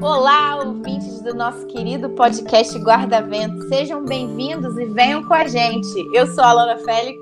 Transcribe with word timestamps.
Olá, 0.00 0.62
ouvintes 0.64 1.20
do 1.22 1.34
nosso 1.34 1.66
querido 1.66 2.10
podcast 2.10 2.78
Guarda 2.78 3.20
Vento. 3.20 3.68
Sejam 3.68 4.04
bem-vindos 4.04 4.78
e 4.78 4.84
venham 4.84 5.24
com 5.24 5.34
a 5.34 5.48
gente. 5.48 6.08
Eu 6.14 6.24
sou 6.28 6.44
a 6.44 6.50
Alana 6.50 6.78
Félix. 6.84 7.18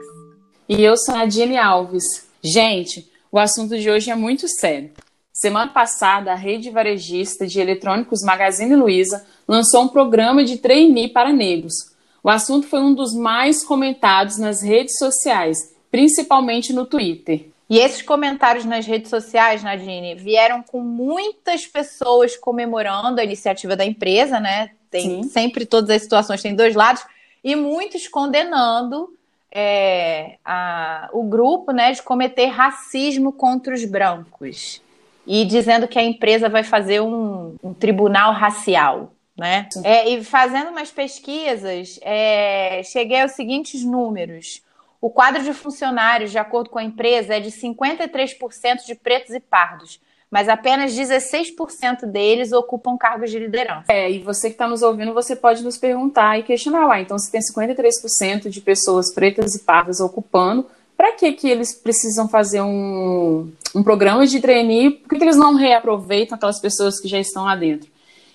E 0.69 0.85
eu 0.85 0.95
sou 0.95 1.15
a 1.15 1.25
Dini 1.25 1.57
Alves. 1.57 2.29
Gente, 2.45 3.11
o 3.33 3.39
assunto 3.39 3.79
de 3.79 3.91
hoje 3.91 4.11
é 4.11 4.15
muito 4.15 4.47
sério. 4.47 4.91
Semana 5.33 5.73
passada, 5.73 6.33
a 6.33 6.35
rede 6.35 6.69
varejista 6.69 7.47
de 7.47 7.59
eletrônicos 7.59 8.23
Magazine 8.23 8.77
Luiza 8.77 9.25
lançou 9.49 9.85
um 9.85 9.89
programa 9.89 10.45
de 10.45 10.59
trainee 10.59 11.09
para 11.09 11.33
negros. 11.33 11.75
O 12.23 12.29
assunto 12.29 12.67
foi 12.67 12.81
um 12.81 12.95
dos 12.95 13.15
mais 13.15 13.65
comentados 13.65 14.37
nas 14.37 14.61
redes 14.61 14.99
sociais, 14.99 15.75
principalmente 15.91 16.75
no 16.75 16.85
Twitter. 16.85 17.47
E 17.69 17.79
esses 17.79 18.01
comentários 18.01 18.65
nas 18.65 18.87
redes 18.87 19.11
sociais, 19.11 19.63
Nadine, 19.63 20.15
vieram 20.15 20.63
com 20.63 20.81
muitas 20.81 21.67
pessoas 21.67 22.37
comemorando 22.37 23.21
a 23.21 23.25
iniciativa 23.25 23.75
da 23.75 23.85
empresa, 23.85 24.39
né? 24.39 24.71
Tem 24.91 25.23
Sim. 25.23 25.29
sempre 25.29 25.67
todas 25.67 25.91
as 25.91 26.03
situações 26.03 26.41
têm 26.41 26.55
dois 26.55 26.77
lados 26.77 27.05
e 27.43 27.57
muitos 27.57 28.07
condenando 28.07 29.13
é, 29.51 30.37
a, 30.45 31.09
o 31.13 31.23
grupo, 31.25 31.73
né, 31.73 31.93
de 31.93 32.03
cometer 32.03 32.47
racismo 32.47 33.33
contra 33.33 33.75
os 33.75 33.85
brancos 33.85 34.83
e 35.27 35.45
dizendo 35.45 35.89
que 35.89 35.99
a 35.99 36.03
empresa 36.05 36.49
vai 36.49 36.63
fazer 36.63 37.01
um, 37.01 37.57
um 37.63 37.75
tribunal 37.75 38.33
racial. 38.33 39.13
Né? 39.37 39.69
É, 39.85 40.09
e 40.09 40.25
fazendo 40.25 40.71
umas 40.71 40.91
pesquisas, 40.91 41.99
é, 42.03 42.81
cheguei 42.85 43.21
aos 43.21 43.33
seguintes 43.33 43.85
números. 43.85 44.63
O 45.07 45.11
quadro 45.11 45.41
de 45.41 45.53
funcionários, 45.53 46.33
de 46.33 46.39
acordo 46.39 46.69
com 46.69 46.81
a 46.81 46.83
empresa, 46.83 47.37
é 47.37 47.39
de 47.39 47.53
53% 47.53 48.85
de 48.85 48.97
pretos 48.97 49.33
e 49.33 49.39
pardos, 49.39 50.01
mas 50.29 50.49
apenas 50.49 50.93
16% 50.93 52.07
deles 52.07 52.51
ocupam 52.51 52.97
cargos 52.97 53.31
de 53.31 53.39
liderança. 53.39 53.85
É, 53.89 54.11
e 54.11 54.19
você 54.19 54.49
que 54.49 54.57
está 54.57 54.67
nos 54.67 54.83
ouvindo, 54.83 55.15
você 55.15 55.37
pode 55.37 55.63
nos 55.63 55.79
perguntar 55.79 56.41
e 56.41 56.43
questionar, 56.43 56.91
ah, 56.91 57.01
então 57.01 57.17
se 57.21 57.31
tem 57.31 57.41
53% 57.41 58.49
de 58.49 58.61
pessoas 58.61 59.15
pretas 59.15 59.55
e 59.55 59.61
pardas 59.61 60.01
ocupando, 60.01 60.67
para 60.97 61.13
que, 61.13 61.31
que 61.35 61.49
eles 61.49 61.73
precisam 61.73 62.29
fazer 62.29 62.63
um, 62.63 63.49
um 63.77 63.85
programa 63.85 64.27
de 64.27 64.41
trainee? 64.41 64.91
Por 64.91 65.11
que, 65.11 65.19
que 65.19 65.25
eles 65.25 65.37
não 65.37 65.55
reaproveitam 65.55 66.35
aquelas 66.35 66.59
pessoas 66.59 66.99
que 66.99 67.07
já 67.07 67.21
estão 67.21 67.45
lá 67.45 67.55
dentro? 67.55 67.89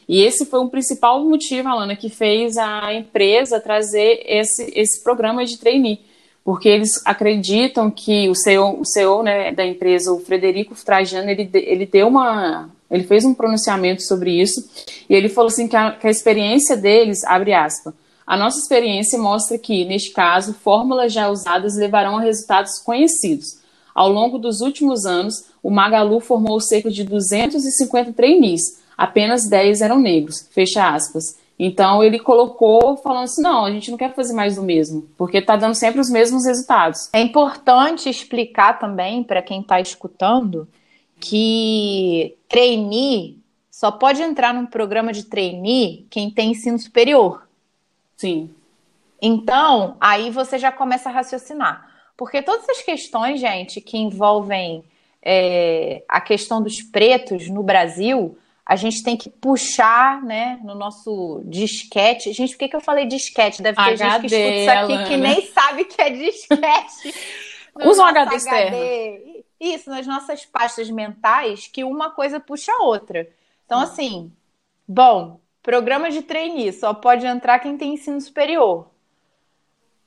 E 0.08 0.24
esse 0.24 0.46
foi 0.46 0.62
um 0.62 0.70
principal 0.70 1.22
motivo, 1.22 1.68
Alana, 1.68 1.98
que 1.98 2.10
fez 2.10 2.56
a 2.58 2.94
empresa 2.94 3.60
trazer 3.60 4.24
esse, 4.26 4.72
esse 4.74 5.04
programa 5.04 5.46
de 5.46 5.60
trainee 5.60 6.10
porque 6.44 6.68
eles 6.68 6.90
acreditam 7.06 7.92
que 7.92 8.28
o 8.30 8.36
CEO, 8.36 8.80
o 8.80 8.86
CEO 8.86 9.24
né, 9.24 9.52
da 9.52 9.66
empresa, 9.66 10.12
o 10.12 10.20
Frederico 10.20 10.76
Trajano, 10.84 11.30
ele, 11.30 11.50
ele 11.54 11.86
deu 11.86 12.08
uma, 12.08 12.70
ele 12.90 13.04
fez 13.04 13.24
um 13.24 13.34
pronunciamento 13.34 14.02
sobre 14.02 14.42
isso 14.42 14.68
e 15.10 15.14
ele 15.14 15.30
falou 15.30 15.50
assim 15.50 15.68
que 15.68 15.76
a, 15.76 15.92
que 15.92 16.08
a 16.08 16.12
experiência 16.12 16.76
deles, 16.76 17.24
abre 17.24 17.54
aspas, 17.54 17.94
a 18.26 18.38
nossa 18.38 18.60
experiência 18.60 19.20
mostra 19.20 19.58
que, 19.58 19.84
neste 19.84 20.12
caso, 20.12 20.54
fórmulas 20.54 21.12
já 21.12 21.30
usadas 21.30 21.76
levarão 21.76 22.18
a 22.18 22.22
resultados 22.22 22.80
conhecidos. 22.80 23.60
Ao 23.94 24.10
longo 24.10 24.38
dos 24.38 24.62
últimos 24.62 25.06
anos, 25.06 25.46
o 25.62 25.70
Magalu 25.70 26.20
formou 26.22 26.60
cerca 26.62 26.90
de 26.90 27.04
250 27.04 28.14
trainees, 28.14 28.80
apenas 28.98 29.50
10 29.50 29.82
eram 29.82 30.00
negros, 30.00 30.48
fecha 30.52 30.94
aspas. 30.94 31.36
Então 31.64 32.04
ele 32.04 32.18
colocou 32.18 32.98
falando 32.98 33.26
assim: 33.26 33.44
não, 33.44 33.66
a 33.66 33.72
gente 33.72 33.92
não 33.92 33.98
quer 33.98 34.16
fazer 34.16 34.34
mais 34.34 34.56
do 34.56 34.64
mesmo, 34.64 35.08
porque 35.16 35.38
está 35.38 35.56
dando 35.56 35.76
sempre 35.76 36.02
os 36.02 36.10
mesmos 36.10 36.44
resultados. 36.44 37.08
É 37.14 37.22
importante 37.22 38.10
explicar 38.10 38.80
também 38.80 39.24
para 39.24 39.44
quem 39.44 39.62
está 39.62 39.80
escutando 39.80 40.68
que 41.20 42.36
trainee 42.50 43.38
só 43.70 43.92
pode 43.92 44.24
entrar 44.24 44.56
num 44.56 44.66
programa 44.66 45.14
de 45.14 45.26
trainee 45.26 46.08
quem 46.10 46.32
tem 46.32 46.50
ensino 46.50 46.80
superior. 46.80 47.48
Sim. 48.18 48.50
Então, 49.22 49.98
aí 50.02 50.32
você 50.32 50.58
já 50.58 50.72
começa 50.72 51.10
a 51.10 51.12
raciocinar. 51.12 51.88
Porque 52.18 52.42
todas 52.42 52.68
essas 52.68 52.82
questões, 52.82 53.40
gente, 53.40 53.80
que 53.80 54.00
envolvem 54.00 54.84
é, 55.22 56.04
a 56.10 56.20
questão 56.20 56.60
dos 56.60 56.82
pretos 56.82 57.48
no 57.50 57.62
Brasil, 57.62 58.36
a 58.66 58.76
gente 58.76 59.04
tem 59.04 59.18
que 59.18 59.30
puxar, 59.30 60.22
né, 60.24 60.60
no 60.64 60.76
nosso 60.76 61.42
disquete. 61.46 62.32
Gente, 62.32 62.52
por 62.52 62.60
que, 62.60 62.70
que 62.70 62.76
eu 62.76 62.82
falei 62.82 63.06
disquete? 63.06 63.62
Deve 63.62 63.76
ter 63.76 63.82
HD, 63.82 63.98
gente 63.98 64.20
que 64.20 64.26
escuta 64.28 64.56
isso 64.56 64.70
aqui 64.70 64.94
Alana. 64.94 65.08
que 65.08 65.18
nem 65.18 65.48
sabe 65.48 65.86
que 65.86 66.02
é 66.02 66.10
disquete. 66.10 67.16
Usa 67.84 68.04
um 68.04 68.06
HD 68.06 68.36
externo. 68.36 68.78
Isso, 69.60 69.90
nas 69.90 70.08
nossas 70.08 70.46
pastas 70.46 70.90
mentais, 70.90 71.68
que 71.68 71.84
uma 71.84 72.10
coisa 72.12 72.40
puxa 72.40 72.72
a 72.72 72.84
outra. 72.84 73.30
Então, 73.66 73.80
assim, 73.80 74.32
bom, 74.88 75.40
programa 75.62 76.10
de 76.10 76.22
trainee 76.22 76.74
só 76.74 76.94
pode 76.94 77.26
entrar 77.26 77.60
quem 77.60 77.78
tem 77.78 77.94
ensino 77.94 78.20
superior. 78.20 78.90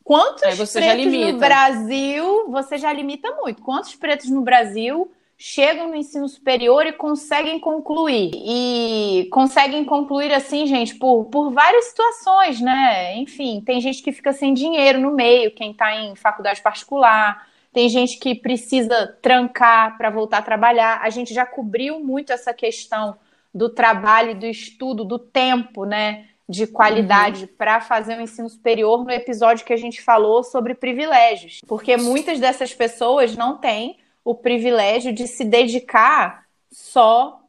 Quantos 0.03 0.43
pretos 0.72 1.06
no 1.06 1.38
Brasil, 1.38 2.50
você 2.50 2.76
já 2.76 2.93
limita 2.93 3.31
muito. 3.37 3.62
Quantos 3.62 3.94
pretos 3.94 4.28
no 4.28 4.43
Brasil 4.43 5.10
chegam 5.47 5.88
no 5.88 5.94
ensino 5.94 6.27
superior 6.27 6.87
e 6.87 6.93
conseguem 6.93 7.60
concluir. 7.60 8.31
E 8.34 9.28
conseguem 9.31 9.84
concluir 9.84 10.32
assim, 10.32 10.66
gente, 10.66 10.94
por, 10.94 11.27
por 11.27 11.50
várias 11.53 11.84
situações, 11.84 12.62
né? 12.62 13.15
Enfim, 13.19 13.60
tem 13.60 13.78
gente 13.78 14.03
que 14.03 14.10
fica 14.10 14.32
sem 14.32 14.55
dinheiro 14.55 14.99
no 14.99 15.10
meio, 15.10 15.50
quem 15.50 15.72
está 15.72 15.94
em 15.94 16.16
faculdade 16.16 16.62
particular. 16.62 17.47
Tem 17.75 17.91
gente 17.91 18.19
que 18.19 18.34
precisa 18.34 19.19
trancar 19.21 19.99
para 19.99 20.09
voltar 20.09 20.38
a 20.38 20.43
trabalhar. 20.43 21.00
A 21.03 21.10
gente 21.10 21.34
já 21.34 21.44
cobriu 21.44 22.00
muito 22.00 22.32
essa 22.32 22.55
questão 22.55 23.15
do 23.53 23.69
trabalho, 23.69 24.34
do 24.34 24.47
estudo, 24.47 25.05
do 25.05 25.19
tempo, 25.19 25.84
né? 25.84 26.25
De 26.49 26.66
qualidade 26.66 27.43
uhum. 27.43 27.50
para 27.59 27.82
fazer 27.82 28.15
o 28.15 28.19
um 28.19 28.22
ensino 28.22 28.49
superior 28.49 29.05
no 29.05 29.11
episódio 29.11 29.66
que 29.66 29.75
a 29.75 29.78
gente 29.78 30.00
falou 30.00 30.43
sobre 30.43 30.75
privilégios. 30.75 31.61
Porque 31.69 31.99
muitas 31.99 32.41
dessas 32.41 32.72
pessoas 32.72 33.37
não 33.37 33.59
têm 33.59 33.99
o 34.25 34.35
privilégio 34.35 35.12
de 35.12 35.29
se 35.29 35.45
dedicar 35.45 36.47
só 36.73 37.41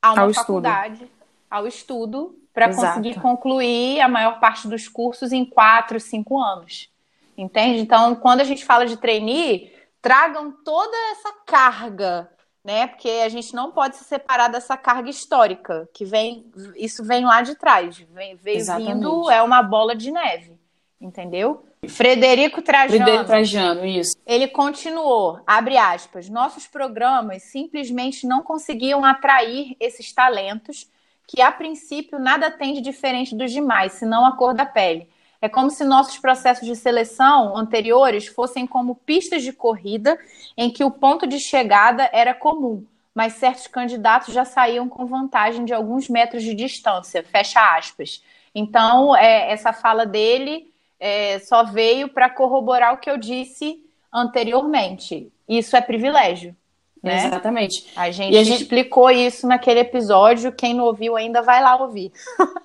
a 0.00 0.14
uma 0.14 0.22
ao 0.22 0.34
faculdade, 0.34 0.94
estudo. 0.94 1.10
ao 1.50 1.66
estudo, 1.66 2.38
para 2.54 2.74
conseguir 2.74 3.20
concluir 3.20 4.00
a 4.00 4.08
maior 4.08 4.40
parte 4.40 4.66
dos 4.66 4.88
cursos 4.88 5.32
em 5.32 5.44
quatro, 5.44 6.00
cinco 6.00 6.40
anos. 6.40 6.90
Entende? 7.36 7.80
Então, 7.80 8.14
quando 8.14 8.40
a 8.40 8.44
gente 8.44 8.64
fala 8.64 8.86
de 8.86 8.96
trainee, 8.96 9.72
tragam 10.00 10.52
toda 10.64 10.96
essa 11.12 11.32
carga, 11.46 12.30
né? 12.64 12.86
Porque 12.88 13.08
a 13.08 13.28
gente 13.28 13.54
não 13.54 13.70
pode 13.70 13.96
se 13.96 14.04
separar 14.04 14.48
dessa 14.48 14.76
carga 14.76 15.08
histórica, 15.08 15.88
que 15.94 16.04
vem, 16.04 16.50
isso 16.76 17.04
vem 17.04 17.24
lá 17.24 17.40
de 17.42 17.54
trás, 17.54 17.98
vem, 18.10 18.36
veio 18.36 18.64
vindo, 18.76 19.30
é 19.30 19.42
uma 19.42 19.62
bola 19.62 19.94
de 19.94 20.10
neve, 20.10 20.58
entendeu? 21.00 21.64
Frederico 21.88 22.62
Trajano. 22.62 23.04
Frederico 23.04 23.24
Trajano, 23.24 23.84
isso. 23.84 24.16
Ele 24.24 24.46
continuou, 24.46 25.40
abre 25.46 25.76
aspas, 25.76 26.28
nossos 26.28 26.66
programas 26.66 27.42
simplesmente 27.44 28.26
não 28.26 28.42
conseguiam 28.42 29.04
atrair 29.04 29.76
esses 29.80 30.12
talentos 30.12 30.88
que 31.26 31.42
a 31.42 31.50
princípio 31.50 32.18
nada 32.18 32.50
tem 32.50 32.74
de 32.74 32.80
diferente 32.80 33.34
dos 33.34 33.50
demais, 33.50 33.92
senão 33.92 34.24
a 34.24 34.36
cor 34.36 34.54
da 34.54 34.64
pele. 34.64 35.08
É 35.40 35.48
como 35.48 35.70
se 35.70 35.82
nossos 35.82 36.18
processos 36.18 36.66
de 36.66 36.76
seleção 36.76 37.56
anteriores 37.56 38.28
fossem 38.28 38.64
como 38.64 38.94
pistas 38.94 39.42
de 39.42 39.52
corrida 39.52 40.16
em 40.56 40.70
que 40.70 40.84
o 40.84 40.90
ponto 40.90 41.26
de 41.26 41.40
chegada 41.40 42.08
era 42.12 42.32
comum, 42.32 42.86
mas 43.12 43.34
certos 43.34 43.66
candidatos 43.66 44.32
já 44.32 44.44
saíam 44.44 44.88
com 44.88 45.04
vantagem 45.04 45.64
de 45.64 45.74
alguns 45.74 46.08
metros 46.08 46.44
de 46.44 46.54
distância. 46.54 47.24
Fecha 47.24 47.76
aspas. 47.76 48.22
Então, 48.54 49.16
é, 49.16 49.50
essa 49.50 49.72
fala 49.72 50.06
dele 50.06 50.71
é, 51.04 51.40
só 51.40 51.64
veio 51.64 52.08
para 52.08 52.30
corroborar 52.30 52.94
o 52.94 52.98
que 52.98 53.10
eu 53.10 53.18
disse 53.18 53.80
anteriormente. 54.14 55.32
Isso 55.48 55.76
é 55.76 55.80
privilégio. 55.80 56.54
Né? 57.02 57.26
Exatamente. 57.26 57.88
A 57.96 58.08
gente, 58.12 58.36
a 58.36 58.44
gente 58.44 58.62
explicou 58.62 59.10
isso 59.10 59.44
naquele 59.48 59.80
episódio. 59.80 60.52
Quem 60.52 60.72
não 60.72 60.84
ouviu 60.84 61.16
ainda 61.16 61.42
vai 61.42 61.60
lá 61.60 61.74
ouvir. 61.74 62.12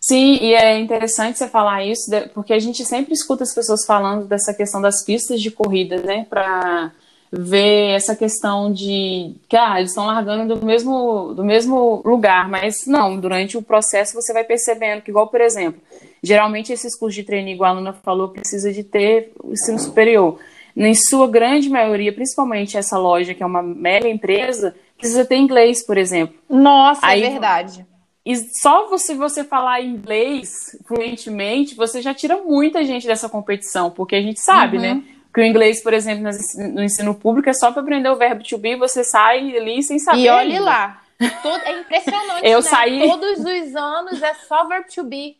Sim, 0.00 0.38
e 0.40 0.54
é 0.54 0.78
interessante 0.78 1.38
você 1.38 1.48
falar 1.48 1.84
isso, 1.84 2.08
porque 2.32 2.52
a 2.52 2.58
gente 2.60 2.84
sempre 2.84 3.12
escuta 3.12 3.42
as 3.42 3.52
pessoas 3.52 3.84
falando 3.84 4.26
dessa 4.26 4.54
questão 4.54 4.80
das 4.80 5.02
pistas 5.02 5.42
de 5.42 5.50
corrida, 5.50 5.96
né? 5.96 6.26
Para 6.30 6.92
ver 7.36 7.94
essa 7.94 8.14
questão 8.14 8.72
de 8.72 9.34
que 9.48 9.56
ah, 9.56 9.78
eles 9.78 9.90
estão 9.90 10.06
largando 10.06 10.56
do 10.56 10.64
mesmo, 10.64 11.34
do 11.34 11.44
mesmo 11.44 12.02
lugar, 12.04 12.48
mas 12.48 12.86
não, 12.86 13.18
durante 13.18 13.56
o 13.56 13.62
processo 13.62 14.14
você 14.14 14.32
vai 14.32 14.44
percebendo 14.44 15.02
que, 15.02 15.10
igual, 15.10 15.28
por 15.28 15.40
exemplo, 15.40 15.80
geralmente 16.22 16.72
esses 16.72 16.96
cursos 16.96 17.14
de 17.14 17.24
treino, 17.24 17.48
igual 17.48 17.72
a 17.72 17.74
Luna 17.74 17.92
falou, 17.92 18.28
precisa 18.28 18.72
de 18.72 18.84
ter 18.84 19.32
o 19.42 19.52
ensino 19.52 19.78
superior. 19.78 20.38
Em 20.76 20.94
sua 20.94 21.28
grande 21.28 21.68
maioria, 21.68 22.12
principalmente 22.12 22.76
essa 22.76 22.98
loja, 22.98 23.34
que 23.34 23.42
é 23.42 23.46
uma 23.46 23.62
mega 23.62 24.08
empresa, 24.08 24.74
precisa 24.98 25.24
ter 25.24 25.36
inglês, 25.36 25.84
por 25.86 25.96
exemplo. 25.96 26.34
Nossa, 26.48 27.00
Aí, 27.06 27.22
é 27.22 27.30
verdade. 27.30 27.86
E 28.26 28.36
só 28.60 28.88
você, 28.88 29.14
você 29.14 29.44
falar 29.44 29.82
inglês 29.82 30.76
fluentemente, 30.86 31.74
você 31.74 32.00
já 32.00 32.14
tira 32.14 32.38
muita 32.38 32.82
gente 32.82 33.06
dessa 33.06 33.28
competição, 33.28 33.90
porque 33.90 34.16
a 34.16 34.22
gente 34.22 34.40
sabe, 34.40 34.78
uhum. 34.78 34.82
né? 34.82 35.02
Que 35.34 35.40
o 35.40 35.44
inglês, 35.44 35.82
por 35.82 35.92
exemplo, 35.92 36.30
no 36.72 36.82
ensino 36.84 37.12
público 37.14 37.50
é 37.50 37.52
só 37.52 37.72
para 37.72 37.82
aprender 37.82 38.08
o 38.08 38.16
verbo 38.16 38.44
to 38.44 38.56
be, 38.56 38.76
você 38.76 39.02
sai 39.02 39.56
ali 39.56 39.82
sem 39.82 39.98
saber. 39.98 40.20
E 40.20 40.28
olhe 40.30 40.58
lá. 40.60 41.02
Todo, 41.42 41.60
é 41.62 41.80
impressionante, 41.80 42.46
Eu 42.46 42.58
né? 42.58 42.62
saí- 42.62 43.08
Todos 43.08 43.38
os 43.40 43.74
anos 43.76 44.22
é 44.22 44.34
só 44.34 44.66
verb 44.68 44.86
to 44.94 45.02
be. 45.04 45.36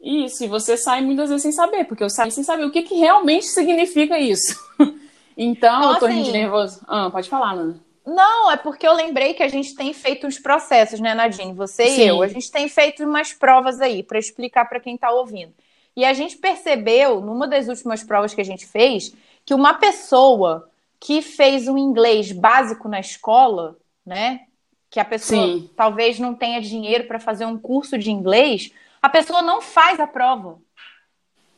Isso, 0.00 0.44
e 0.44 0.46
você 0.48 0.76
sai 0.76 1.00
muitas 1.02 1.28
vezes 1.28 1.42
sem 1.42 1.52
saber, 1.52 1.84
porque 1.84 2.02
eu 2.02 2.08
saí 2.08 2.30
sem 2.30 2.42
saber 2.44 2.64
o 2.64 2.70
que, 2.70 2.82
que 2.82 2.94
realmente 2.94 3.46
significa 3.46 4.18
isso. 4.18 4.58
Então, 4.78 4.94
Então, 5.36 5.92
eu 5.92 5.98
tô 5.98 6.06
assim- 6.06 6.14
rindo 6.16 6.26
de 6.26 6.32
nervoso. 6.32 6.80
Ah, 6.88 7.10
pode 7.10 7.28
falar, 7.28 7.54
Nana. 7.54 7.80
Não, 8.06 8.50
é 8.50 8.56
porque 8.56 8.86
eu 8.88 8.92
lembrei 8.94 9.34
que 9.34 9.42
a 9.42 9.48
gente 9.48 9.74
tem 9.74 9.92
feito 9.92 10.26
uns 10.26 10.38
processos, 10.38 11.00
né, 11.00 11.14
Nadine? 11.14 11.52
Você 11.52 11.86
Sim. 11.86 12.02
e 12.02 12.06
eu. 12.08 12.22
A 12.22 12.28
gente 12.28 12.50
tem 12.50 12.66
feito 12.68 13.04
umas 13.04 13.32
provas 13.32 13.80
aí 13.80 14.02
para 14.02 14.18
explicar 14.18 14.64
para 14.68 14.80
quem 14.80 14.94
está 14.94 15.10
ouvindo. 15.10 15.52
E 15.96 16.04
a 16.04 16.12
gente 16.12 16.36
percebeu, 16.36 17.20
numa 17.20 17.46
das 17.46 17.68
últimas 17.68 18.02
provas 18.02 18.34
que 18.34 18.40
a 18.40 18.44
gente 18.44 18.66
fez, 18.66 19.14
que 19.44 19.54
uma 19.54 19.74
pessoa 19.74 20.70
que 20.98 21.22
fez 21.22 21.66
um 21.66 21.78
inglês 21.78 22.30
básico 22.30 22.88
na 22.88 23.00
escola, 23.00 23.76
né? 24.04 24.42
Que 24.90 25.00
a 25.00 25.04
pessoa 25.04 25.46
Sim. 25.46 25.70
talvez 25.74 26.18
não 26.18 26.34
tenha 26.34 26.60
dinheiro 26.60 27.04
para 27.04 27.18
fazer 27.18 27.46
um 27.46 27.58
curso 27.58 27.96
de 27.96 28.10
inglês, 28.10 28.72
a 29.00 29.08
pessoa 29.08 29.40
não 29.40 29.62
faz 29.62 29.98
a 29.98 30.06
prova. 30.06 30.58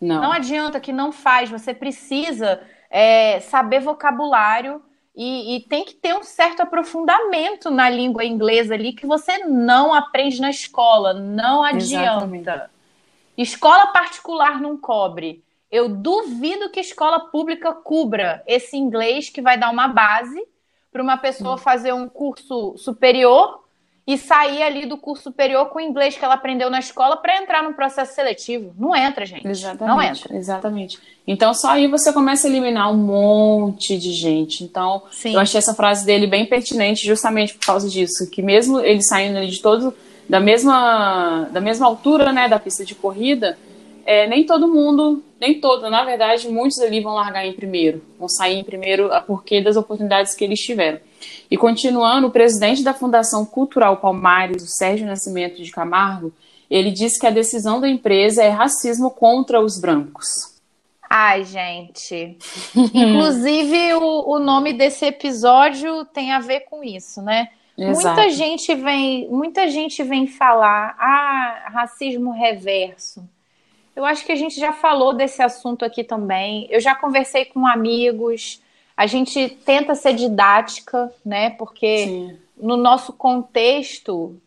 Não. 0.00 0.22
Não 0.22 0.32
adianta 0.32 0.80
que 0.80 0.92
não 0.92 1.12
faz, 1.12 1.50
você 1.50 1.72
precisa 1.72 2.60
é, 2.90 3.40
saber 3.40 3.80
vocabulário 3.80 4.82
e, 5.14 5.56
e 5.56 5.60
tem 5.60 5.84
que 5.84 5.94
ter 5.94 6.14
um 6.14 6.22
certo 6.22 6.60
aprofundamento 6.60 7.70
na 7.70 7.88
língua 7.88 8.24
inglesa 8.24 8.74
ali 8.74 8.92
que 8.92 9.06
você 9.06 9.38
não 9.38 9.92
aprende 9.92 10.40
na 10.40 10.50
escola, 10.50 11.12
não 11.12 11.62
adianta. 11.62 12.24
Exatamente. 12.24 12.70
Escola 13.36 13.86
particular 13.88 14.60
não 14.60 14.76
cobre. 14.76 15.42
Eu 15.70 15.88
duvido 15.88 16.70
que 16.70 16.80
escola 16.80 17.18
pública 17.18 17.72
cubra 17.72 18.42
esse 18.46 18.76
inglês 18.76 19.30
que 19.30 19.40
vai 19.40 19.58
dar 19.58 19.70
uma 19.70 19.88
base 19.88 20.46
para 20.92 21.02
uma 21.02 21.16
pessoa 21.16 21.56
fazer 21.56 21.94
um 21.94 22.08
curso 22.08 22.76
superior 22.76 23.62
e 24.06 24.18
sair 24.18 24.62
ali 24.62 24.84
do 24.84 24.96
curso 24.96 25.22
superior 25.22 25.66
com 25.66 25.78
o 25.78 25.80
inglês 25.80 26.16
que 26.16 26.24
ela 26.24 26.34
aprendeu 26.34 26.68
na 26.68 26.80
escola 26.80 27.16
para 27.16 27.40
entrar 27.40 27.62
no 27.62 27.72
processo 27.72 28.14
seletivo. 28.14 28.74
Não 28.76 28.94
entra, 28.94 29.24
gente. 29.24 29.46
Exatamente. 29.46 29.88
Não 29.88 30.02
entra. 30.02 30.36
Exatamente. 30.36 30.98
Então, 31.26 31.54
só 31.54 31.70
aí 31.70 31.86
você 31.86 32.12
começa 32.12 32.46
a 32.46 32.50
eliminar 32.50 32.92
um 32.92 32.96
monte 32.96 33.96
de 33.96 34.12
gente. 34.12 34.64
Então, 34.64 35.04
Sim. 35.10 35.34
eu 35.34 35.40
achei 35.40 35.58
essa 35.58 35.72
frase 35.72 36.04
dele 36.04 36.26
bem 36.26 36.44
pertinente 36.46 37.06
justamente 37.06 37.54
por 37.54 37.64
causa 37.64 37.88
disso. 37.88 38.28
Que 38.28 38.42
mesmo 38.42 38.80
ele 38.80 39.02
saindo 39.02 39.38
ali 39.38 39.48
de 39.48 39.62
todo, 39.62 39.94
da 40.28 40.40
mesma, 40.40 41.48
da 41.52 41.60
mesma 41.60 41.86
altura, 41.86 42.32
né, 42.32 42.48
da 42.48 42.58
pista 42.58 42.84
de 42.84 42.94
corrida, 42.94 43.58
é, 44.04 44.26
nem 44.26 44.44
todo 44.44 44.68
mundo, 44.68 45.22
nem 45.40 45.60
todo, 45.60 45.88
na 45.88 46.04
verdade, 46.04 46.48
muitos 46.48 46.78
ali 46.80 47.00
vão 47.00 47.14
largar 47.14 47.46
em 47.46 47.52
primeiro, 47.52 48.02
vão 48.18 48.28
sair 48.28 48.58
em 48.58 48.64
primeiro 48.64 49.12
a 49.12 49.20
porquê 49.20 49.60
das 49.60 49.76
oportunidades 49.76 50.34
que 50.34 50.44
eles 50.44 50.60
tiveram. 50.60 50.98
E 51.50 51.56
continuando, 51.56 52.26
o 52.26 52.30
presidente 52.30 52.82
da 52.82 52.94
Fundação 52.94 53.44
Cultural 53.44 53.96
Palmares, 53.98 54.62
o 54.62 54.66
Sérgio 54.66 55.06
Nascimento 55.06 55.62
de 55.62 55.70
Camargo, 55.70 56.32
ele 56.70 56.90
disse 56.90 57.20
que 57.20 57.26
a 57.26 57.30
decisão 57.30 57.80
da 57.80 57.88
empresa 57.88 58.42
é 58.42 58.48
racismo 58.48 59.10
contra 59.10 59.60
os 59.60 59.78
brancos. 59.78 60.26
Ai, 61.08 61.44
gente. 61.44 62.38
Inclusive, 62.74 63.92
o, 63.94 64.30
o 64.30 64.38
nome 64.38 64.72
desse 64.72 65.04
episódio 65.04 66.06
tem 66.06 66.32
a 66.32 66.40
ver 66.40 66.60
com 66.60 66.82
isso, 66.82 67.20
né? 67.20 67.50
Exato. 67.76 68.16
Muita 68.16 68.30
gente 68.30 68.74
vem, 68.74 69.28
muita 69.28 69.68
gente 69.68 70.02
vem 70.02 70.26
falar, 70.26 70.94
ah, 70.98 71.70
racismo 71.72 72.32
reverso. 72.32 73.26
Eu 73.94 74.04
acho 74.04 74.24
que 74.24 74.32
a 74.32 74.36
gente 74.36 74.58
já 74.58 74.72
falou 74.72 75.12
desse 75.12 75.42
assunto 75.42 75.84
aqui 75.84 76.02
também. 76.02 76.66
Eu 76.70 76.80
já 76.80 76.94
conversei 76.94 77.44
com 77.44 77.66
amigos. 77.66 78.60
A 78.96 79.06
gente 79.06 79.48
tenta 79.48 79.94
ser 79.94 80.14
didática, 80.14 81.12
né? 81.24 81.50
Porque 81.50 82.06
Sim. 82.06 82.38
no 82.56 82.76
nosso 82.76 83.12
contexto, 83.12 84.40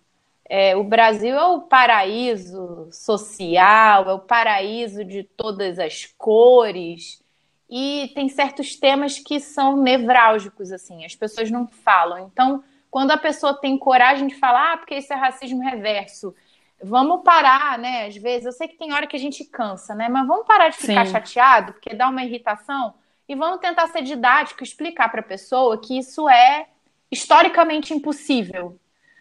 é, 0.48 0.76
o 0.76 0.84
Brasil 0.84 1.36
é 1.36 1.46
o 1.46 1.62
paraíso 1.62 2.88
social, 2.92 4.10
é 4.10 4.14
o 4.14 4.20
paraíso 4.20 5.04
de 5.04 5.24
todas 5.24 5.78
as 5.78 6.06
cores. 6.18 7.22
E 7.70 8.12
tem 8.16 8.30
certos 8.30 8.76
temas 8.76 9.20
que 9.20 9.40
são 9.40 9.78
nevrálgicos, 9.78 10.72
assim, 10.72 11.04
as 11.04 11.16
pessoas 11.16 11.50
não 11.50 11.68
falam. 11.68 12.30
Então, 12.32 12.64
quando 12.96 13.12
a 13.12 13.18
pessoa 13.18 13.54
tem 13.54 13.78
coragem 13.78 14.26
de 14.26 14.36
falar, 14.36 14.72
ah, 14.72 14.78
porque 14.78 14.96
isso 14.96 15.12
é 15.12 15.18
racismo 15.18 15.62
reverso, 15.62 16.34
vamos 16.82 17.24
parar, 17.26 17.78
né? 17.78 18.08
Às 18.08 18.16
vezes, 18.16 18.46
eu 18.46 18.54
sei 18.54 18.70
que 18.70 18.78
tem 18.78 18.94
hora 18.94 19.06
que 19.06 19.18
a 19.18 19.20
gente 19.20 19.44
cansa, 19.44 19.94
né? 19.94 20.08
Mas 20.08 20.26
vamos 20.26 20.48
parar 20.48 20.70
de 20.70 20.78
ficar 20.78 21.06
Sim. 21.06 21.12
chateado, 21.12 21.74
porque 21.74 21.94
dá 21.94 22.08
uma 22.08 22.24
irritação, 22.24 22.94
e 23.28 23.36
vamos 23.36 23.60
tentar 23.60 23.88
ser 23.88 24.02
didático, 24.02 24.64
explicar 24.64 25.10
para 25.10 25.20
a 25.20 25.26
pessoa 25.26 25.78
que 25.78 25.98
isso 25.98 26.30
é 26.30 26.68
historicamente 27.12 27.94
impossível. 27.94 28.80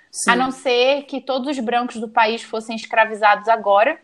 Sim. 0.09 0.31
A 0.31 0.37
não 0.37 0.53
ser 0.53 1.03
que 1.07 1.21
todos 1.21 1.49
os 1.49 1.59
brancos 1.59 1.97
do 1.97 2.09
país 2.09 2.45
fossem 2.45 2.77
escravizados 2.77 3.49
agora 3.49 4.01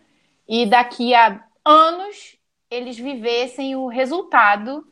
e 0.49 0.67
daqui 0.67 1.15
a 1.15 1.45
anos 1.65 2.37
eles 2.69 2.99
vivessem 2.99 3.77
o 3.77 3.87
resultado 3.87 4.85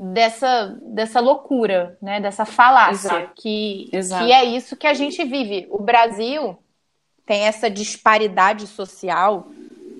dessa, 0.00 0.78
dessa 0.82 1.20
loucura, 1.20 1.98
né? 2.00 2.20
Dessa 2.20 2.46
falácia 2.46 3.08
Exato. 3.08 3.32
que, 3.36 3.90
Exato. 3.92 4.24
que 4.24 4.32
é 4.32 4.44
isso 4.44 4.76
que 4.76 4.86
a 4.86 4.94
gente 4.94 5.22
vive. 5.24 5.66
O 5.70 5.82
Brasil 5.82 6.56
tem 7.26 7.42
essa 7.42 7.68
disparidade 7.68 8.66
social 8.66 9.46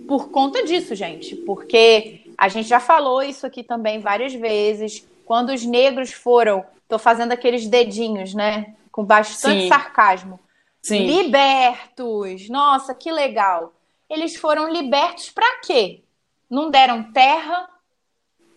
por 0.08 0.30
conta 0.30 0.64
disso, 0.64 0.94
gente. 0.94 1.36
Porque 1.36 2.22
a 2.38 2.48
gente 2.48 2.66
já 2.66 2.80
falou 2.80 3.22
isso 3.22 3.46
aqui 3.46 3.62
também 3.62 4.00
várias 4.00 4.32
vezes. 4.32 5.06
Quando 5.26 5.50
os 5.50 5.66
negros 5.66 6.12
foram, 6.12 6.64
tô 6.88 6.98
fazendo 6.98 7.32
aqueles 7.32 7.66
dedinhos, 7.66 8.32
né? 8.32 8.74
Com 8.90 9.04
bastante 9.04 9.62
Sim. 9.62 9.68
sarcasmo. 9.68 10.40
Sim. 10.80 11.04
Libertos! 11.04 12.48
Nossa, 12.48 12.94
que 12.94 13.12
legal! 13.12 13.74
Eles 14.08 14.34
foram 14.34 14.72
libertos 14.72 15.28
para 15.28 15.60
quê? 15.60 16.00
Não 16.48 16.70
deram 16.70 17.12
terra, 17.12 17.68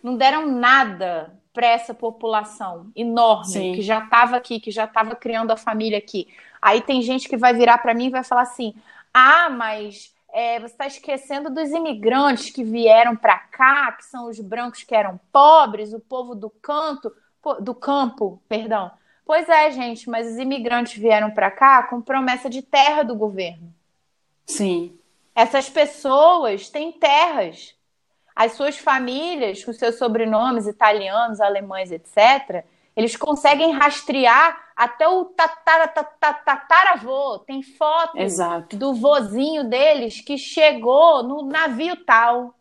não 0.04 0.16
deram 0.18 0.46
nada 0.46 1.34
para 1.50 1.66
essa 1.66 1.94
população 1.94 2.90
enorme 2.94 3.46
Sim. 3.46 3.72
que 3.72 3.80
já 3.80 4.00
estava 4.00 4.36
aqui, 4.36 4.60
que 4.60 4.70
já 4.70 4.84
estava 4.84 5.16
criando 5.16 5.50
a 5.50 5.56
família 5.56 5.96
aqui. 5.96 6.28
Aí 6.60 6.82
tem 6.82 7.00
gente 7.00 7.26
que 7.26 7.38
vai 7.38 7.54
virar 7.54 7.78
para 7.78 7.94
mim 7.94 8.06
e 8.06 8.10
vai 8.10 8.22
falar 8.22 8.42
assim: 8.42 8.74
ah, 9.14 9.48
mas 9.48 10.14
é, 10.30 10.60
você 10.60 10.66
está 10.66 10.86
esquecendo 10.86 11.48
dos 11.48 11.70
imigrantes 11.70 12.50
que 12.50 12.62
vieram 12.62 13.16
para 13.16 13.38
cá, 13.38 13.92
que 13.92 14.04
são 14.04 14.28
os 14.28 14.38
brancos 14.40 14.82
que 14.82 14.94
eram 14.94 15.18
pobres, 15.32 15.94
o 15.94 16.00
povo 16.00 16.34
do 16.34 16.50
canto, 16.50 17.10
do 17.60 17.74
campo, 17.74 18.42
perdão. 18.46 18.90
Pois 19.24 19.48
é, 19.48 19.70
gente, 19.70 20.10
mas 20.10 20.26
os 20.26 20.36
imigrantes 20.36 21.00
vieram 21.00 21.30
para 21.30 21.50
cá 21.50 21.84
com 21.84 22.02
promessa 22.02 22.50
de 22.50 22.60
terra 22.60 23.02
do 23.02 23.14
governo. 23.14 23.72
Sim. 24.44 24.98
Essas 25.34 25.70
pessoas 25.70 26.68
têm 26.68 26.92
terras. 26.92 27.74
As 28.34 28.52
suas 28.52 28.76
famílias, 28.78 29.64
com 29.64 29.72
seus 29.72 29.96
sobrenomes 29.96 30.66
italianos, 30.66 31.40
alemães, 31.40 31.90
etc., 31.92 32.64
eles 32.96 33.16
conseguem 33.16 33.72
rastrear 33.72 34.56
até 34.76 35.06
o 35.08 35.24
tatara- 35.26 35.88
tata- 35.88 36.32
tataravô. 36.34 37.40
Tem 37.40 37.62
foto 37.62 38.16
Exato. 38.18 38.76
do 38.76 38.94
vozinho 38.94 39.64
deles 39.68 40.20
que 40.20 40.36
chegou 40.38 41.22
no 41.22 41.42
navio 41.42 41.96
tal. 42.04 42.54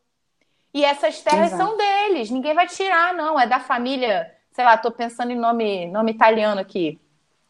E 0.74 0.84
essas 0.84 1.22
terras 1.22 1.54
Exato. 1.54 1.64
são 1.70 1.78
deles. 1.78 2.32
Ninguém 2.32 2.54
vai 2.56 2.68
tirar, 2.68 3.14
não. 3.14 3.40
É 3.40 3.46
da 3.46 3.60
família. 3.60 4.32
Sei 4.52 4.64
lá, 4.66 4.76
tô 4.76 4.92
pensando 4.92 5.32
em 5.32 5.36
nome, 5.38 5.88
nome 5.88 6.12
italiano 6.12 6.60
aqui. 6.62 7.00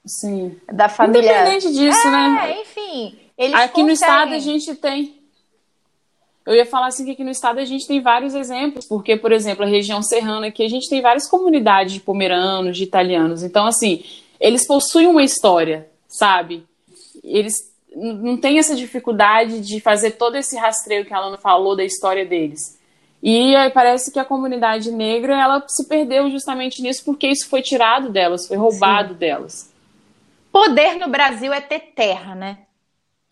Sim. 0.05 0.59
Da 0.71 0.89
família. 0.89 1.21
Independente 1.21 1.71
disso, 1.73 2.11
né? 2.11 2.51
É, 2.51 2.61
enfim. 2.61 3.17
Eles 3.37 3.55
Aqui 3.55 3.81
no 3.81 3.89
conseguem. 3.89 3.93
estado 3.93 4.33
a 4.33 4.39
gente 4.39 4.75
tem. 4.75 5.22
Eu 6.45 6.53
ia 6.53 6.65
falar 6.65 6.87
assim 6.87 7.05
que 7.05 7.11
aqui 7.11 7.23
no 7.23 7.31
estado 7.31 7.59
a 7.59 7.65
gente 7.65 7.87
tem 7.87 8.01
vários 8.01 8.35
exemplos, 8.35 8.85
porque, 8.85 9.15
por 9.15 9.31
exemplo, 9.31 9.63
a 9.63 9.67
região 9.67 10.01
serrana 10.01 10.47
aqui 10.47 10.63
a 10.63 10.69
gente 10.69 10.89
tem 10.89 11.01
várias 11.01 11.27
comunidades 11.27 11.93
de 11.93 12.01
pomeranos, 12.01 12.75
de 12.75 12.83
italianos. 12.83 13.43
Então, 13.43 13.65
assim, 13.65 14.03
eles 14.39 14.67
possuem 14.67 15.07
uma 15.07 15.23
história, 15.23 15.89
sabe? 16.07 16.65
Eles 17.23 17.71
não 17.95 18.35
têm 18.35 18.59
essa 18.59 18.75
dificuldade 18.75 19.61
de 19.61 19.79
fazer 19.79 20.11
todo 20.11 20.35
esse 20.35 20.57
rastreio 20.57 21.05
que 21.05 21.13
a 21.13 21.17
Alana 21.17 21.37
falou 21.37 21.75
da 21.75 21.83
história 21.83 22.25
deles. 22.25 22.77
E 23.21 23.55
aí 23.55 23.69
parece 23.69 24.11
que 24.11 24.19
a 24.19 24.25
comunidade 24.25 24.91
negra 24.91 25.41
ela 25.41 25.63
se 25.67 25.87
perdeu 25.87 26.29
justamente 26.29 26.81
nisso 26.81 27.05
porque 27.05 27.27
isso 27.27 27.47
foi 27.47 27.61
tirado 27.61 28.09
delas, 28.09 28.47
foi 28.47 28.57
roubado 28.57 29.13
delas. 29.13 29.71
Poder 30.51 30.95
no 30.95 31.07
Brasil 31.07 31.53
é 31.53 31.61
ter 31.61 31.93
terra, 31.95 32.35
né? 32.35 32.57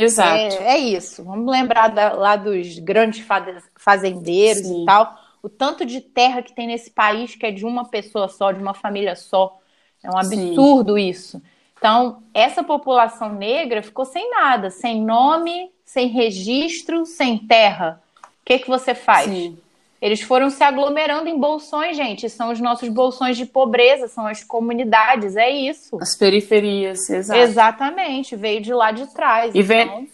Exato. 0.05 0.55
É, 0.55 0.75
é 0.75 0.77
isso. 0.77 1.24
Vamos 1.24 1.51
lembrar 1.51 1.89
da- 1.89 2.13
lá 2.13 2.36
dos 2.36 2.79
grandes 2.79 3.22
fa- 3.25 3.46
fazendeiros 3.75 4.63
Sim. 4.67 4.84
e 4.84 4.86
tal. 4.86 5.17
O 5.41 5.50
tanto 5.50 5.86
de 5.86 6.01
terra 6.01 6.41
que 6.41 6.53
tem 6.53 6.67
nesse 6.67 6.91
país 6.91 7.36
que 7.36 7.46
é 7.46 7.51
de 7.51 7.65
uma 7.65 7.86
pessoa 7.86 8.27
só, 8.27 8.51
de 8.51 8.62
uma 8.62 8.74
família 8.74 9.15
só. 9.15 9.58
É 10.03 10.10
um 10.10 10.22
Sim. 10.24 10.50
absurdo 10.50 10.98
isso. 10.98 11.41
Então, 11.77 12.24
essa 12.34 12.63
população 12.63 13.34
negra 13.34 13.81
ficou 13.81 14.05
sem 14.05 14.29
nada, 14.29 14.70
sem 14.70 15.01
nome, 15.03 15.72
sem 15.84 16.08
registro, 16.08 17.05
sem 17.05 17.38
terra. 17.39 18.01
O 18.24 18.27
que, 18.46 18.60
que 18.60 18.67
você 18.70 18.93
faz? 18.93 19.25
Sim. 19.25 19.58
Eles 20.01 20.22
foram 20.22 20.50
se 20.50 20.63
aglomerando 20.63 21.29
em 21.29 21.38
bolsões, 21.38 21.96
gente. 21.96 22.27
São 22.27 22.51
os 22.51 22.60
nossos 22.60 22.89
bolsões 22.89 23.38
de 23.38 23.46
pobreza, 23.46 24.08
são 24.08 24.25
as 24.25 24.43
comunidades, 24.43 25.36
é 25.36 25.50
isso. 25.50 25.96
As 26.01 26.15
periferias, 26.15 27.08
exato. 27.08 27.39
Exatamente, 27.39 28.36
veio 28.36 28.62
de 28.62 28.74
lá 28.74 28.91
de 28.91 29.05
trás. 29.13 29.53
E, 29.53 29.60
então... 29.60 30.08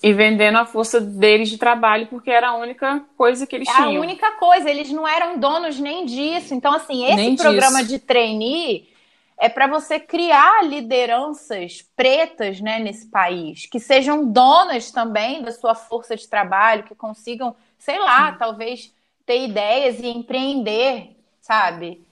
e 0.00 0.12
vendendo 0.12 0.58
a 0.58 0.64
força 0.64 1.00
deles 1.00 1.50
de 1.50 1.58
trabalho, 1.58 2.06
porque 2.06 2.30
era 2.30 2.50
a 2.50 2.54
única 2.54 3.02
coisa 3.16 3.44
que 3.44 3.56
eles 3.56 3.68
é 3.68 3.72
tinham. 3.72 3.96
A 3.96 4.00
única 4.00 4.30
coisa, 4.32 4.70
eles 4.70 4.92
não 4.92 5.06
eram 5.06 5.36
donos 5.36 5.80
nem 5.80 6.06
disso. 6.06 6.54
Então, 6.54 6.72
assim, 6.72 7.04
esse 7.04 7.16
nem 7.16 7.34
programa 7.34 7.78
disso. 7.78 7.88
de 7.88 7.98
trainee 7.98 8.88
é 9.36 9.48
para 9.48 9.66
você 9.66 9.98
criar 9.98 10.64
lideranças 10.64 11.84
pretas 11.96 12.60
né, 12.60 12.78
nesse 12.78 13.10
país, 13.10 13.66
que 13.66 13.80
sejam 13.80 14.30
donas 14.30 14.92
também 14.92 15.42
da 15.42 15.50
sua 15.50 15.74
força 15.74 16.14
de 16.14 16.28
trabalho, 16.28 16.84
que 16.84 16.94
consigam, 16.94 17.56
sei 17.76 17.98
lá, 17.98 18.30
Sim. 18.30 18.38
talvez 18.38 18.94
ter 19.26 19.44
ideias 19.44 19.98
e 19.98 20.06
empreender, 20.06 21.16
sabe? 21.40 22.04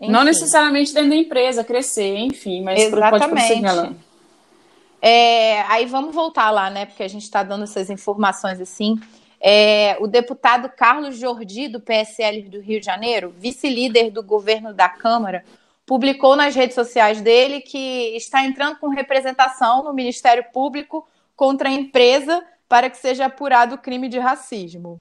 Enfim. 0.00 0.12
Não 0.12 0.24
necessariamente 0.24 0.92
dentro 0.92 1.10
da 1.10 1.16
empresa, 1.16 1.62
crescer, 1.62 2.16
enfim, 2.16 2.62
mas 2.62 2.80
Exatamente. 2.80 3.10
pode 3.10 3.30
É, 5.00 5.62
aí 5.62 5.86
vamos 5.86 6.14
voltar 6.14 6.50
lá, 6.50 6.70
né? 6.70 6.86
Porque 6.86 7.02
a 7.02 7.08
gente 7.08 7.22
está 7.22 7.42
dando 7.42 7.64
essas 7.64 7.90
informações 7.90 8.60
assim. 8.60 9.00
É, 9.40 9.96
o 10.00 10.06
deputado 10.06 10.68
Carlos 10.68 11.18
Jordi, 11.18 11.68
do 11.68 11.80
PSL 11.80 12.42
do 12.42 12.60
Rio 12.60 12.78
de 12.78 12.86
Janeiro, 12.86 13.34
vice-líder 13.36 14.10
do 14.10 14.22
governo 14.22 14.72
da 14.72 14.88
Câmara, 14.88 15.44
publicou 15.84 16.36
nas 16.36 16.54
redes 16.54 16.74
sociais 16.74 17.20
dele 17.20 17.60
que 17.60 18.16
está 18.16 18.44
entrando 18.44 18.78
com 18.78 18.88
representação 18.88 19.82
no 19.82 19.92
Ministério 19.92 20.44
Público 20.52 21.06
contra 21.34 21.68
a 21.68 21.72
empresa 21.72 22.44
para 22.68 22.88
que 22.88 22.96
seja 22.96 23.26
apurado 23.26 23.74
o 23.74 23.78
crime 23.78 24.08
de 24.08 24.18
racismo. 24.18 25.00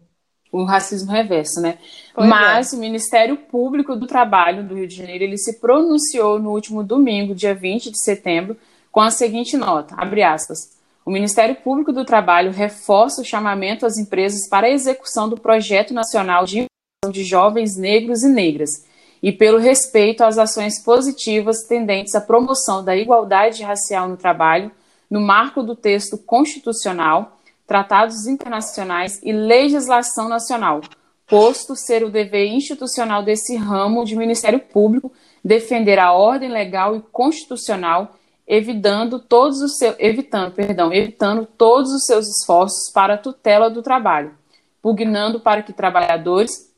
O 0.51 0.63
racismo 0.65 1.11
reverso, 1.11 1.61
né? 1.61 1.77
Pois 2.13 2.27
Mas 2.27 2.73
é. 2.73 2.75
o 2.75 2.79
Ministério 2.79 3.37
Público 3.37 3.95
do 3.95 4.05
Trabalho 4.05 4.67
do 4.67 4.75
Rio 4.75 4.87
de 4.87 4.95
Janeiro, 4.95 5.23
ele 5.23 5.37
se 5.37 5.59
pronunciou 5.59 6.39
no 6.39 6.51
último 6.51 6.83
domingo, 6.83 7.33
dia 7.33 7.55
20 7.55 7.89
de 7.89 8.03
setembro, 8.03 8.57
com 8.91 8.99
a 8.99 9.09
seguinte 9.09 9.55
nota, 9.55 9.95
abre 9.97 10.21
aspas, 10.21 10.81
o 11.05 11.09
Ministério 11.09 11.55
Público 11.55 11.91
do 11.91 12.05
Trabalho 12.05 12.51
reforça 12.51 13.21
o 13.21 13.25
chamamento 13.25 13.85
às 13.85 13.97
empresas 13.97 14.47
para 14.47 14.67
a 14.67 14.69
execução 14.69 15.27
do 15.27 15.37
Projeto 15.37 15.93
Nacional 15.93 16.45
de 16.45 16.59
Inclusão 16.59 17.11
de 17.11 17.23
Jovens 17.23 17.75
Negros 17.75 18.23
e 18.23 18.29
Negras, 18.29 18.85
e 19.23 19.31
pelo 19.31 19.57
respeito 19.57 20.23
às 20.23 20.37
ações 20.37 20.83
positivas 20.83 21.63
tendentes 21.67 22.13
à 22.13 22.21
promoção 22.21 22.83
da 22.83 22.95
igualdade 22.95 23.63
racial 23.63 24.07
no 24.07 24.17
trabalho, 24.17 24.71
no 25.09 25.19
marco 25.19 25.63
do 25.63 25.75
texto 25.75 26.17
constitucional, 26.17 27.40
tratados 27.71 28.27
internacionais 28.27 29.21
e 29.23 29.31
legislação 29.31 30.27
nacional, 30.27 30.81
posto 31.25 31.73
ser 31.73 32.03
o 32.03 32.09
dever 32.09 32.47
institucional 32.47 33.23
desse 33.23 33.55
ramo 33.55 34.03
de 34.03 34.13
Ministério 34.13 34.59
Público 34.59 35.09
defender 35.41 35.97
a 35.97 36.11
ordem 36.11 36.49
legal 36.49 36.97
e 36.97 37.01
constitucional, 37.13 38.17
evitando 38.45 39.19
todos 39.19 39.61
os 39.61 39.77
seus, 39.77 39.95
evitando, 39.99 40.51
perdão, 40.51 40.93
evitando 40.93 41.45
todos 41.45 41.93
os 41.93 42.03
seus 42.03 42.27
esforços 42.27 42.91
para 42.93 43.13
a 43.13 43.17
tutela 43.17 43.69
do 43.69 43.81
trabalho, 43.81 44.33
pugnando 44.81 45.39
para 45.39 45.63
que 45.63 45.71
trabalhadores 45.71 46.69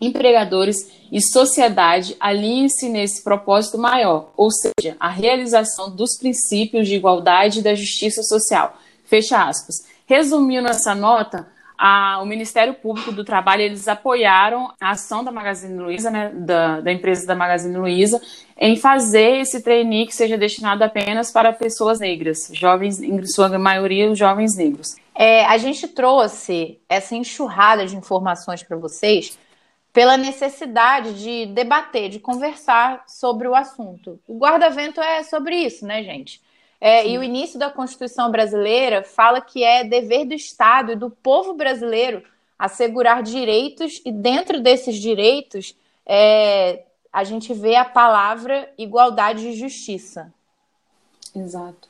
empregadores 0.00 0.90
e 1.12 1.20
sociedade 1.20 2.16
alinhem-se 2.18 2.88
nesse 2.88 3.22
propósito 3.22 3.76
maior, 3.76 4.32
ou 4.34 4.48
seja, 4.50 4.96
a 4.98 5.10
realização 5.10 5.94
dos 5.94 6.16
princípios 6.18 6.88
de 6.88 6.94
igualdade 6.94 7.58
e 7.58 7.62
da 7.62 7.74
justiça 7.74 8.22
social. 8.22 8.78
Fecha 9.04 9.42
aspas. 9.42 9.90
Resumindo 10.10 10.66
essa 10.66 10.92
nota, 10.92 11.46
a, 11.78 12.18
o 12.20 12.26
Ministério 12.26 12.74
Público 12.74 13.12
do 13.12 13.24
Trabalho 13.24 13.62
eles 13.62 13.86
apoiaram 13.86 14.74
a 14.80 14.90
ação 14.90 15.22
da 15.22 15.30
Magazine 15.30 15.78
Luiza, 15.78 16.10
né, 16.10 16.32
da, 16.34 16.80
da, 16.80 16.90
empresa 16.90 17.24
da 17.24 17.36
Magazine 17.36 17.76
Luiza, 17.76 18.20
em 18.58 18.76
fazer 18.76 19.36
esse 19.36 19.62
trainee 19.62 20.08
que 20.08 20.12
seja 20.12 20.36
destinado 20.36 20.82
apenas 20.82 21.30
para 21.30 21.52
pessoas 21.52 22.00
negras, 22.00 22.50
jovens, 22.52 23.00
em 23.00 23.24
sua 23.24 23.56
maioria, 23.56 24.12
jovens 24.12 24.56
negros. 24.56 24.96
É, 25.14 25.44
a 25.44 25.56
gente 25.58 25.86
trouxe 25.86 26.80
essa 26.88 27.14
enxurrada 27.14 27.86
de 27.86 27.94
informações 27.94 28.64
para 28.64 28.76
vocês 28.76 29.38
pela 29.92 30.16
necessidade 30.16 31.22
de 31.22 31.46
debater, 31.46 32.08
de 32.08 32.18
conversar 32.18 33.04
sobre 33.06 33.46
o 33.46 33.54
assunto. 33.54 34.18
O 34.26 34.36
guarda-vento 34.38 35.00
é 35.00 35.22
sobre 35.22 35.54
isso, 35.54 35.86
né, 35.86 36.02
gente? 36.02 36.40
É, 36.80 37.06
e 37.06 37.18
o 37.18 37.22
início 37.22 37.58
da 37.58 37.70
Constituição 37.70 38.30
brasileira 38.30 39.02
fala 39.02 39.40
que 39.40 39.62
é 39.62 39.84
dever 39.84 40.24
do 40.24 40.34
Estado 40.34 40.92
e 40.92 40.96
do 40.96 41.10
povo 41.10 41.52
brasileiro 41.52 42.22
assegurar 42.58 43.22
direitos, 43.22 44.00
e 44.04 44.12
dentro 44.12 44.60
desses 44.60 44.96
direitos 44.96 45.74
é, 46.06 46.82
a 47.12 47.24
gente 47.24 47.52
vê 47.52 47.76
a 47.76 47.84
palavra 47.84 48.70
igualdade 48.76 49.48
e 49.48 49.56
justiça. 49.56 50.32
Exato. 51.34 51.88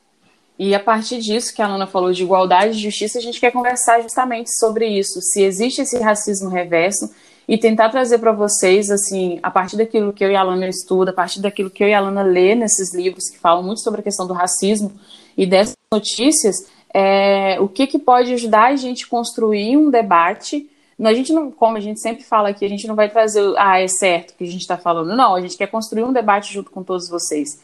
E 0.57 0.75
a 0.75 0.79
partir 0.79 1.19
disso 1.19 1.53
que 1.55 1.61
a 1.61 1.67
Luna 1.67 1.87
falou 1.87 2.11
de 2.11 2.23
igualdade 2.23 2.77
e 2.77 2.81
justiça, 2.81 3.17
a 3.17 3.21
gente 3.21 3.39
quer 3.39 3.51
conversar 3.51 4.01
justamente 4.01 4.51
sobre 4.59 4.87
isso. 4.87 5.19
Se 5.21 5.41
existe 5.41 5.81
esse 5.81 5.97
racismo 5.97 6.49
reverso, 6.49 7.13
e 7.51 7.57
tentar 7.57 7.89
trazer 7.89 8.17
para 8.19 8.31
vocês, 8.31 8.89
assim, 8.89 9.37
a 9.43 9.51
partir 9.51 9.75
daquilo 9.75 10.13
que 10.13 10.23
eu 10.23 10.31
e 10.31 10.35
a 10.37 10.39
Alana 10.39 10.69
estuda, 10.69 11.11
a 11.11 11.13
partir 11.13 11.41
daquilo 11.41 11.69
que 11.69 11.83
eu 11.83 11.89
e 11.89 11.93
a 11.93 11.97
Alana 11.97 12.23
lê 12.23 12.55
nesses 12.55 12.95
livros 12.95 13.29
que 13.29 13.37
falam 13.37 13.61
muito 13.61 13.81
sobre 13.81 13.99
a 13.99 14.03
questão 14.03 14.25
do 14.25 14.31
racismo 14.31 14.93
e 15.37 15.45
dessas 15.45 15.75
notícias, 15.93 16.55
é, 16.93 17.59
o 17.59 17.67
que, 17.67 17.87
que 17.87 17.99
pode 17.99 18.31
ajudar 18.31 18.67
a 18.67 18.75
gente 18.77 19.05
construir 19.05 19.75
um 19.75 19.89
debate. 19.89 20.65
A 20.97 21.13
gente 21.13 21.33
não, 21.33 21.51
como 21.51 21.75
a 21.75 21.81
gente 21.81 21.99
sempre 21.99 22.23
fala 22.23 22.47
aqui, 22.47 22.63
a 22.63 22.69
gente 22.69 22.87
não 22.87 22.95
vai 22.95 23.09
trazer, 23.09 23.43
ah, 23.57 23.81
é 23.81 23.87
certo 23.89 24.33
que 24.37 24.45
a 24.45 24.47
gente 24.47 24.61
está 24.61 24.77
falando. 24.77 25.13
Não, 25.13 25.35
a 25.35 25.41
gente 25.41 25.57
quer 25.57 25.67
construir 25.67 26.05
um 26.05 26.13
debate 26.13 26.53
junto 26.53 26.71
com 26.71 26.83
todos 26.83 27.09
vocês 27.09 27.59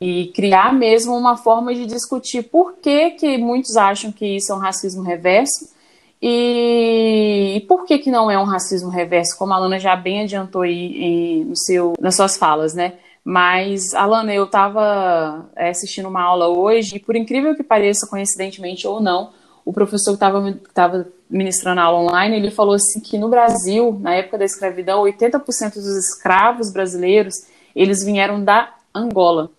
e 0.00 0.32
criar 0.34 0.72
mesmo 0.72 1.14
uma 1.14 1.36
forma 1.36 1.74
de 1.74 1.84
discutir 1.84 2.44
por 2.44 2.76
que, 2.76 3.10
que 3.10 3.36
muitos 3.36 3.76
acham 3.76 4.10
que 4.10 4.36
isso 4.36 4.50
é 4.50 4.54
um 4.54 4.60
racismo 4.60 5.02
reverso 5.02 5.75
e, 6.20 7.64
por 7.68 7.84
que, 7.84 7.98
que 7.98 8.10
não 8.10 8.30
é 8.30 8.38
um 8.38 8.44
racismo 8.44 8.88
reverso, 8.88 9.36
como 9.38 9.52
a 9.52 9.56
Alana 9.56 9.78
já 9.78 9.94
bem 9.94 10.22
adiantou 10.22 10.62
aí 10.62 11.44
no 11.44 11.56
seu, 11.56 11.94
nas 12.00 12.16
suas 12.16 12.36
falas, 12.36 12.74
né? 12.74 12.94
Mas, 13.22 13.92
Alana, 13.92 14.32
eu 14.32 14.44
estava 14.44 15.50
é, 15.56 15.70
assistindo 15.70 16.08
uma 16.08 16.22
aula 16.22 16.48
hoje 16.48 16.96
e, 16.96 17.00
por 17.00 17.16
incrível 17.16 17.54
que 17.54 17.62
pareça, 17.62 18.06
coincidentemente 18.06 18.86
ou 18.86 19.00
não, 19.00 19.30
o 19.64 19.72
professor 19.72 20.16
que 20.16 20.24
estava 20.68 21.08
ministrando 21.28 21.80
a 21.80 21.84
aula 21.84 22.08
online, 22.08 22.36
ele 22.36 22.52
falou 22.52 22.74
assim 22.74 23.00
que 23.00 23.18
no 23.18 23.28
Brasil, 23.28 23.98
na 24.00 24.14
época 24.14 24.38
da 24.38 24.44
escravidão, 24.44 25.02
80% 25.02 25.74
dos 25.74 25.96
escravos 26.08 26.72
brasileiros, 26.72 27.34
eles 27.74 28.04
vieram 28.04 28.42
da 28.42 28.72
Angola. 28.94 29.50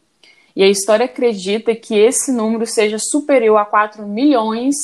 E 0.56 0.64
a 0.64 0.70
história 0.70 1.06
acredita 1.06 1.76
que 1.76 1.94
esse 1.94 2.32
número 2.32 2.66
seja 2.66 2.98
superior 2.98 3.58
a 3.58 3.66
4 3.66 4.08
milhões 4.08 4.76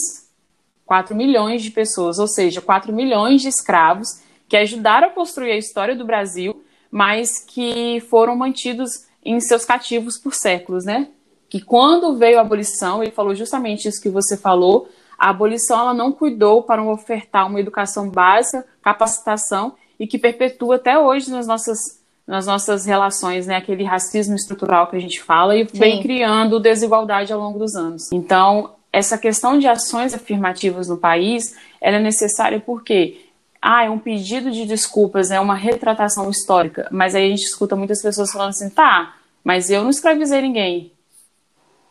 4 0.93 1.15
milhões 1.15 1.63
de 1.63 1.71
pessoas, 1.71 2.19
ou 2.19 2.27
seja, 2.27 2.61
4 2.61 2.93
milhões 2.93 3.41
de 3.41 3.47
escravos 3.47 4.21
que 4.47 4.55
ajudaram 4.55 5.07
a 5.07 5.09
construir 5.09 5.51
a 5.51 5.57
história 5.57 5.95
do 5.95 6.05
Brasil, 6.05 6.63
mas 6.91 7.39
que 7.39 7.99
foram 8.11 8.35
mantidos 8.35 9.07
em 9.25 9.39
seus 9.39 9.65
cativos 9.65 10.19
por 10.19 10.35
séculos, 10.35 10.85
né? 10.85 11.07
Que 11.49 11.59
quando 11.59 12.15
veio 12.15 12.37
a 12.37 12.41
abolição, 12.41 13.01
ele 13.01 13.11
falou 13.11 13.33
justamente 13.33 13.87
isso 13.87 13.99
que 13.99 14.09
você 14.09 14.37
falou, 14.37 14.87
a 15.17 15.31
abolição 15.31 15.79
ela 15.79 15.95
não 15.95 16.11
cuidou 16.11 16.61
para 16.61 16.83
ofertar 16.83 17.47
uma 17.47 17.59
educação 17.59 18.07
básica, 18.07 18.63
capacitação 18.79 19.73
e 19.99 20.05
que 20.05 20.19
perpetua 20.19 20.75
até 20.75 20.99
hoje 20.99 21.31
nas 21.31 21.47
nossas 21.47 22.03
nas 22.25 22.45
nossas 22.45 22.85
relações, 22.85 23.47
né, 23.47 23.57
aquele 23.57 23.83
racismo 23.83 24.33
estrutural 24.35 24.87
que 24.87 24.95
a 24.95 24.99
gente 24.99 25.21
fala 25.21 25.57
e 25.57 25.67
Sim. 25.67 25.77
vem 25.77 26.01
criando 26.01 26.57
desigualdade 26.57 27.33
ao 27.33 27.39
longo 27.39 27.59
dos 27.59 27.75
anos. 27.75 28.09
Então, 28.13 28.75
essa 28.93 29.17
questão 29.17 29.57
de 29.57 29.67
ações 29.67 30.13
afirmativas 30.13 30.87
no 30.87 30.97
país, 30.97 31.57
ela 31.81 31.97
é 31.97 31.99
necessária 31.99 32.59
porque 32.59 33.25
ah, 33.59 33.83
é 33.83 33.89
um 33.89 33.97
pedido 33.97 34.51
de 34.51 34.65
desculpas, 34.65 35.31
é 35.31 35.39
uma 35.39 35.55
retratação 35.55 36.29
histórica, 36.29 36.87
mas 36.91 37.15
aí 37.15 37.25
a 37.25 37.29
gente 37.29 37.43
escuta 37.43 37.75
muitas 37.75 38.03
pessoas 38.03 38.31
falando 38.31 38.49
assim, 38.49 38.69
tá, 38.69 39.15
mas 39.43 39.71
eu 39.71 39.81
não 39.81 39.89
escravizei 39.89 40.41
ninguém. 40.41 40.91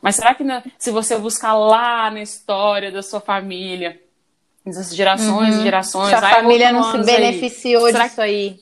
Mas 0.00 0.16
será 0.16 0.32
que 0.35 0.44
se 0.78 0.90
você 0.92 1.18
buscar 1.18 1.54
lá 1.54 2.09
na 2.11 2.23
história 2.23 2.92
da 2.92 3.02
sua 3.02 3.21
família, 3.21 4.00
das 4.64 4.94
gerações 4.94 5.54
e 5.54 5.59
uhum. 5.59 5.64
gerações, 5.64 6.11
sua 6.11 6.21
família 6.21 6.73
não 6.73 6.92
se 6.92 6.99
beneficiou 6.99 7.87
aí, 7.87 7.92
disso 7.92 8.21
aí? 8.21 8.61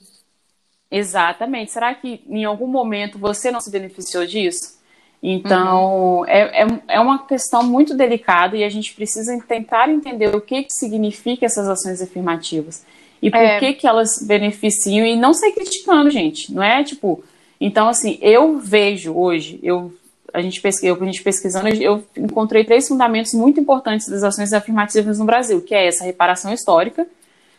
Exatamente. 0.91 1.73
Será 1.73 1.95
que 1.95 2.23
em 2.27 2.45
algum 2.45 2.67
momento 2.67 3.19
você 3.19 3.51
não 3.51 3.61
se 3.61 3.71
beneficiou 3.71 4.27
disso? 4.27 4.80
Então, 5.23 6.21
uhum. 6.21 6.27
é, 6.27 6.63
é, 6.63 6.67
é, 6.89 7.01
uma 7.01 7.27
questão 7.27 7.63
muito 7.63 7.95
delicada 7.95 8.57
e 8.57 8.65
a 8.65 8.69
gente 8.71 8.95
precisa 8.95 9.39
tentar 9.47 9.91
entender 9.91 10.35
o 10.35 10.41
que, 10.41 10.63
que 10.63 10.73
significa 10.73 11.45
essas 11.45 11.69
ações 11.69 12.01
afirmativas 12.01 12.85
e 13.23 13.31
por 13.31 13.39
é. 13.39 13.59
que, 13.59 13.75
que 13.75 13.87
elas 13.87 14.23
beneficiam 14.23 15.07
e 15.07 15.17
não 15.17 15.35
sair 15.35 15.53
criticando, 15.53 16.11
gente. 16.11 16.53
Não 16.53 16.63
é 16.63 16.83
tipo. 16.83 17.23
Então, 17.61 17.89
assim, 17.89 18.19
eu 18.23 18.59
vejo 18.59 19.13
hoje, 19.13 19.61
eu, 19.63 19.93
a, 20.33 20.41
gente 20.41 20.61
pesquisa, 20.63 20.97
a 20.99 21.05
gente 21.05 21.23
pesquisando, 21.23 21.69
eu 21.69 22.03
encontrei 22.17 22.65
três 22.65 22.89
fundamentos 22.89 23.35
muito 23.35 23.61
importantes 23.61 24.09
das 24.09 24.23
ações 24.23 24.55
afirmativas 24.55 25.19
no 25.19 25.27
Brasil, 25.27 25.61
que 25.61 25.75
é 25.75 25.87
essa 25.87 26.03
reparação 26.03 26.55
histórica, 26.55 27.07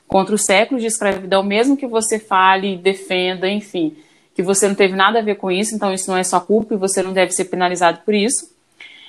contra 0.08 0.34
os 0.34 0.44
séculos 0.44 0.82
de 0.82 0.88
escravidão, 0.88 1.44
mesmo 1.44 1.78
que 1.78 1.86
você 1.86 2.18
fale, 2.18 2.76
defenda, 2.76 3.48
enfim, 3.48 3.96
que 4.34 4.42
você 4.42 4.68
não 4.68 4.76
teve 4.76 4.96
nada 4.96 5.20
a 5.20 5.22
ver 5.22 5.36
com 5.36 5.52
isso, 5.52 5.76
então 5.76 5.94
isso 5.94 6.10
não 6.10 6.18
é 6.18 6.24
sua 6.24 6.40
culpa 6.40 6.74
e 6.74 6.78
você 6.78 7.02
não 7.04 7.14
deve 7.14 7.32
ser 7.32 7.46
penalizado 7.46 8.00
por 8.06 8.14
isso. 8.14 8.50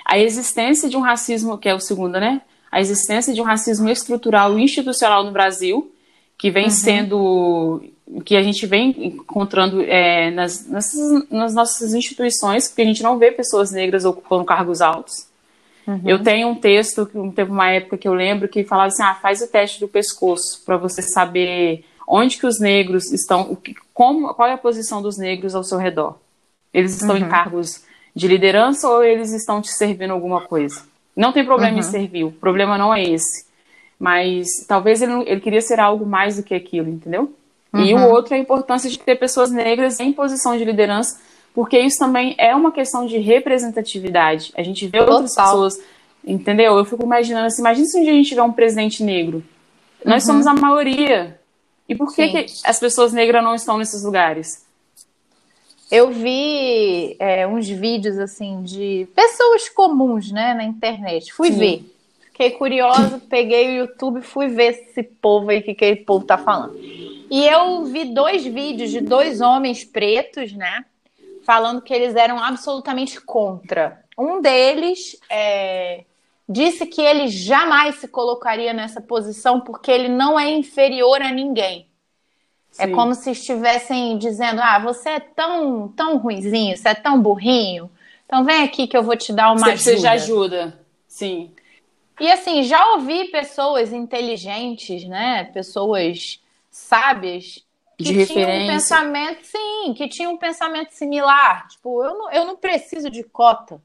A 0.04 0.18
existência 0.18 0.88
de 0.88 0.96
um 0.96 1.00
racismo, 1.00 1.56
que 1.58 1.68
é 1.68 1.74
o 1.74 1.80
segundo, 1.80 2.18
né? 2.18 2.42
A 2.70 2.80
existência 2.80 3.32
de 3.32 3.40
um 3.40 3.44
racismo 3.44 3.88
estrutural 3.88 4.58
e 4.58 4.62
institucional 4.62 5.24
no 5.24 5.30
Brasil, 5.30 5.92
que 6.36 6.50
vem 6.50 6.64
uhum. 6.64 6.70
sendo 6.70 7.82
que 8.24 8.36
a 8.36 8.42
gente 8.42 8.66
vem 8.66 8.94
encontrando 9.06 9.80
é, 9.82 10.30
nas, 10.30 10.68
nas, 10.68 10.92
nas, 11.30 11.54
nossas 11.54 11.94
instituições, 11.94 12.68
porque 12.68 12.82
a 12.82 12.84
gente 12.84 13.02
não 13.02 13.18
vê 13.18 13.30
pessoas 13.30 13.70
negras 13.70 14.04
ocupando 14.04 14.44
cargos 14.44 14.82
altos. 14.82 15.28
Uhum. 15.86 16.00
Eu 16.04 16.22
tenho 16.22 16.48
um 16.48 16.54
texto, 16.54 17.06
teve 17.34 17.50
uma 17.50 17.70
época 17.70 17.96
que 17.96 18.06
eu 18.06 18.14
lembro, 18.14 18.48
que 18.48 18.64
falava 18.64 18.88
assim, 18.88 19.02
ah, 19.02 19.14
faz 19.14 19.40
o 19.40 19.48
teste 19.48 19.80
do 19.80 19.88
pescoço, 19.88 20.62
para 20.64 20.76
você 20.76 21.00
saber 21.00 21.84
onde 22.14 22.36
que 22.36 22.46
os 22.46 22.60
negros 22.60 23.10
estão, 23.10 23.56
como, 23.94 24.34
qual 24.34 24.46
é 24.46 24.52
a 24.52 24.58
posição 24.58 25.00
dos 25.00 25.16
negros 25.16 25.54
ao 25.54 25.64
seu 25.64 25.78
redor. 25.78 26.16
Eles 26.72 26.92
estão 26.92 27.16
uhum. 27.16 27.22
em 27.22 27.28
cargos 27.28 27.82
de 28.14 28.28
liderança 28.28 28.86
ou 28.86 29.02
eles 29.02 29.32
estão 29.32 29.62
te 29.62 29.70
servindo 29.70 30.12
alguma 30.12 30.42
coisa? 30.42 30.82
Não 31.16 31.32
tem 31.32 31.42
problema 31.42 31.72
uhum. 31.72 31.78
em 31.78 31.82
servir, 31.82 32.24
o 32.24 32.30
problema 32.30 32.76
não 32.76 32.92
é 32.94 33.02
esse. 33.02 33.46
Mas 33.98 34.46
talvez 34.68 35.00
ele, 35.00 35.24
ele 35.26 35.40
queria 35.40 35.62
ser 35.62 35.80
algo 35.80 36.04
mais 36.04 36.36
do 36.36 36.42
que 36.42 36.54
aquilo, 36.54 36.90
entendeu? 36.90 37.32
Uhum. 37.72 37.80
E 37.82 37.94
o 37.94 38.06
outro 38.10 38.34
é 38.34 38.36
a 38.36 38.40
importância 38.40 38.90
de 38.90 38.98
ter 38.98 39.16
pessoas 39.16 39.50
negras 39.50 39.98
em 39.98 40.12
posição 40.12 40.54
de 40.54 40.66
liderança, 40.66 41.18
porque 41.54 41.78
isso 41.78 41.98
também 41.98 42.34
é 42.36 42.54
uma 42.54 42.72
questão 42.72 43.06
de 43.06 43.16
representatividade. 43.16 44.52
A 44.54 44.62
gente 44.62 44.86
vê 44.86 44.98
Total. 44.98 45.14
outras 45.14 45.34
pessoas, 45.34 45.80
entendeu? 46.22 46.76
Eu 46.76 46.84
fico 46.84 47.04
imaginando 47.04 47.46
assim, 47.46 47.62
imagina 47.62 47.86
se 47.86 47.98
um 47.98 48.02
dia 48.02 48.12
a 48.12 48.16
gente 48.16 48.28
tiver 48.28 48.42
um 48.42 48.52
presidente 48.52 49.02
negro. 49.02 49.42
Nós 50.04 50.24
uhum. 50.24 50.42
somos 50.42 50.46
a 50.46 50.52
maioria. 50.52 51.40
E 51.92 51.96
por 51.96 52.14
que, 52.14 52.28
que, 52.28 52.46
as 52.64 52.78
pessoas 52.78 53.12
negras 53.12 53.42
não 53.42 53.54
estão 53.54 53.78
nesses 53.78 54.02
lugares? 54.02 54.66
Eu 55.90 56.10
vi 56.10 57.16
é, 57.18 57.46
uns 57.46 57.68
vídeos 57.68 58.18
assim 58.18 58.62
de 58.62 59.06
pessoas 59.14 59.68
comuns, 59.68 60.32
né, 60.32 60.54
na 60.54 60.64
internet. 60.64 61.32
Fui 61.32 61.52
Sim. 61.52 61.58
ver. 61.58 61.92
Fiquei 62.26 62.52
curiosa, 62.52 63.20
peguei 63.28 63.68
o 63.68 63.80
YouTube, 63.82 64.22
fui 64.22 64.48
ver 64.48 64.70
esse 64.70 65.02
povo 65.02 65.50
aí, 65.50 65.58
o 65.58 65.62
que, 65.62 65.74
que 65.74 65.84
esse 65.84 66.02
povo 66.02 66.24
tá 66.24 66.38
falando. 66.38 66.74
E 66.78 67.46
eu 67.46 67.84
vi 67.84 68.06
dois 68.06 68.44
vídeos 68.44 68.90
de 68.90 69.00
dois 69.00 69.42
homens 69.42 69.84
pretos, 69.84 70.52
né? 70.52 70.84
Falando 71.44 71.82
que 71.82 71.92
eles 71.92 72.16
eram 72.16 72.42
absolutamente 72.42 73.20
contra. 73.20 74.02
Um 74.16 74.40
deles 74.40 75.16
é, 75.30 76.04
disse 76.52 76.86
que 76.86 77.00
ele 77.00 77.28
jamais 77.28 77.96
se 77.96 78.06
colocaria 78.06 78.72
nessa 78.72 79.00
posição 79.00 79.60
porque 79.60 79.90
ele 79.90 80.08
não 80.08 80.38
é 80.38 80.50
inferior 80.50 81.22
a 81.22 81.30
ninguém. 81.30 81.88
É 82.78 82.86
Sim. 82.86 82.92
É 82.92 82.94
como 82.94 83.14
se 83.14 83.30
estivessem 83.30 84.16
dizendo: 84.18 84.60
ah, 84.60 84.78
você 84.78 85.10
é 85.10 85.20
tão, 85.20 85.88
tão 85.88 86.18
ruizinho, 86.18 86.76
você 86.76 86.90
é 86.90 86.94
tão 86.94 87.20
burrinho. 87.20 87.90
Então 88.26 88.44
vem 88.44 88.62
aqui 88.62 88.86
que 88.86 88.96
eu 88.96 89.02
vou 89.02 89.16
te 89.16 89.32
dar 89.32 89.52
uma 89.52 89.58
você 89.58 89.70
ajuda. 89.70 89.82
Você 89.82 89.96
já 89.98 90.12
ajuda. 90.12 90.80
Sim. 91.06 91.50
E 92.20 92.30
assim, 92.30 92.62
já 92.62 92.94
ouvi 92.94 93.24
pessoas 93.24 93.92
inteligentes, 93.92 95.04
né? 95.04 95.44
Pessoas 95.44 96.40
sábias 96.70 97.64
que 97.98 98.04
de 98.04 98.26
tinham 98.26 98.48
referência. 98.48 98.64
um 98.64 98.66
pensamento, 98.68 99.44
sim, 99.44 99.94
que 99.94 100.08
tinham 100.08 100.32
um 100.32 100.36
pensamento 100.36 100.90
similar. 100.90 101.68
Tipo, 101.68 102.04
eu 102.04 102.18
não, 102.18 102.30
eu 102.30 102.44
não 102.46 102.56
preciso 102.56 103.10
de 103.10 103.22
cota. 103.22 103.80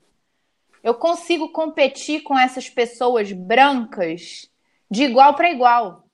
Eu 0.88 0.94
consigo 0.94 1.50
competir 1.50 2.24
com 2.24 2.39
essas 2.39 2.70
pessoas 2.70 3.34
brancas 3.34 4.50
de 4.89 5.03
igual 5.03 5.34
para 5.34 5.51
igual. 5.51 6.08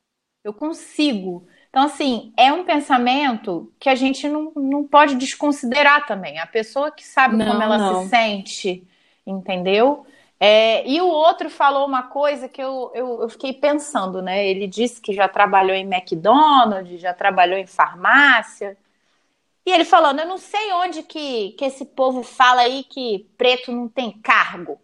Eu 0.43 0.51
consigo. 0.51 1.45
Então, 1.69 1.83
assim, 1.83 2.33
é 2.35 2.51
um 2.51 2.65
pensamento 2.65 3.71
que 3.79 3.87
a 3.87 3.93
gente 3.93 4.27
não, 4.27 4.51
não 4.55 4.83
pode 4.83 5.13
desconsiderar 5.13 6.07
também. 6.07 6.39
A 6.39 6.47
pessoa 6.47 6.89
que 6.89 7.05
sabe 7.05 7.37
não, 7.37 7.45
como 7.45 7.61
ela 7.61 7.77
não. 7.77 8.01
se 8.01 8.09
sente, 8.09 8.87
entendeu? 9.27 10.07
É, 10.39 10.83
e 10.89 10.99
o 10.99 11.07
outro 11.07 11.51
falou 11.51 11.85
uma 11.85 12.07
coisa 12.07 12.49
que 12.49 12.61
eu, 12.61 12.91
eu, 12.95 13.21
eu, 13.21 13.29
fiquei 13.29 13.53
pensando, 13.53 14.23
né? 14.23 14.43
Ele 14.43 14.65
disse 14.65 14.99
que 14.99 15.13
já 15.13 15.27
trabalhou 15.27 15.75
em 15.75 15.85
McDonald's, 15.85 16.99
já 16.99 17.13
trabalhou 17.13 17.59
em 17.59 17.67
farmácia. 17.67 18.75
E 19.65 19.71
ele 19.71 19.85
falando, 19.85 20.19
eu 20.19 20.27
não 20.27 20.37
sei 20.37 20.73
onde 20.73 21.03
que, 21.03 21.51
que 21.51 21.65
esse 21.65 21.85
povo 21.85 22.21
fala 22.21 22.61
aí 22.61 22.83
que 22.83 23.29
preto 23.37 23.71
não 23.71 23.87
tem 23.87 24.11
cargo. 24.19 24.81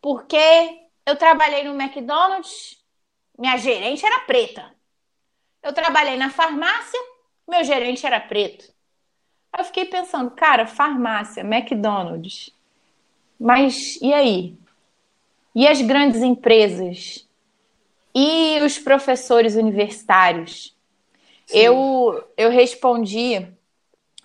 Porque 0.00 0.80
eu 1.06 1.16
trabalhei 1.16 1.64
no 1.64 1.80
McDonald's, 1.80 2.82
minha 3.38 3.56
gerente 3.56 4.04
era 4.04 4.20
preta. 4.20 4.74
Eu 5.62 5.72
trabalhei 5.72 6.16
na 6.16 6.30
farmácia, 6.30 6.98
meu 7.46 7.62
gerente 7.62 8.04
era 8.04 8.20
preto. 8.20 8.64
Aí 9.52 9.60
eu 9.60 9.64
fiquei 9.64 9.84
pensando, 9.84 10.30
cara, 10.32 10.66
farmácia, 10.66 11.42
McDonald's. 11.42 12.50
Mas 13.38 13.96
e 14.02 14.12
aí? 14.12 14.56
E 15.54 15.66
as 15.66 15.80
grandes 15.80 16.22
empresas? 16.22 17.26
E 18.14 18.60
os 18.62 18.78
professores 18.78 19.54
universitários? 19.54 20.76
Eu, 21.50 22.24
eu 22.36 22.50
respondi 22.50 23.46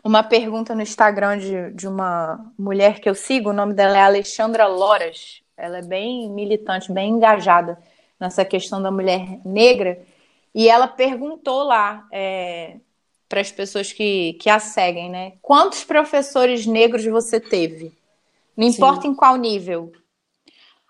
uma 0.03 0.21
pergunta 0.21 0.75
no 0.75 0.81
Instagram 0.81 1.37
de, 1.37 1.71
de 1.71 1.87
uma 1.87 2.51
mulher 2.59 2.99
que 2.99 3.09
eu 3.09 3.15
sigo, 3.15 3.51
o 3.51 3.53
nome 3.53 3.73
dela 3.73 3.97
é 3.97 4.01
Alexandra 4.01 4.67
Loras. 4.67 5.41
Ela 5.55 5.77
é 5.77 5.81
bem 5.81 6.29
militante, 6.29 6.91
bem 6.91 7.11
engajada 7.11 7.79
nessa 8.19 8.43
questão 8.43 8.81
da 8.81 8.91
mulher 8.91 9.39
negra. 9.45 10.01
E 10.53 10.67
ela 10.67 10.87
perguntou 10.87 11.63
lá 11.63 12.05
é, 12.11 12.77
para 13.29 13.39
as 13.39 13.51
pessoas 13.51 13.93
que, 13.93 14.33
que 14.33 14.49
a 14.49 14.59
seguem, 14.59 15.09
né? 15.09 15.33
Quantos 15.41 15.83
professores 15.85 16.65
negros 16.65 17.05
você 17.05 17.39
teve? 17.39 17.93
Não 18.57 18.67
importa 18.67 19.03
Sim. 19.03 19.09
em 19.09 19.15
qual 19.15 19.37
nível. 19.37 19.93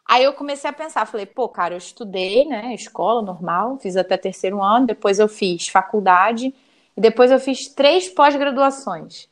Aí 0.05 0.23
eu 0.23 0.33
comecei 0.33 0.69
a 0.69 0.73
pensar, 0.73 1.05
falei, 1.05 1.25
pô, 1.25 1.47
cara, 1.47 1.75
eu 1.75 1.77
estudei, 1.77 2.45
né, 2.45 2.73
escola 2.73 3.21
normal, 3.21 3.79
fiz 3.79 3.95
até 3.95 4.17
terceiro 4.17 4.61
ano, 4.61 4.85
depois 4.85 5.17
eu 5.17 5.29
fiz 5.29 5.67
faculdade 5.69 6.53
e 6.95 7.01
depois 7.01 7.31
eu 7.31 7.39
fiz 7.39 7.67
três 7.67 8.09
pós-graduações. 8.09 9.27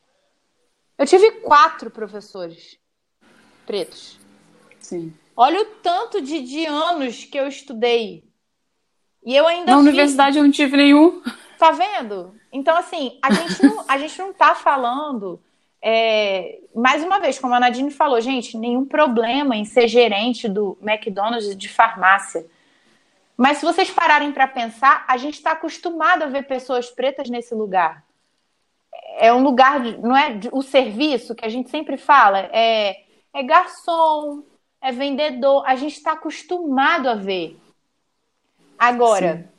Eu 0.98 1.06
tive 1.06 1.32
quatro 1.42 1.90
professores 1.90 2.78
pretos. 3.66 4.20
Sim. 4.80 5.14
Olha 5.36 5.62
o 5.62 5.66
tanto 5.82 6.22
de, 6.22 6.42
de 6.42 6.66
anos 6.66 7.26
que 7.26 7.40
eu 7.40 7.48
estudei. 7.48 8.24
E 9.26 9.36
eu 9.36 9.48
ainda 9.48 9.72
Na 9.72 9.78
fiz... 9.78 9.88
universidade 9.88 10.38
eu 10.38 10.44
não 10.44 10.52
tive 10.52 10.78
nenhum. 10.78 11.22
Tá 11.58 11.72
vendo? 11.72 12.36
Então, 12.52 12.76
assim, 12.76 13.20
a 13.22 13.32
gente 13.32 13.64
não, 13.64 13.86
a 13.88 13.98
gente 13.98 14.18
não 14.18 14.34
tá 14.34 14.56
falando 14.56 15.40
é, 15.82 16.60
mais 16.76 17.04
uma 17.04 17.20
vez, 17.20 17.40
como 17.40 17.56
a 17.56 17.60
Nadine 17.60 17.90
falou, 17.90 18.22
gente, 18.22 18.56
nenhum 18.56 18.86
problema 18.86 19.56
em 19.56 19.66
ser 19.66 19.88
gerente 19.88 20.48
do 20.48 20.78
McDonald's 20.82 21.56
de 21.56 21.68
farmácia. 21.68 22.46
Mas 23.42 23.58
se 23.58 23.66
vocês 23.66 23.90
pararem 23.90 24.32
para 24.32 24.48
pensar, 24.48 25.04
a 25.08 25.18
gente 25.18 25.34
está 25.34 25.54
acostumado 25.54 26.24
a 26.24 26.28
ver 26.28 26.44
pessoas 26.44 26.92
pretas 26.92 27.28
nesse 27.28 27.56
lugar. 27.56 28.04
É 29.18 29.34
um 29.34 29.42
lugar, 29.42 29.82
de, 29.82 29.98
não 29.98 30.16
é 30.16 30.40
o 30.52 30.62
serviço 30.62 31.34
que 31.34 31.44
a 31.44 31.50
gente 31.50 31.70
sempre 31.72 31.98
fala, 31.98 32.50
é, 32.52 33.04
é 33.34 33.42
garçom, 33.42 34.44
é 34.80 34.92
vendedor. 34.92 35.64
A 35.66 35.76
gente 35.76 35.94
está 35.98 36.12
acostumado 36.12 37.10
a 37.10 37.16
ver. 37.16 37.60
Agora, 38.78 39.38
Sim. 39.38 39.50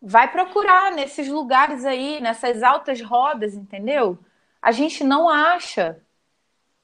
vai 0.00 0.30
procurar 0.30 0.92
nesses 0.92 1.26
lugares 1.26 1.84
aí, 1.84 2.20
nessas 2.20 2.62
altas 2.62 3.00
rodas, 3.00 3.54
entendeu? 3.54 4.18
a 4.60 4.72
gente 4.72 5.02
não 5.02 5.28
acha. 5.28 6.00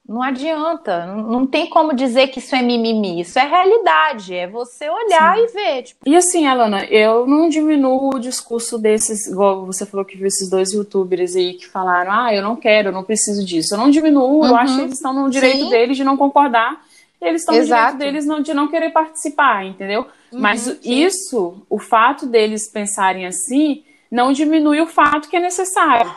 Não 0.07 0.23
adianta, 0.23 1.05
não 1.05 1.45
tem 1.45 1.69
como 1.69 1.93
dizer 1.93 2.27
que 2.27 2.39
isso 2.39 2.55
é 2.55 2.61
mimimi, 2.61 3.19
isso 3.19 3.37
é 3.37 3.45
realidade, 3.45 4.33
é 4.33 4.47
você 4.47 4.89
olhar 4.89 5.35
Sim. 5.35 5.43
e 5.43 5.47
ver. 5.47 5.83
Tipo... 5.83 6.09
E 6.09 6.15
assim, 6.15 6.47
Alana, 6.47 6.85
eu 6.85 7.27
não 7.27 7.49
diminuo 7.49 8.15
o 8.15 8.19
discurso 8.19 8.77
desses, 8.79 9.27
igual 9.27 9.65
você 9.65 9.85
falou 9.85 10.05
que 10.05 10.15
viu 10.15 10.27
esses 10.27 10.49
dois 10.49 10.71
youtubers 10.71 11.35
aí 11.35 11.55
que 11.55 11.67
falaram, 11.67 12.13
ah, 12.13 12.33
eu 12.33 12.41
não 12.41 12.55
quero, 12.55 12.87
eu 12.87 12.93
não 12.93 13.03
preciso 13.03 13.45
disso. 13.45 13.73
Eu 13.73 13.79
não 13.79 13.89
diminuo, 13.89 14.39
uhum. 14.39 14.47
eu 14.47 14.55
acho 14.55 14.75
que 14.77 14.81
eles 14.83 14.93
estão 14.93 15.11
no 15.11 15.29
direito 15.29 15.65
Sim. 15.65 15.69
deles 15.69 15.97
de 15.97 16.05
não 16.05 16.15
concordar, 16.15 16.81
eles 17.21 17.41
estão 17.41 17.55
no 17.55 17.65
direito 17.65 17.97
deles 17.97 18.25
não, 18.25 18.41
de 18.41 18.53
não 18.53 18.67
querer 18.69 18.91
participar, 18.91 19.65
entendeu? 19.65 20.05
Uhum, 20.31 20.39
Mas 20.39 20.61
sim. 20.61 20.79
isso, 20.83 21.55
o 21.69 21.79
fato 21.79 22.25
deles 22.25 22.69
pensarem 22.71 23.25
assim, 23.25 23.83
não 24.09 24.31
diminui 24.31 24.79
o 24.79 24.87
fato 24.87 25.27
que 25.27 25.35
é 25.35 25.41
necessário. 25.41 26.09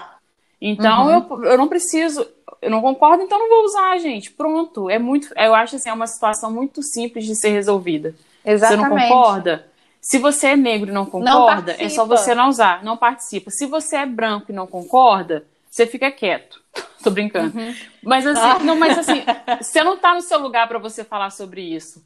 Então 0.61 1.07
uhum. 1.07 1.43
eu, 1.43 1.53
eu 1.53 1.59
não 1.59 1.69
preciso, 1.69 2.27
eu 2.61 2.71
não 2.71 2.81
concordo, 2.81 3.23
então 3.23 3.39
não 3.39 3.49
vou 3.49 3.65
usar, 3.65 3.99
gente. 3.99 4.31
Pronto. 4.31 4.91
É 4.91 4.99
muito, 4.99 5.29
eu 5.37 5.55
acho 5.55 5.77
assim, 5.77 5.89
é 5.89 5.93
uma 5.93 6.07
situação 6.07 6.53
muito 6.53 6.83
simples 6.83 7.25
de 7.25 7.35
ser 7.35 7.51
resolvida. 7.51 8.15
Exatamente. 8.45 8.89
Você 8.89 8.89
não 8.89 9.09
concorda? 9.09 9.67
Se 10.01 10.19
você 10.19 10.49
é 10.49 10.57
negro 10.57 10.91
e 10.91 10.93
não 10.93 11.05
concorda, 11.05 11.77
não 11.79 11.87
é 11.87 11.89
só 11.89 12.05
você 12.07 12.35
não 12.35 12.49
usar, 12.49 12.83
não 12.83 12.97
participa. 12.97 13.51
Se 13.51 13.67
você 13.67 13.97
é 13.97 14.07
branco 14.07 14.47
e 14.51 14.55
não 14.55 14.67
concorda, 14.67 15.45
você 15.71 15.87
fica 15.87 16.11
quieto. 16.11 16.61
Tô 17.03 17.11
brincando. 17.11 17.59
Uhum. 17.59 17.75
Mas 18.03 18.27
assim, 18.27 18.41
ah. 18.41 18.59
não, 18.61 18.77
mas 18.77 18.99
assim, 18.99 19.23
você 19.61 19.83
não 19.83 19.97
tá 19.97 20.15
no 20.15 20.23
seu 20.23 20.39
lugar 20.39 20.67
para 20.69 20.79
você 20.79 21.05
falar 21.05 21.31
sobre 21.31 21.63
isso. 21.63 22.05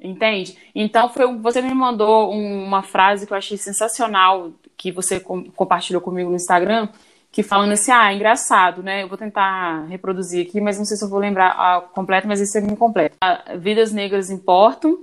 Entende? 0.00 0.56
Então 0.74 1.08
foi 1.08 1.26
você 1.38 1.60
me 1.60 1.74
mandou 1.74 2.30
uma 2.30 2.82
frase 2.82 3.26
que 3.26 3.32
eu 3.32 3.36
achei 3.36 3.56
sensacional 3.56 4.52
que 4.76 4.92
você 4.92 5.18
compartilhou 5.18 6.00
comigo 6.00 6.30
no 6.30 6.36
Instagram, 6.36 6.88
que 7.30 7.42
falando 7.42 7.72
assim, 7.72 7.90
ah, 7.92 8.10
é 8.10 8.16
engraçado, 8.16 8.82
né? 8.82 9.02
Eu 9.02 9.08
vou 9.08 9.18
tentar 9.18 9.84
reproduzir 9.86 10.46
aqui, 10.46 10.60
mas 10.60 10.78
não 10.78 10.84
sei 10.84 10.96
se 10.96 11.04
eu 11.04 11.08
vou 11.08 11.18
lembrar 11.18 11.48
a 11.50 11.80
completo, 11.80 12.26
mas 12.26 12.40
esse 12.40 12.58
é 12.58 12.62
incompleto. 12.62 13.16
Vidas 13.58 13.92
negras 13.92 14.30
importam, 14.30 14.98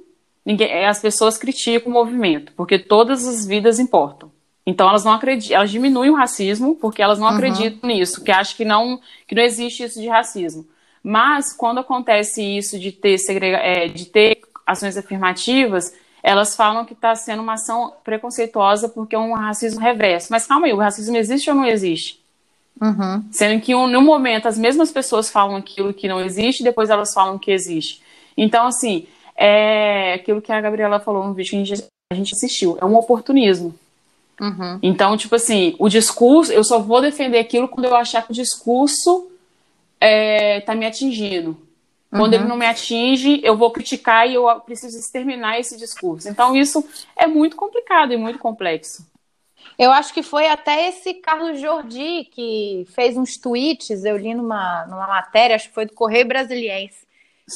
ninguém, 0.46 0.70
é, 0.70 0.88
as 0.88 1.00
pessoas 1.00 1.38
criticam 1.38 1.92
o 1.92 1.94
movimento, 1.94 2.52
porque 2.54 2.80
todas 2.80 3.28
as 3.28 3.46
vidas 3.46 3.80
importam. 3.80 4.32
Então 4.66 4.90
elas 4.90 5.06
não 5.06 5.14
acreditam, 5.14 5.58
elas 5.58 5.70
diminuem 5.70 6.10
o 6.10 6.16
racismo 6.16 6.76
porque 6.76 7.02
elas 7.02 7.20
não 7.20 7.28
uhum. 7.28 7.36
acreditam 7.36 7.88
nisso, 7.88 8.24
que 8.24 8.32
acham 8.32 8.58
que 8.58 8.66
não, 8.66 9.00
que 9.28 9.36
não 9.36 9.44
existe 9.44 9.84
isso 9.84 10.02
de 10.02 10.08
racismo. 10.08 10.66
Mas 11.04 11.54
quando 11.54 11.80
acontece 11.80 12.42
isso 12.42 12.80
de 12.80 12.92
ter, 12.92 13.20
segrega, 13.20 13.58
é, 13.58 13.88
de 13.88 14.06
ter 14.08 14.42
ações 14.66 14.98
afirmativas, 14.98 15.94
elas 16.26 16.56
falam 16.56 16.86
que 16.86 16.94
está 16.94 17.16
sendo 17.16 17.44
uma 17.44 17.54
ação 17.54 17.94
preconceituosa 18.04 18.90
porque 18.90 19.16
é 19.16 19.20
um 19.20 19.36
racismo 19.36 19.80
reverso. 19.80 20.30
Mas 20.32 20.48
calma 20.48 20.66
aí, 20.66 20.74
o 20.74 20.78
racismo 20.78 21.16
existe 21.16 21.52
ou 21.52 21.56
não 21.56 21.68
existe? 21.68 22.20
Uhum. 22.82 23.24
Sendo 23.30 23.62
que 23.62 23.76
um, 23.76 23.86
no 23.86 24.02
momento 24.02 24.48
as 24.48 24.58
mesmas 24.58 24.92
pessoas 24.92 25.30
falam 25.30 25.56
aquilo 25.56 25.94
que 25.94 26.08
não 26.08 26.20
existe, 26.20 26.64
depois 26.64 26.90
elas 26.90 27.14
falam 27.14 27.38
que 27.38 27.52
existe. 27.52 28.02
Então, 28.36 28.66
assim, 28.66 29.06
é 29.38 30.16
aquilo 30.16 30.42
que 30.42 30.52
a 30.52 30.60
Gabriela 30.60 31.00
falou 31.00 31.28
no 31.28 31.34
vídeo 31.36 31.52
que 31.52 31.58
a 31.58 31.64
gente, 31.64 31.88
a 32.12 32.16
gente 32.16 32.34
assistiu, 32.34 32.76
é 32.82 32.86
um 32.86 32.96
oportunismo. 32.96 33.76
Uhum. 34.42 34.80
Então, 34.82 35.16
tipo 35.16 35.36
assim, 35.36 35.76
o 35.78 35.88
discurso, 35.88 36.52
eu 36.52 36.64
só 36.64 36.80
vou 36.80 37.02
defender 37.02 37.38
aquilo 37.38 37.68
quando 37.68 37.86
eu 37.86 37.96
achar 37.96 38.24
que 38.24 38.32
o 38.32 38.36
discurso 38.36 39.30
é, 40.02 40.60
tá 40.62 40.74
me 40.74 40.88
atingindo. 40.88 41.56
Quando 42.16 42.34
uhum. 42.34 42.40
ele 42.40 42.48
não 42.48 42.58
me 42.58 42.66
atinge, 42.66 43.42
eu 43.44 43.58
vou 43.58 43.72
criticar 43.72 44.30
e 44.30 44.36
eu 44.36 44.48
preciso 44.62 44.98
exterminar 44.98 45.60
esse 45.60 45.78
discurso. 45.78 46.30
Então, 46.30 46.56
isso 46.56 46.88
é 47.16 47.28
muito 47.28 47.56
complicado 47.56 48.14
e 48.14 48.18
muito 48.18 48.40
complexo. 48.40 49.06
Eu 49.78 49.92
acho 49.92 50.14
que 50.14 50.24
foi 50.24 50.48
até 50.48 50.88
esse 50.88 51.16
Carlos 51.16 51.60
Jordi 51.60 52.26
que 52.32 52.88
fez 52.94 53.18
uns 53.18 53.38
tweets, 53.38 54.06
eu 54.06 54.18
li 54.18 54.34
numa, 54.34 54.86
numa 54.86 55.08
matéria, 55.08 55.56
acho 55.56 55.68
que 55.68 55.74
foi 55.76 55.86
do 55.86 55.94
Correio 55.94 56.28
Brasiliense, 56.28 57.06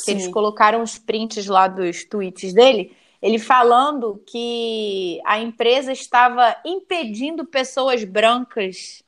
que 0.03 0.11
eles 0.11 0.27
colocaram 0.27 0.81
os 0.81 0.97
prints 0.97 1.47
lá 1.47 1.67
dos 1.67 2.03
tweets 2.03 2.53
dele, 2.53 2.95
ele 3.21 3.39
falando 3.39 4.21
que 4.25 5.21
a 5.25 5.39
empresa 5.39 5.91
estava 5.91 6.55
impedindo 6.65 7.45
pessoas 7.45 8.03
brancas 8.03 9.01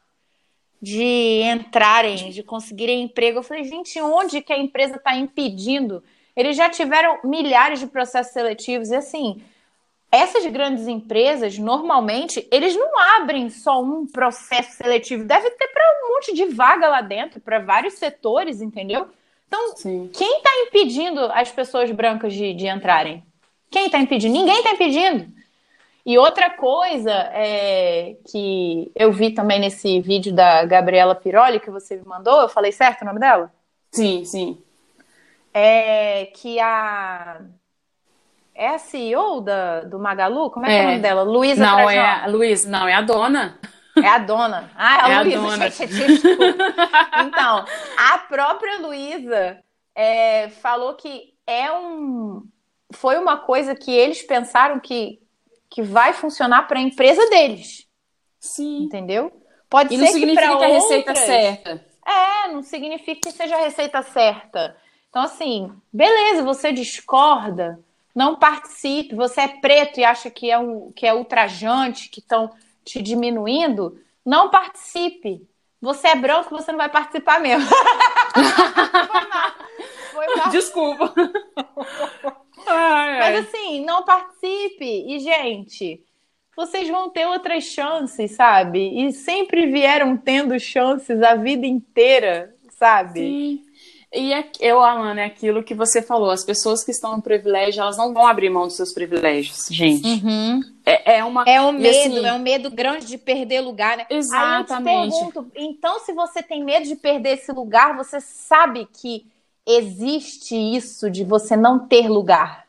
de 0.81 1.41
entrarem, 1.43 2.31
de 2.31 2.41
conseguirem 2.41 3.03
emprego. 3.03 3.39
Eu 3.39 3.43
falei, 3.43 3.63
gente, 3.63 4.01
onde 4.01 4.41
que 4.41 4.51
a 4.51 4.57
empresa 4.57 4.95
está 4.95 5.15
impedindo? 5.15 6.03
Eles 6.35 6.57
já 6.57 6.69
tiveram 6.69 7.19
milhares 7.23 7.79
de 7.79 7.87
processos 7.87 8.33
seletivos 8.33 8.89
e 8.89 8.95
assim, 8.95 9.41
essas 10.11 10.45
grandes 10.47 10.87
empresas, 10.87 11.57
normalmente, 11.57 12.47
eles 12.51 12.75
não 12.75 12.97
abrem 13.17 13.49
só 13.49 13.81
um 13.81 14.05
processo 14.07 14.71
seletivo, 14.71 15.23
deve 15.23 15.49
ter 15.51 15.67
para 15.67 15.83
um 15.83 16.13
monte 16.13 16.33
de 16.33 16.45
vaga 16.45 16.87
lá 16.89 17.01
dentro, 17.01 17.39
para 17.39 17.59
vários 17.59 17.93
setores, 17.95 18.61
entendeu? 18.61 19.07
Então, 19.47 19.75
Sim. 19.75 20.09
quem 20.13 20.37
está 20.37 20.49
impedindo 20.67 21.19
as 21.25 21.51
pessoas 21.51 21.91
brancas 21.91 22.33
de, 22.33 22.53
de 22.53 22.67
entrarem? 22.67 23.23
Quem 23.69 23.85
está 23.85 23.99
impedindo? 23.99 24.33
Ninguém 24.33 24.57
está 24.57 24.71
impedindo. 24.71 25.31
E 26.05 26.17
outra 26.17 26.49
coisa 26.49 27.11
é, 27.11 28.15
que 28.29 28.91
eu 28.95 29.11
vi 29.11 29.31
também 29.31 29.59
nesse 29.59 29.99
vídeo 30.01 30.33
da 30.33 30.65
Gabriela 30.65 31.13
Piroli 31.13 31.59
que 31.59 31.69
você 31.69 31.95
me 31.95 32.05
mandou, 32.05 32.41
eu 32.41 32.49
falei 32.49 32.71
certo 32.71 33.03
o 33.03 33.05
nome 33.05 33.19
dela? 33.19 33.51
Sim, 33.91 34.25
sim. 34.25 34.61
É 35.53 36.25
que 36.35 36.59
a. 36.59 37.41
É 38.53 38.69
a 38.69 38.79
CEO 38.79 39.41
da, 39.41 39.81
do 39.81 39.99
Magalu? 39.99 40.49
Como 40.49 40.65
é, 40.65 40.69
é. 40.69 40.73
que 40.73 40.79
é 40.79 40.83
o 40.83 40.87
nome 40.89 41.01
dela? 41.01 41.23
Luísa 41.23 41.65
Não, 41.65 41.89
é 41.89 41.99
a 41.99 42.27
Luísa, 42.27 42.69
não, 42.69 42.87
é 42.87 42.93
a 42.93 43.01
dona. 43.01 43.59
É 43.95 44.07
a 44.07 44.17
dona. 44.17 44.71
Ah, 44.75 45.09
é 45.09 45.13
a 45.13 45.19
é 45.19 45.23
Luísa, 45.23 45.39
dona. 45.39 45.69
Gente, 45.69 46.27
então, 47.27 47.65
a 47.97 48.17
própria 48.17 48.79
Luísa 48.79 49.59
é, 49.95 50.49
falou 50.49 50.95
que 50.95 51.33
é 51.45 51.71
um. 51.71 52.43
Foi 52.93 53.17
uma 53.17 53.37
coisa 53.37 53.75
que 53.75 53.91
eles 53.91 54.21
pensaram 54.21 54.79
que 54.79 55.21
que 55.71 55.81
vai 55.81 56.11
funcionar 56.11 56.67
para 56.67 56.77
a 56.77 56.81
empresa 56.81 57.27
deles. 57.29 57.87
Sim. 58.37 58.83
Entendeu? 58.83 59.31
Pode 59.69 59.95
e 59.95 59.97
ser 59.97 60.03
não 60.03 60.11
significa 60.11 60.49
que, 60.49 60.57
que 60.57 60.63
a 60.63 60.67
receita 60.67 61.11
outras... 61.11 61.25
certa. 61.25 61.85
É, 62.05 62.47
não 62.49 62.61
significa 62.61 63.21
que 63.21 63.31
seja 63.31 63.55
a 63.55 63.61
receita 63.61 64.03
certa. 64.03 64.75
Então, 65.09 65.21
assim, 65.21 65.71
beleza, 65.91 66.43
você 66.43 66.73
discorda, 66.73 67.79
não 68.13 68.35
participe. 68.35 69.15
Você 69.15 69.41
é 69.41 69.47
preto 69.47 69.99
e 69.99 70.03
acha 70.03 70.29
que 70.29 70.51
é, 70.51 70.59
um, 70.59 70.91
que 70.91 71.07
é 71.07 71.13
ultrajante, 71.13 72.09
que 72.09 72.19
estão 72.19 72.51
te 72.83 73.01
diminuindo, 73.01 73.97
não 74.25 74.49
participe. 74.49 75.47
Você 75.79 76.09
é 76.09 76.15
branco, 76.15 76.49
você 76.49 76.71
não 76.71 76.77
vai 76.77 76.89
participar 76.89 77.39
mesmo. 77.39 77.67
Foi 78.33 78.43
mal. 79.27 79.51
Foi 80.11 80.35
mal. 80.35 80.49
Desculpa. 80.49 81.13
Ai, 82.67 83.19
ai. 83.19 83.19
Mas 83.19 83.47
assim, 83.47 83.83
não 83.85 84.03
participe. 84.03 85.05
E, 85.07 85.19
gente, 85.19 86.03
vocês 86.55 86.87
vão 86.89 87.09
ter 87.09 87.25
outras 87.27 87.63
chances, 87.63 88.31
sabe? 88.31 89.05
E 89.05 89.11
sempre 89.11 89.67
vieram 89.67 90.17
tendo 90.17 90.59
chances 90.59 91.21
a 91.21 91.35
vida 91.35 91.65
inteira, 91.65 92.53
sabe? 92.77 93.19
Sim. 93.19 93.71
E 94.13 94.33
é, 94.33 94.45
eu, 94.59 94.81
Alana, 94.81 95.21
é 95.21 95.25
aquilo 95.25 95.63
que 95.63 95.73
você 95.73 96.01
falou. 96.01 96.31
As 96.31 96.43
pessoas 96.43 96.83
que 96.83 96.91
estão 96.91 97.15
no 97.15 97.21
privilégio, 97.21 97.81
elas 97.81 97.97
não 97.97 98.13
vão 98.13 98.27
abrir 98.27 98.49
mão 98.49 98.67
dos 98.67 98.75
seus 98.75 98.93
privilégios, 98.93 99.67
gente. 99.71 100.05
Uhum. 100.05 100.59
É, 100.85 101.19
é, 101.19 101.23
uma. 101.23 101.45
É 101.47 101.61
um 101.61 101.71
medo, 101.71 102.17
assim... 102.17 102.25
é 102.25 102.33
um 102.33 102.39
medo 102.39 102.69
grande 102.69 103.05
de 103.05 103.17
perder 103.17 103.61
lugar, 103.61 103.95
né? 103.95 104.05
Exatamente. 104.09 104.89
Aí 104.89 105.05
eu 105.05 105.27
te 105.27 105.33
pergunto, 105.33 105.51
então, 105.55 105.99
se 105.99 106.11
você 106.11 106.43
tem 106.43 106.61
medo 106.61 106.85
de 106.85 106.95
perder 106.97 107.37
esse 107.37 107.53
lugar, 107.53 107.95
você 107.95 108.19
sabe 108.19 108.85
que 108.91 109.25
existe 109.65 110.55
isso 110.55 111.09
de 111.09 111.23
você 111.23 111.55
não 111.55 111.87
ter 111.87 112.09
lugar. 112.09 112.67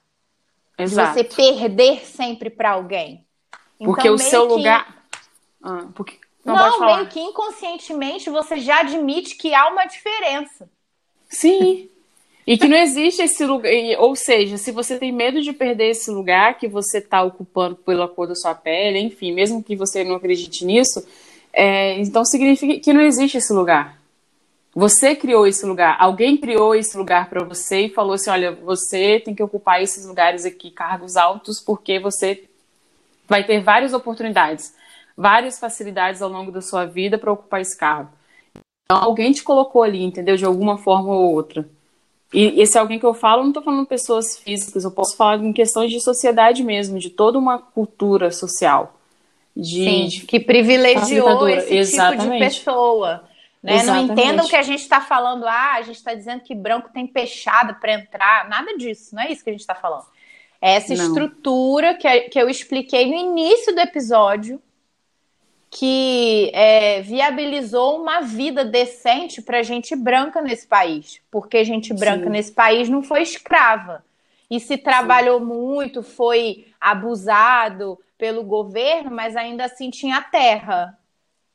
Exato. 0.79 1.19
De 1.19 1.29
você 1.29 1.37
perder 1.37 2.07
sempre 2.07 2.51
para 2.51 2.73
alguém. 2.73 3.25
Porque 3.79 4.03
então, 4.03 4.15
o 4.15 4.19
seu 4.19 4.47
que... 4.47 4.55
lugar. 4.55 5.05
Ah, 5.63 5.87
porque... 5.95 6.19
Não, 6.45 6.57
não 6.57 6.87
meio 6.87 7.07
que 7.07 7.21
inconscientemente 7.21 8.29
você 8.29 8.59
já 8.59 8.81
admite 8.81 9.37
que 9.37 9.55
há 9.55 9.69
uma 9.69 9.85
diferença. 9.85 10.69
Sim. 11.29 11.89
E 12.45 12.59
que 12.59 12.67
não 12.67 12.77
existe 12.77 13.23
esse 13.23 13.45
lugar. 13.45 13.71
Ou 13.99 14.17
seja, 14.17 14.59
se 14.59 14.73
você 14.73 14.99
tem 14.99 15.13
medo 15.13 15.41
de 15.41 15.53
perder 15.53 15.91
esse 15.91 16.11
lugar 16.11 16.59
que 16.59 16.67
você 16.67 16.99
está 16.99 17.23
ocupando 17.23 17.77
pela 17.77 18.09
cor 18.09 18.27
da 18.27 18.35
sua 18.35 18.55
pele, 18.55 18.99
enfim, 18.99 19.33
mesmo 19.33 19.63
que 19.63 19.77
você 19.77 20.03
não 20.03 20.17
acredite 20.17 20.65
nisso, 20.65 21.07
é, 21.53 22.01
então 22.01 22.25
significa 22.25 22.81
que 22.81 22.93
não 22.93 23.03
existe 23.03 23.39
esse 23.39 23.53
lugar. 23.53 24.02
Você 24.75 25.15
criou 25.15 25.47
esse 25.47 25.67
lugar, 25.67 25.97
alguém 26.01 26.37
criou 26.37 26.75
esse 26.75 26.97
lugar 26.97 27.29
para 27.29 27.45
você 27.45 27.87
e 27.87 27.91
falou 27.91 28.15
assim: 28.15 28.31
olha, 28.31 28.53
você 28.53 29.21
tem 29.21 29.35
que 29.35 29.43
ocupar 29.43 29.83
esses 29.83 30.07
lugares 30.07 30.47
aqui, 30.47 30.71
cargos 30.71 31.17
altos, 31.17 31.61
porque 31.61 31.99
você 31.99 32.49
vai 33.29 33.45
ter 33.45 33.61
várias 33.61 33.93
oportunidades, 33.93 34.75
várias 35.17 35.59
facilidades 35.59 36.23
ao 36.23 36.31
longo 36.31 36.51
da 36.51 36.63
sua 36.63 36.87
vida 36.87 37.19
para 37.19 37.33
ocupar 37.33 37.61
esse 37.61 37.77
cargo. 37.77 38.11
Então, 38.85 39.03
alguém 39.03 39.33
te 39.33 39.43
colocou 39.43 39.83
ali, 39.83 40.03
entendeu? 40.03 40.37
De 40.37 40.45
alguma 40.45 40.79
forma 40.79 41.13
ou 41.13 41.35
outra. 41.35 41.69
E 42.33 42.61
esse 42.61 42.79
alguém 42.79 42.99
que 42.99 43.05
eu 43.05 43.13
falo, 43.13 43.43
não 43.43 43.51
estou 43.51 43.63
falando 43.63 43.87
pessoas 43.87 44.39
físicas, 44.39 44.85
eu 44.85 44.91
posso 44.91 45.17
falar 45.17 45.37
em 45.37 45.53
questões 45.53 45.91
de 45.91 46.01
sociedade 46.01 46.65
mesmo, 46.65 46.99
de 46.99 47.11
toda 47.11 47.39
uma 47.39 47.59
cultura 47.59 48.31
social. 48.31 48.99
De, 49.55 49.85
Sim, 49.85 50.27
que 50.27 50.41
privilegiou 50.41 51.47
esse 51.47 51.75
Exatamente. 51.75 52.23
tipo 52.23 52.33
de 52.33 52.39
pessoa. 52.39 53.25
Né? 53.63 53.83
Não 53.85 53.97
entendam 54.03 54.49
que 54.49 54.57
a 54.57 54.63
gente 54.63 54.81
está 54.81 55.01
falando, 55.01 55.47
ah, 55.47 55.75
a 55.75 55.83
gente 55.83 55.97
está 55.97 56.13
dizendo 56.15 56.41
que 56.41 56.55
branco 56.55 56.91
tem 56.93 57.07
peixada 57.07 57.75
para 57.75 57.93
entrar. 57.93 58.49
Nada 58.49 58.77
disso, 58.77 59.15
não 59.15 59.23
é 59.23 59.31
isso 59.31 59.45
que 59.45 59.51
a 59.51 59.53
gente 59.53 59.61
está 59.61 59.75
falando. 59.75 60.05
É 60.61 60.75
essa 60.75 60.95
não. 60.95 61.07
estrutura 61.07 61.95
que, 61.95 62.21
que 62.23 62.39
eu 62.39 62.49
expliquei 62.49 63.07
no 63.07 63.15
início 63.15 63.73
do 63.75 63.81
episódio, 63.81 64.61
que 65.71 66.51
é, 66.53 67.01
viabilizou 67.03 68.01
uma 68.01 68.21
vida 68.21 68.65
decente 68.65 69.41
para 69.41 69.63
gente 69.63 69.95
branca 69.95 70.43
nesse 70.43 70.67
país. 70.67 71.21
Porque 71.31 71.65
gente 71.65 71.95
branca 71.95 72.25
Sim. 72.25 72.31
nesse 72.31 72.53
país 72.53 72.89
não 72.89 73.03
foi 73.03 73.23
escrava. 73.23 74.05
E 74.51 74.61
se 74.61 74.77
trabalhou 74.77 75.39
Sim. 75.39 75.47
muito, 75.47 76.03
foi 76.03 76.67
abusado 76.81 77.99
pelo 78.19 78.43
governo, 78.43 79.11
mas 79.11 79.35
ainda 79.35 79.65
assim 79.65 79.89
tinha 79.89 80.21
terra 80.21 80.97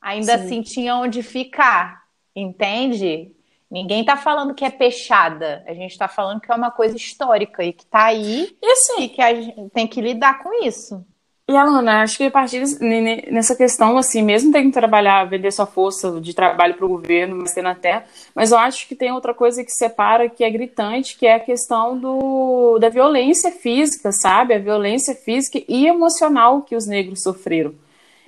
ainda 0.01 0.37
Sim. 0.37 0.45
assim 0.45 0.61
tinha 0.61 0.95
onde 0.95 1.21
ficar, 1.23 2.03
entende? 2.35 3.31
Ninguém 3.69 4.01
está 4.01 4.15
falando 4.15 4.53
que 4.53 4.63
é 4.63 4.69
peixada, 4.69 5.63
a 5.67 5.73
gente 5.73 5.91
está 5.91 6.07
falando 6.07 6.39
que 6.39 6.51
é 6.51 6.55
uma 6.55 6.71
coisa 6.71 6.95
histórica 6.95 7.63
e 7.63 7.73
que 7.73 7.83
está 7.83 8.05
aí 8.05 8.55
e, 8.61 8.71
assim, 8.71 9.03
e 9.03 9.09
que 9.09 9.21
a 9.21 9.33
gente 9.33 9.69
tem 9.71 9.85
que 9.85 9.99
lidar 9.99 10.41
com 10.41 10.63
isso. 10.63 11.05
E 11.49 11.55
Alana, 11.55 12.01
acho 12.01 12.17
que 12.17 12.25
a 12.25 12.31
partir 12.31 12.61
nessa 13.31 13.55
questão, 13.55 13.97
assim, 13.97 14.21
mesmo 14.21 14.51
tendo 14.51 14.65
que 14.65 14.73
trabalhar, 14.73 15.23
vender 15.29 15.49
sua 15.51 15.65
força 15.65 16.19
de 16.19 16.33
trabalho 16.33 16.73
para 16.75 16.85
o 16.85 16.89
governo, 16.89 17.37
mas 17.37 17.53
ter 17.53 17.61
na 17.61 17.73
terra, 17.73 18.03
mas 18.35 18.51
eu 18.51 18.57
acho 18.57 18.85
que 18.85 18.93
tem 18.93 19.13
outra 19.13 19.33
coisa 19.33 19.63
que 19.63 19.71
separa, 19.71 20.27
que 20.29 20.43
é 20.43 20.49
gritante, 20.49 21.17
que 21.17 21.25
é 21.25 21.35
a 21.35 21.39
questão 21.39 21.97
do, 21.97 22.77
da 22.79 22.89
violência 22.89 23.49
física, 23.49 24.11
sabe? 24.11 24.55
A 24.55 24.59
violência 24.59 25.15
física 25.15 25.61
e 25.69 25.87
emocional 25.87 26.63
que 26.63 26.75
os 26.75 26.85
negros 26.85 27.23
sofreram. 27.23 27.73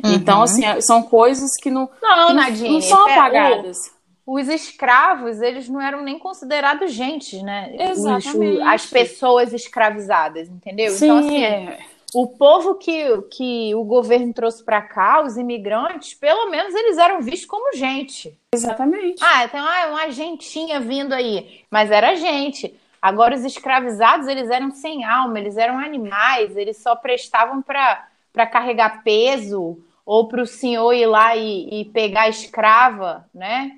Uhum. 0.03 0.13
Então, 0.13 0.41
assim, 0.41 0.65
é, 0.65 0.79
são 0.81 1.03
coisas 1.03 1.55
que 1.55 1.69
não, 1.69 1.89
não, 2.01 2.33
Nadine, 2.33 2.69
não 2.69 2.81
são 2.81 3.01
apagadas. 3.01 3.91
os 4.25 4.47
escravos, 4.47 5.41
eles 5.41 5.67
não 5.67 5.81
eram 5.81 6.01
nem 6.01 6.17
considerados 6.17 6.91
gente, 6.91 7.41
né? 7.43 7.73
Exatamente. 7.77 8.61
Os, 8.61 8.67
as 8.67 8.85
pessoas 8.85 9.53
escravizadas, 9.53 10.47
entendeu? 10.47 10.91
Sim, 10.91 11.05
então, 11.05 11.17
assim, 11.17 11.43
é 11.43 11.79
o 12.13 12.27
povo 12.27 12.75
que, 12.75 13.21
que 13.31 13.75
o 13.75 13.83
governo 13.83 14.33
trouxe 14.33 14.63
para 14.63 14.81
cá, 14.81 15.21
os 15.21 15.37
imigrantes, 15.37 16.13
pelo 16.13 16.49
menos 16.49 16.73
eles 16.73 16.97
eram 16.97 17.21
vistos 17.21 17.45
como 17.45 17.75
gente. 17.75 18.35
Exatamente. 18.53 19.23
Ah, 19.23 19.47
tem 19.47 19.59
ah, 19.59 19.89
uma 19.91 20.09
gentinha 20.09 20.79
vindo 20.79 21.13
aí, 21.13 21.63
mas 21.69 21.91
era 21.91 22.15
gente. 22.15 22.73
Agora 23.01 23.35
os 23.35 23.45
escravizados, 23.45 24.27
eles 24.27 24.49
eram 24.49 24.71
sem 24.71 25.05
alma, 25.05 25.39
eles 25.39 25.55
eram 25.55 25.77
animais, 25.77 26.57
eles 26.57 26.77
só 26.77 26.95
prestavam 26.95 27.61
para 27.61 28.47
carregar 28.51 29.03
peso 29.03 29.77
ou 30.09 30.27
para 30.27 30.41
o 30.41 30.47
senhor 30.47 30.91
ir 30.91 31.05
lá 31.05 31.35
e, 31.35 31.81
e 31.81 31.85
pegar 31.85 32.23
a 32.23 32.29
escrava, 32.29 33.29
né? 33.31 33.73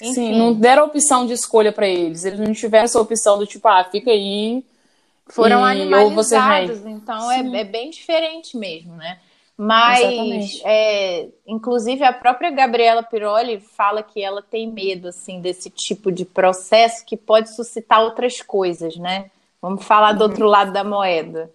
Enfim. 0.00 0.14
Sim, 0.14 0.38
não 0.38 0.54
deram 0.54 0.86
opção 0.86 1.26
de 1.26 1.34
escolha 1.34 1.70
para 1.70 1.86
eles. 1.86 2.24
Eles 2.24 2.40
não 2.40 2.50
tiveram 2.54 2.86
essa 2.86 2.98
opção 2.98 3.36
do 3.36 3.46
tipo, 3.46 3.68
ah, 3.68 3.84
fica 3.84 4.10
aí 4.10 4.64
foram 5.26 5.60
e, 5.60 5.70
animalizados, 5.70 6.86
então 6.86 7.30
é, 7.30 7.40
é, 7.60 7.64
bem 7.64 7.90
diferente 7.90 8.56
mesmo, 8.56 8.96
né? 8.96 9.18
Mas, 9.54 10.62
é, 10.64 11.28
inclusive, 11.46 12.02
a 12.04 12.12
própria 12.12 12.50
Gabriela 12.50 13.02
Piroli 13.02 13.60
fala 13.60 14.02
que 14.02 14.22
ela 14.22 14.40
tem 14.40 14.70
medo, 14.70 15.08
assim, 15.08 15.42
desse 15.42 15.68
tipo 15.68 16.10
de 16.10 16.24
processo 16.24 17.04
que 17.04 17.18
pode 17.18 17.54
suscitar 17.54 18.00
outras 18.00 18.40
coisas, 18.40 18.96
né? 18.96 19.30
Vamos 19.60 19.84
falar 19.84 20.12
uhum. 20.12 20.18
do 20.18 20.22
outro 20.22 20.46
lado 20.46 20.72
da 20.72 20.82
moeda. 20.82 21.50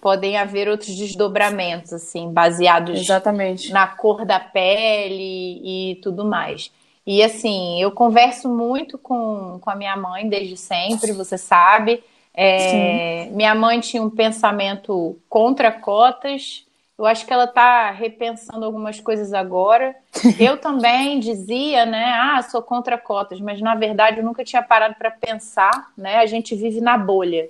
Podem 0.00 0.36
haver 0.36 0.68
outros 0.68 0.94
desdobramentos, 0.94 1.92
assim, 1.92 2.32
baseados 2.32 3.00
Exatamente. 3.00 3.72
na 3.72 3.86
cor 3.86 4.24
da 4.24 4.38
pele 4.38 5.60
e 5.64 5.96
tudo 5.96 6.24
mais. 6.24 6.70
E, 7.06 7.22
assim, 7.22 7.80
eu 7.80 7.90
converso 7.90 8.48
muito 8.48 8.98
com, 8.98 9.58
com 9.60 9.70
a 9.70 9.74
minha 9.74 9.96
mãe 9.96 10.28
desde 10.28 10.56
sempre, 10.56 11.12
você 11.12 11.38
sabe. 11.38 12.04
É, 12.34 13.28
minha 13.32 13.54
mãe 13.54 13.80
tinha 13.80 14.02
um 14.02 14.10
pensamento 14.10 15.18
contra 15.28 15.72
cotas. 15.72 16.64
Eu 16.96 17.06
acho 17.06 17.26
que 17.26 17.32
ela 17.32 17.44
está 17.44 17.90
repensando 17.90 18.64
algumas 18.64 19.00
coisas 19.00 19.32
agora. 19.32 19.96
Eu 20.38 20.56
também 20.56 21.18
dizia, 21.18 21.86
né? 21.86 22.12
Ah, 22.20 22.42
sou 22.42 22.60
contra 22.60 22.98
cotas, 22.98 23.40
mas 23.40 23.60
na 23.60 23.74
verdade 23.74 24.18
eu 24.18 24.24
nunca 24.24 24.44
tinha 24.44 24.62
parado 24.62 24.94
para 24.96 25.10
pensar, 25.10 25.90
né? 25.96 26.16
A 26.16 26.26
gente 26.26 26.54
vive 26.54 26.80
na 26.80 26.98
bolha. 26.98 27.48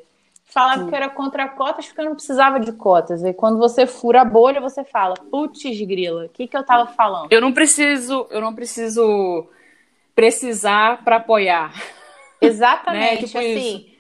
Falava 0.51 0.85
Sim. 0.85 0.89
que 0.89 0.97
era 0.97 1.09
contra 1.09 1.49
cotas 1.49 1.87
porque 1.87 2.01
eu 2.01 2.07
não 2.07 2.15
precisava 2.15 2.59
de 2.59 2.73
cotas. 2.73 3.23
E 3.23 3.33
quando 3.33 3.59
você 3.59 3.87
fura 3.87 4.23
a 4.23 4.25
bolha, 4.25 4.61
você 4.61 4.83
fala, 4.83 5.15
putz, 5.31 5.63
grila, 5.83 6.25
o 6.25 6.29
que, 6.29 6.47
que 6.47 6.57
eu 6.57 6.63
estava 6.63 6.87
falando? 6.87 7.31
Eu 7.31 7.41
não 7.41 7.53
preciso, 7.53 8.27
eu 8.31 8.41
não 8.41 8.55
preciso 8.55 9.47
precisar 10.15 11.05
para 11.05 11.17
apoiar. 11.17 11.73
Exatamente, 12.41 13.23
né? 13.23 13.27
tipo 13.27 13.39
assim. 13.39 13.77
Isso 13.77 13.99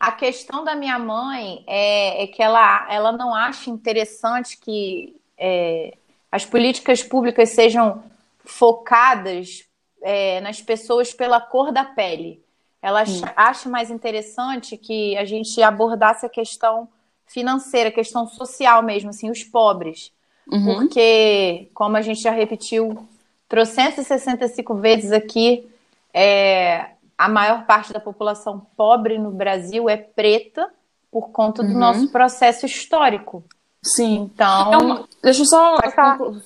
a 0.00 0.10
questão 0.10 0.64
da 0.64 0.74
minha 0.74 0.98
mãe 0.98 1.62
é, 1.66 2.22
é 2.22 2.26
que 2.26 2.42
ela, 2.42 2.88
ela 2.90 3.12
não 3.12 3.34
acha 3.34 3.68
interessante 3.68 4.58
que 4.58 5.14
é, 5.36 5.94
as 6.32 6.46
políticas 6.46 7.02
públicas 7.02 7.50
sejam 7.50 8.02
focadas 8.42 9.68
é, 10.02 10.40
nas 10.40 10.62
pessoas 10.62 11.12
pela 11.12 11.38
cor 11.38 11.70
da 11.70 11.84
pele. 11.84 12.42
Ela 12.82 13.02
acha, 13.02 13.32
acha 13.36 13.68
mais 13.68 13.90
interessante 13.90 14.76
que 14.76 15.16
a 15.16 15.24
gente 15.24 15.62
abordasse 15.62 16.24
a 16.24 16.28
questão 16.28 16.88
financeira, 17.26 17.90
a 17.90 17.92
questão 17.92 18.26
social 18.26 18.82
mesmo, 18.82 19.10
assim, 19.10 19.30
os 19.30 19.44
pobres. 19.44 20.12
Uhum. 20.50 20.64
Porque, 20.74 21.68
como 21.74 21.96
a 21.96 22.02
gente 22.02 22.22
já 22.22 22.30
repetiu 22.30 23.06
365 23.48 24.74
vezes 24.76 25.12
aqui, 25.12 25.68
é, 26.12 26.90
a 27.16 27.28
maior 27.28 27.66
parte 27.66 27.92
da 27.92 28.00
população 28.00 28.66
pobre 28.76 29.18
no 29.18 29.30
Brasil 29.30 29.88
é 29.88 29.96
preta 29.96 30.68
por 31.10 31.30
conta 31.30 31.62
do 31.62 31.72
uhum. 31.72 31.78
nosso 31.78 32.08
processo 32.10 32.64
histórico. 32.66 33.44
Sim. 33.82 34.30
Então, 34.34 34.72
é 34.72 34.76
uma, 34.76 35.08
deixa 35.22 35.42
eu 35.42 35.46
só 35.46 35.76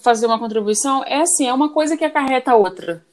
fazer 0.03 0.27
uma 0.27 0.39
contribuição. 0.39 1.03
É 1.05 1.21
assim, 1.21 1.47
é 1.47 1.53
uma 1.53 1.71
coisa 1.71 1.97
que 1.97 2.05
acarreta 2.05 2.55
outra. 2.55 3.05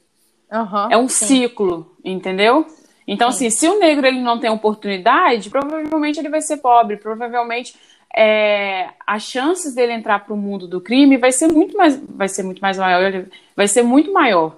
Uhum, 0.50 0.90
é 0.90 0.98
um 0.98 1.08
sim. 1.08 1.26
ciclo, 1.26 1.96
entendeu? 2.04 2.66
Então, 3.06 3.30
sim. 3.30 3.46
assim, 3.46 3.58
se 3.58 3.68
o 3.68 3.78
negro 3.78 4.06
ele 4.06 4.20
não 4.20 4.38
tem 4.38 4.50
oportunidade, 4.50 5.50
provavelmente 5.50 6.18
ele 6.18 6.28
vai 6.28 6.40
ser 6.40 6.58
pobre, 6.58 6.96
provavelmente 6.96 7.74
é, 8.14 8.90
as 9.06 9.22
chances 9.22 9.74
dele 9.74 9.92
entrar 9.92 10.20
para 10.20 10.34
o 10.34 10.36
mundo 10.36 10.68
do 10.68 10.80
crime 10.80 11.16
vai 11.16 11.32
ser 11.32 11.50
muito 11.50 11.76
mais, 11.76 11.96
vai 11.96 12.28
ser 12.28 12.42
muito 12.42 12.60
mais 12.60 12.76
maior, 12.76 13.24
vai 13.56 13.66
ser 13.66 13.82
muito 13.82 14.12
maior. 14.12 14.56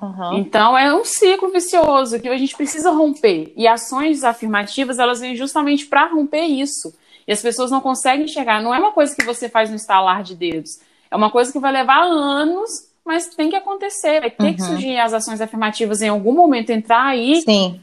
Uhum. 0.00 0.38
Então 0.38 0.76
é 0.76 0.94
um 0.94 1.04
ciclo 1.04 1.50
vicioso 1.50 2.18
que 2.18 2.28
a 2.28 2.38
gente 2.38 2.56
precisa 2.56 2.90
romper. 2.90 3.52
E 3.54 3.68
ações 3.68 4.24
afirmativas 4.24 4.98
elas 4.98 5.20
vêm 5.20 5.36
justamente 5.36 5.86
para 5.86 6.06
romper 6.06 6.44
isso. 6.44 6.94
E 7.28 7.32
as 7.32 7.42
pessoas 7.42 7.70
não 7.70 7.80
conseguem 7.80 8.26
chegar. 8.26 8.62
Não 8.62 8.74
é 8.74 8.78
uma 8.78 8.92
coisa 8.92 9.14
que 9.14 9.24
você 9.24 9.48
faz 9.48 9.68
no 9.68 9.76
estalar 9.76 10.22
de 10.22 10.34
dedos. 10.34 10.80
É 11.10 11.16
uma 11.16 11.30
coisa 11.30 11.52
que 11.52 11.58
vai 11.58 11.70
levar 11.70 12.02
anos, 12.02 12.89
mas 13.10 13.28
tem 13.28 13.50
que 13.50 13.56
acontecer. 13.56 14.20
Vai 14.20 14.30
ter 14.30 14.44
uhum. 14.44 14.54
que 14.54 14.62
surgir 14.62 14.98
as 14.98 15.12
ações 15.12 15.40
afirmativas 15.40 16.00
em 16.00 16.08
algum 16.08 16.32
momento 16.32 16.70
entrar 16.70 17.06
aí. 17.06 17.42
Sim. 17.42 17.80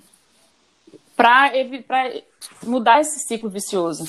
Para 1.16 1.52
mudar 2.64 3.02
esse 3.02 3.20
ciclo 3.20 3.50
vicioso. 3.50 4.06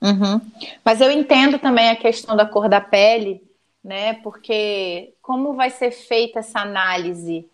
Uhum. 0.00 0.40
Mas 0.84 1.00
eu 1.00 1.10
entendo 1.10 1.58
também 1.58 1.90
a 1.90 1.96
questão 1.96 2.36
da 2.36 2.46
cor 2.46 2.68
da 2.68 2.80
pele 2.80 3.42
né? 3.82 4.14
Porque 4.22 5.14
como 5.22 5.54
vai 5.54 5.70
ser 5.70 5.90
feita 5.90 6.40
essa 6.40 6.60
análise, 6.60 7.48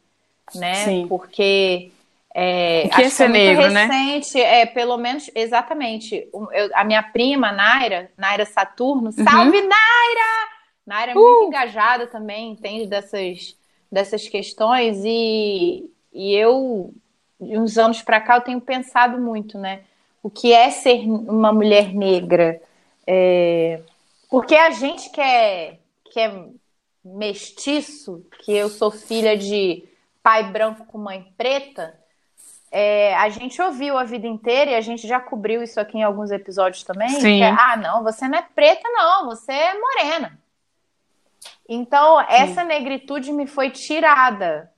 né? 0.55 0.75
Sim. 0.85 1.07
Porque 1.09 1.93
é, 2.35 2.85
o 2.87 2.91
que 2.91 3.23
é 3.23 3.29
negro, 3.29 3.71
né? 3.71 3.87
recente, 3.87 4.35
né? 4.39 4.61
É, 4.61 4.67
pelo 4.67 4.97
menos, 4.97 5.31
exatamente. 5.33 6.29
Eu, 6.33 6.71
a 6.75 6.83
minha 6.83 7.03
prima, 7.03 7.53
Naira, 7.53 8.11
Naira 8.17 8.45
Saturno, 8.45 9.11
uhum. 9.17 9.25
salve 9.25 9.61
Naira! 9.61 10.54
Naira 10.87 11.13
é 11.13 11.15
muito 11.15 11.45
uh! 11.45 11.49
engajada 11.49 12.07
também, 12.07 12.53
entende 12.53 12.87
dessas, 12.87 13.57
dessas 13.91 14.29
questões 14.29 15.03
e, 15.05 15.91
e 16.13 16.35
eu, 16.35 16.93
de 17.41 17.59
uns 17.59 17.79
anos 17.79 18.03
para 18.03 18.21
cá, 18.21 18.37
eu 18.37 18.43
tenho 18.43 18.61
pensado 18.61 19.19
muito, 19.19 19.59
né? 19.59 19.83
O 20.23 20.31
que 20.31 20.53
é 20.53 20.71
ser 20.71 21.01
uma 21.09 21.53
mulher 21.53 21.95
negra? 21.95 22.61
É, 23.07 23.81
porque 24.31 24.55
a 24.55 24.71
gente 24.71 25.11
quer 25.11 25.79
que 26.05 26.21
é 26.21 26.45
mestiço, 27.05 28.25
que 28.41 28.53
eu 28.53 28.69
sou 28.69 28.91
filha 28.91 29.37
de 29.37 29.85
pai 30.23 30.45
branco 30.45 30.87
com 30.87 30.97
mãe 30.97 31.33
preta, 31.37 31.95
é, 32.71 33.15
a 33.15 33.29
gente 33.29 33.61
ouviu 33.63 33.97
a 33.97 34.05
vida 34.05 34.27
inteira 34.27 34.73
e 34.73 34.75
a 34.75 34.81
gente 34.81 35.07
já 35.07 35.21
cobriu 35.21 35.63
isso 35.63 35.79
aqui 35.79 35.99
em 35.99 36.03
alguns 36.03 36.33
episódios 36.33 36.83
também. 36.83 37.09
Sim. 37.11 37.43
É, 37.43 37.51
ah, 37.51 37.77
não, 37.77 38.03
você 38.03 38.27
não 38.27 38.39
é 38.39 38.43
preta, 38.43 38.83
não, 38.89 39.27
você 39.27 39.53
é 39.53 39.75
morena. 39.79 40.37
Então, 41.69 42.21
essa 42.21 42.63
Sim. 42.63 42.69
negritude 42.69 43.33
me 43.33 43.47
foi 43.47 43.71
tirada. 43.71 44.71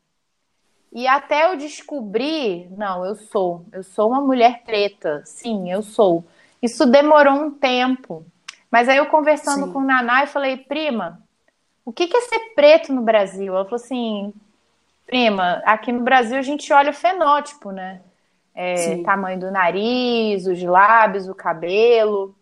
E 0.92 1.06
até 1.06 1.50
eu 1.50 1.56
descobrir, 1.56 2.70
não, 2.70 3.04
eu 3.04 3.16
sou, 3.16 3.66
eu 3.72 3.82
sou 3.82 4.08
uma 4.08 4.20
mulher 4.20 4.62
preta. 4.64 5.22
Sim, 5.24 5.70
eu 5.70 5.82
sou. 5.82 6.24
Isso 6.62 6.86
demorou 6.86 7.34
um 7.34 7.50
tempo. 7.50 8.24
Mas 8.70 8.88
aí 8.88 8.96
eu 8.96 9.06
conversando 9.06 9.66
Sim. 9.66 9.72
com 9.72 9.80
o 9.80 9.84
Naná, 9.84 10.22
eu 10.22 10.26
falei, 10.26 10.56
prima, 10.56 11.22
o 11.84 11.92
que, 11.92 12.04
é 12.16 12.20
ser 12.22 12.54
preto 12.54 12.92
no 12.92 13.02
Brasil? 13.02 13.54
Ela 13.54 13.64
falou 13.64 13.76
assim, 13.76 14.32
prima, 15.06 15.62
aqui 15.64 15.92
no 15.92 16.00
Brasil 16.00 16.36
a 16.38 16.42
gente 16.42 16.72
olha 16.72 16.90
o 16.90 16.94
fenótipo, 16.94 17.70
né? 17.70 18.00
É, 18.54 19.02
tamanho 19.04 19.38
do 19.38 19.50
nariz, 19.50 20.46
os 20.46 20.62
lábios, 20.62 21.28
o 21.28 21.34
cabelo. 21.34 22.34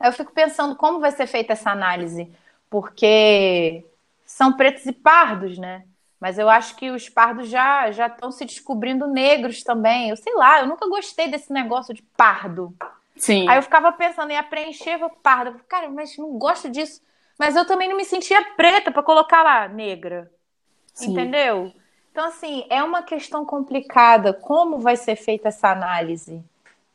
Aí 0.00 0.08
eu 0.08 0.12
fico 0.12 0.32
pensando 0.32 0.74
como 0.74 0.98
vai 0.98 1.10
ser 1.10 1.26
feita 1.26 1.52
essa 1.52 1.70
análise, 1.70 2.32
porque 2.72 3.84
são 4.24 4.54
pretos 4.54 4.86
e 4.86 4.92
pardos, 4.92 5.58
né? 5.58 5.84
Mas 6.18 6.38
eu 6.38 6.48
acho 6.48 6.74
que 6.76 6.90
os 6.90 7.06
pardos 7.06 7.50
já 7.50 7.92
já 7.92 8.06
estão 8.06 8.32
se 8.32 8.46
descobrindo 8.46 9.06
negros 9.06 9.62
também. 9.62 10.08
Eu 10.08 10.16
sei 10.16 10.34
lá, 10.34 10.60
eu 10.60 10.66
nunca 10.66 10.88
gostei 10.88 11.28
desse 11.28 11.52
negócio 11.52 11.92
de 11.92 12.02
pardo. 12.16 12.74
Sim. 13.14 13.46
Aí 13.46 13.58
eu 13.58 13.62
ficava 13.62 13.92
pensando 13.92 14.30
em 14.30 14.42
preencher 14.44 15.04
o 15.04 15.10
pardo. 15.10 15.60
Cara, 15.68 15.90
mas 15.90 16.16
não 16.16 16.38
gosto 16.38 16.70
disso. 16.70 17.02
Mas 17.38 17.54
eu 17.56 17.66
também 17.66 17.90
não 17.90 17.96
me 17.96 18.06
sentia 18.06 18.42
preta 18.56 18.90
para 18.90 19.02
colocar 19.02 19.42
lá 19.42 19.68
negra. 19.68 20.30
Sim. 20.94 21.12
Entendeu? 21.12 21.72
Então, 22.10 22.26
assim, 22.26 22.64
é 22.70 22.82
uma 22.82 23.02
questão 23.02 23.44
complicada. 23.44 24.32
Como 24.32 24.78
vai 24.78 24.96
ser 24.96 25.16
feita 25.16 25.48
essa 25.48 25.68
análise? 25.68 26.42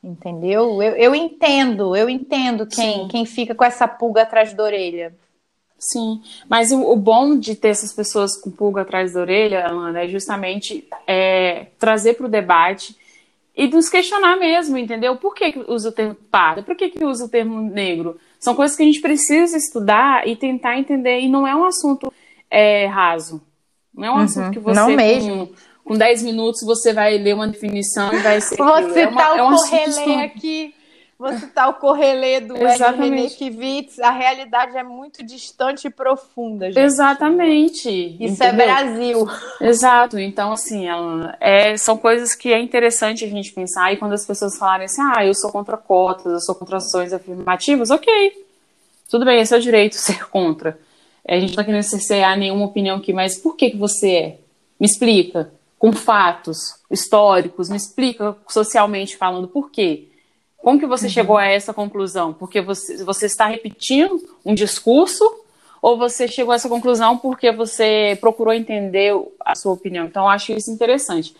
Entendeu? 0.03 0.81
Eu, 0.81 0.95
eu 0.95 1.13
entendo, 1.13 1.95
eu 1.95 2.09
entendo 2.09 2.65
quem, 2.65 3.07
quem 3.09 3.25
fica 3.25 3.53
com 3.53 3.63
essa 3.63 3.87
pulga 3.87 4.23
atrás 4.23 4.53
da 4.53 4.63
orelha. 4.63 5.15
Sim, 5.79 6.21
mas 6.49 6.71
o, 6.71 6.81
o, 6.81 6.95
bom 6.95 7.37
de 7.37 7.55
ter 7.55 7.67
essas 7.69 7.93
pessoas 7.93 8.35
com 8.35 8.49
pulga 8.49 8.81
atrás 8.81 9.13
da 9.13 9.21
orelha, 9.21 9.67
Ana, 9.67 10.03
é 10.03 10.07
justamente 10.07 10.87
é, 11.05 11.67
trazer 11.77 12.15
para 12.15 12.25
o 12.25 12.29
debate 12.29 12.95
e 13.55 13.67
nos 13.67 13.87
questionar 13.87 14.37
mesmo, 14.37 14.77
entendeu? 14.77 15.17
Por 15.17 15.35
que, 15.35 15.51
que 15.51 15.65
usa 15.67 15.89
o 15.89 15.91
termo 15.91 16.15
parda? 16.31 16.63
Por 16.63 16.75
que, 16.75 16.89
que 16.89 17.05
usa 17.05 17.25
o 17.25 17.29
termo 17.29 17.61
negro? 17.61 18.19
São 18.39 18.55
coisas 18.55 18.75
que 18.75 18.83
a 18.83 18.85
gente 18.85 19.01
precisa 19.01 19.55
estudar 19.55 20.27
e 20.27 20.35
tentar 20.35 20.79
entender, 20.79 21.19
e 21.21 21.29
não 21.29 21.45
é 21.45 21.55
um 21.55 21.65
assunto 21.65 22.11
é, 22.49 22.85
raso. 22.87 23.41
Não 23.93 24.05
é 24.05 24.11
um 24.11 24.15
uhum, 24.15 24.21
assunto 24.21 24.51
que 24.51 24.59
você. 24.59 24.79
Não 24.79 24.89
mesmo. 24.91 25.47
Com, 25.83 25.93
com 25.93 25.97
10 25.97 26.23
minutos 26.23 26.61
você 26.63 26.93
vai 26.93 27.17
ler 27.17 27.33
uma 27.33 27.47
definição 27.47 28.13
e 28.13 28.17
vai 28.19 28.41
ser. 28.41 28.57
Vou 28.57 28.75
citar 28.77 29.03
é 29.03 29.07
uma, 29.07 29.33
o 29.33 29.37
é 29.37 29.43
um 29.43 30.19
aqui. 30.19 30.73
Vou 31.19 31.33
citar 31.33 31.67
o 31.67 31.73
correlê 31.73 32.39
do 32.39 32.53
René 32.53 33.27
A 34.03 34.11
realidade 34.11 34.77
é 34.77 34.83
muito 34.83 35.25
distante 35.25 35.87
e 35.87 35.89
profunda, 35.89 36.67
gente. 36.67 36.79
Exatamente. 36.79 37.89
Isso 38.19 38.43
é 38.43 38.49
entendeu? 38.49 38.65
é 38.65 38.67
Brasil. 38.67 39.27
Exato. 39.59 40.19
Então, 40.19 40.51
assim, 40.51 40.85
é, 41.39 41.75
são 41.75 41.97
coisas 41.97 42.35
que 42.35 42.53
é 42.53 42.59
interessante 42.59 43.25
a 43.25 43.27
gente 43.27 43.51
pensar. 43.51 43.91
E 43.91 43.97
quando 43.97 44.13
as 44.13 44.27
pessoas 44.27 44.59
falarem 44.59 44.85
assim, 44.85 45.01
ah, 45.01 45.25
eu 45.25 45.33
sou 45.33 45.51
contra 45.51 45.75
cotas, 45.75 46.31
eu 46.31 46.39
sou 46.39 46.53
contra 46.53 46.77
ações 46.77 47.11
afirmativas, 47.11 47.89
ok. 47.89 48.45
Tudo 49.09 49.25
bem, 49.25 49.41
esse 49.41 49.55
é 49.55 49.57
o 49.57 49.61
direito 49.61 49.95
ser 49.97 50.29
contra. 50.29 50.77
A 51.27 51.33
gente 51.33 51.41
não 51.41 51.49
está 51.49 51.63
querendo 51.63 51.83
cercear 51.83 52.37
nenhuma 52.37 52.65
opinião 52.65 52.97
aqui, 52.97 53.11
mas 53.11 53.37
por 53.39 53.55
que, 53.55 53.71
que 53.71 53.77
você 53.77 54.11
é? 54.11 54.37
Me 54.79 54.85
explica 54.85 55.51
com 55.79 55.91
fatos 55.91 56.75
históricos, 56.91 57.69
me 57.69 57.77
explica 57.77 58.35
socialmente 58.47 59.17
falando 59.17 59.47
por 59.47 59.71
quê. 59.71 60.07
Como 60.57 60.79
que 60.79 60.85
você 60.85 61.05
uhum. 61.05 61.11
chegou 61.11 61.37
a 61.37 61.45
essa 61.45 61.73
conclusão? 61.73 62.33
Porque 62.33 62.61
você, 62.61 63.03
você 63.03 63.25
está 63.25 63.47
repetindo 63.47 64.19
um 64.45 64.53
discurso 64.53 65.23
ou 65.81 65.97
você 65.97 66.27
chegou 66.27 66.51
a 66.51 66.55
essa 66.55 66.67
conclusão 66.67 67.17
porque 67.17 67.51
você 67.51 68.17
procurou 68.19 68.53
entender 68.53 69.13
a 69.39 69.55
sua 69.55 69.73
opinião? 69.73 70.05
Então, 70.05 70.23
eu 70.23 70.29
acho 70.29 70.51
isso 70.51 70.71
interessante. 70.71 71.35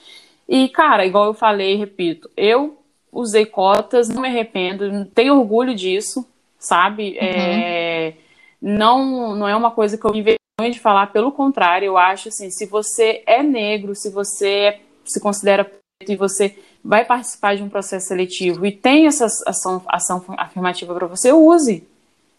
E, 0.48 0.70
cara, 0.70 1.06
igual 1.06 1.26
eu 1.26 1.34
falei, 1.34 1.76
repito, 1.76 2.30
eu 2.38 2.78
usei 3.12 3.46
cotas, 3.46 4.08
não 4.08 4.22
me 4.22 4.28
arrependo, 4.28 5.06
tenho 5.06 5.38
orgulho 5.38 5.76
disso, 5.76 6.26
sabe? 6.60 7.12
Uhum. 7.12 7.18
É, 7.20 8.14
não, 8.62 9.36
não 9.36 9.48
é 9.48 9.56
uma 9.56 9.72
coisa 9.72 9.98
que 9.98 10.06
eu 10.06 10.12
me 10.12 10.24
de 10.72 10.80
falar, 10.80 11.08
pelo 11.08 11.32
contrário, 11.32 11.86
eu 11.86 11.98
acho 11.98 12.30
assim, 12.30 12.50
se 12.50 12.66
você 12.66 13.22
é 13.28 13.44
negro, 13.44 13.94
se 13.94 14.10
você 14.10 14.50
é, 14.50 14.82
se 15.06 15.20
considera 15.20 15.64
preto 15.64 16.12
e 16.12 16.16
você 16.16 16.58
vai 16.88 17.04
participar 17.04 17.58
de 17.58 17.62
um 17.62 17.68
processo 17.68 18.08
seletivo 18.08 18.66
e 18.66 18.72
tem 18.72 19.08
essa 19.08 19.26
ação, 19.46 19.82
ação 19.88 20.24
afirmativa 20.38 20.96
para 20.96 21.06
você, 21.06 21.34
use. 21.34 21.86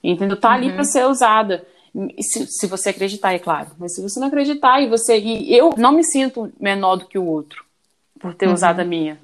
Entendeu? 0.02 0.40
Tá 0.40 0.48
uhum. 0.48 0.54
ali 0.54 0.72
para 0.72 0.84
ser 0.84 1.06
usada. 1.06 1.66
Se, 2.20 2.46
se, 2.46 2.66
você 2.66 2.90
acreditar, 2.90 3.34
é 3.34 3.38
claro. 3.38 3.68
Mas 3.78 3.94
se 3.94 4.00
você 4.00 4.18
não 4.18 4.28
acreditar 4.28 4.80
e 4.80 4.88
você. 4.88 5.18
E 5.18 5.54
eu 5.54 5.74
não 5.76 5.92
me 5.92 6.02
sinto 6.02 6.50
menor 6.58 6.96
do 6.96 7.06
que 7.06 7.18
o 7.18 7.26
outro 7.26 7.62
por 8.18 8.34
ter 8.34 8.46
uhum. 8.46 8.54
usado 8.54 8.80
a 8.80 8.84
minha. 8.84 9.18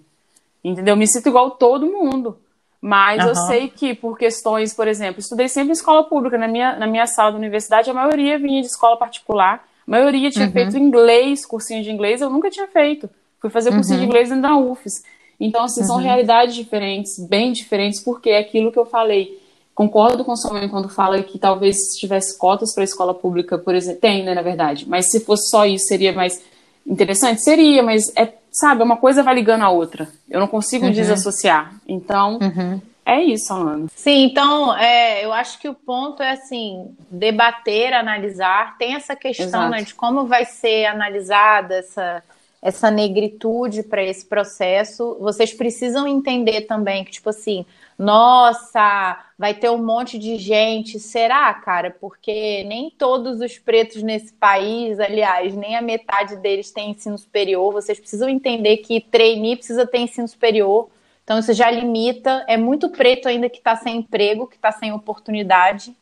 Entendeu? 0.63 0.93
Eu 0.93 0.99
me 0.99 1.07
sinto 1.07 1.29
igual 1.29 1.53
todo 1.53 1.87
mundo. 1.87 2.37
Mas 2.81 3.23
uhum. 3.23 3.31
eu 3.31 3.35
sei 3.35 3.69
que 3.69 3.95
por 3.95 4.19
questões, 4.19 4.75
por 4.75 4.87
exemplo, 4.87 5.21
estudei 5.21 5.49
sempre 5.49 5.71
em 5.71 5.73
escola 5.73 6.05
pública. 6.05 6.37
Na 6.37 6.49
minha, 6.49 6.77
na 6.77 6.87
minha 6.87 7.07
sala 7.07 7.33
da 7.33 7.39
universidade, 7.39 7.89
a 7.89 7.95
maioria 7.95 8.39
vinha 8.39 8.61
de 8.61 8.67
escola 8.67 8.97
particular. 8.99 9.67
A 9.87 9.91
maioria 9.91 10.31
tinha 10.31 10.47
uhum. 10.47 10.53
feito 10.53 10.77
inglês, 10.77 11.47
cursinho 11.47 11.83
de 11.83 11.91
inglês. 11.91 12.21
Eu 12.21 12.29
nunca 12.29 12.51
tinha 12.51 12.67
feito. 12.67 13.09
Fui 13.41 13.51
fazer 13.51 13.73
cursinho 13.73 13.99
uhum. 13.99 14.05
de 14.05 14.09
inglês 14.09 14.29
dentro 14.29 14.43
da 14.43 14.57
UFES. 14.57 15.05
Então, 15.39 15.65
assim, 15.65 15.85
são 15.85 15.97
uhum. 15.97 16.03
realidades 16.03 16.55
diferentes, 16.55 17.19
bem 17.29 17.53
diferentes, 17.53 18.01
porque 18.01 18.31
é 18.31 18.39
aquilo 18.39 18.73
que 18.73 18.79
eu 18.79 18.87
falei. 18.87 19.43
Concordo 19.75 20.25
com 20.25 20.33
o 20.33 20.37
sua 20.37 20.53
mãe 20.53 20.69
quando 20.69 20.89
fala 20.89 21.23
que 21.23 21.39
talvez 21.39 21.77
se 21.77 21.99
tivesse 21.99 22.39
cotas 22.39 22.73
para 22.73 22.83
a 22.83 22.85
escola 22.85 23.13
pública, 23.13 23.59
por 23.59 23.75
exemplo, 23.75 24.01
tem, 24.01 24.23
né, 24.25 24.35
na 24.35 24.43
verdade. 24.43 24.89
Mas 24.89 25.11
se 25.11 25.21
fosse 25.21 25.51
só 25.51 25.67
isso, 25.67 25.87
seria 25.87 26.13
mais 26.13 26.41
interessante? 26.87 27.43
Seria, 27.43 27.83
mas 27.83 28.13
é 28.17 28.33
sabe, 28.55 28.85
uma 28.85 28.97
coisa 28.97 29.23
vai 29.23 29.35
ligando 29.35 29.63
a 29.63 29.71
outra. 29.71 30.09
Eu 30.31 30.39
não 30.39 30.47
consigo 30.47 30.87
uhum. 30.87 30.93
desassociar. 30.93 31.75
Então, 31.89 32.39
uhum. 32.41 32.81
é 33.05 33.21
isso, 33.21 33.53
Alana. 33.53 33.89
Sim, 33.95 34.27
então, 34.27 34.75
é, 34.77 35.25
eu 35.25 35.33
acho 35.33 35.59
que 35.59 35.69
o 35.69 35.75
ponto 35.75 36.23
é 36.23 36.31
assim, 36.31 36.95
debater, 37.11 37.93
analisar. 37.93 38.79
Tem 38.79 38.95
essa 38.95 39.17
questão 39.17 39.69
né, 39.69 39.83
de 39.83 39.93
como 39.93 40.27
vai 40.27 40.45
ser 40.45 40.87
analisada 40.87 41.75
essa, 41.75 42.23
essa 42.65 42.91
negritude 42.91 43.83
para 43.83 44.03
esse 44.03 44.25
processo. 44.25 45.19
Vocês 45.21 45.53
precisam 45.53 46.09
entender 46.09 46.63
também 46.63 47.05
que, 47.05 47.11
tipo 47.11 47.29
assim, 47.29 47.67
nossa, 47.99 49.23
vai 49.39 49.53
ter 49.53 49.69
um 49.69 49.85
monte 49.85 50.19
de 50.19 50.39
gente. 50.39 50.99
Será, 50.99 51.53
cara? 51.53 51.91
Porque 51.91 52.65
nem 52.65 52.91
todos 52.91 53.43
os 53.43 53.59
pretos 53.59 54.03
nesse 54.03 54.33
país, 54.33 54.99
aliás, 54.99 55.55
nem 55.55 55.77
a 55.77 55.83
metade 55.83 56.37
deles 56.37 56.71
tem 56.71 56.93
ensino 56.93 57.19
superior. 57.19 57.71
Vocês 57.71 58.01
precisam 58.01 58.31
entender 58.31 58.79
que 58.79 58.99
trainee 58.99 59.57
precisa 59.57 59.87
ter 59.87 59.99
ensino 59.99 60.27
superior. 60.27 60.89
Então 61.23 61.39
isso 61.39 61.53
já 61.53 61.71
limita. 61.71 62.47
É 62.49 62.57
muito 62.57 62.89
preto 62.89 63.29
ainda 63.29 63.51
que 63.51 63.59
está 63.59 63.77
sem 63.77 63.99
emprego, 63.99 64.47
que 64.47 64.57
está 64.57 64.73
sem 64.73 64.91
oportunidade. 64.91 65.95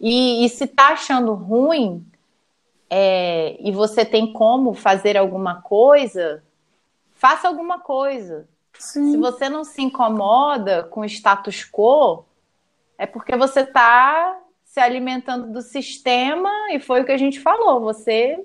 E, 0.00 0.44
e 0.44 0.48
se 0.50 0.64
está 0.64 0.90
achando 0.90 1.34
ruim 1.34 2.06
é, 2.88 3.56
e 3.60 3.72
você 3.72 4.04
tem 4.04 4.32
como 4.32 4.74
fazer 4.74 5.16
alguma 5.16 5.62
coisa, 5.62 6.42
faça 7.14 7.48
alguma 7.48 7.80
coisa 7.80 8.48
Sim. 8.78 9.12
Se 9.12 9.16
você 9.16 9.48
não 9.48 9.64
se 9.64 9.82
incomoda 9.82 10.84
com 10.84 11.00
o 11.00 11.04
status 11.04 11.64
quo, 11.64 12.24
é 12.98 13.06
porque 13.06 13.36
você 13.36 13.60
está 13.60 14.38
se 14.64 14.80
alimentando 14.80 15.52
do 15.52 15.62
sistema 15.62 16.50
e 16.70 16.78
foi 16.78 17.00
o 17.00 17.04
que 17.04 17.12
a 17.12 17.16
gente 17.16 17.40
falou. 17.40 17.80
Você, 17.80 18.44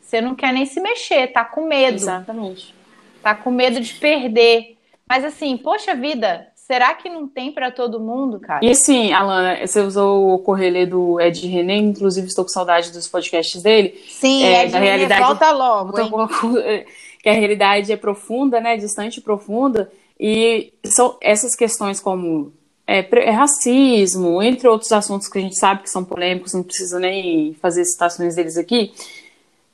você 0.00 0.20
não 0.20 0.34
quer 0.34 0.52
nem 0.52 0.66
se 0.66 0.80
mexer, 0.80 1.28
tá 1.28 1.44
com 1.44 1.66
medo. 1.66 1.96
Exatamente. 1.96 2.74
Tá 3.22 3.34
com 3.34 3.50
medo 3.50 3.80
de 3.80 3.94
perder. 3.94 4.76
Mas 5.08 5.24
assim, 5.24 5.56
poxa 5.56 5.94
vida, 5.94 6.50
será 6.68 6.92
que 6.92 7.08
não 7.08 7.26
tem 7.26 7.50
para 7.50 7.70
todo 7.70 7.98
mundo, 7.98 8.38
cara? 8.38 8.60
E 8.62 8.74
sim, 8.74 9.10
Alana, 9.10 9.66
você 9.66 9.80
usou 9.80 10.34
o 10.34 10.38
correlê 10.38 10.84
do 10.84 11.18
Ed 11.18 11.46
René, 11.48 11.76
inclusive 11.76 12.26
estou 12.26 12.44
com 12.44 12.50
saudade 12.50 12.92
dos 12.92 13.08
podcasts 13.08 13.62
dele. 13.62 13.98
Sim, 14.06 14.44
é, 14.44 14.64
Ed 14.64 14.72
René, 14.74 14.86
realidade... 14.86 15.24
volta 15.24 15.50
logo, 15.50 15.98
hein? 15.98 16.10
que 17.22 17.28
a 17.28 17.32
realidade 17.32 17.90
é 17.90 17.96
profunda, 17.96 18.60
né, 18.60 18.76
distante 18.76 19.16
e 19.16 19.22
profunda, 19.22 19.90
e 20.20 20.70
são 20.84 21.16
essas 21.22 21.56
questões 21.56 22.00
como 22.00 22.52
é, 22.86 22.98
é, 23.00 23.30
racismo, 23.30 24.42
entre 24.42 24.68
outros 24.68 24.92
assuntos 24.92 25.26
que 25.26 25.38
a 25.38 25.40
gente 25.40 25.58
sabe 25.58 25.82
que 25.82 25.90
são 25.90 26.04
polêmicos, 26.04 26.52
não 26.52 26.62
precisa 26.62 27.00
nem 27.00 27.54
fazer 27.54 27.82
citações 27.86 28.34
deles 28.34 28.58
aqui, 28.58 28.92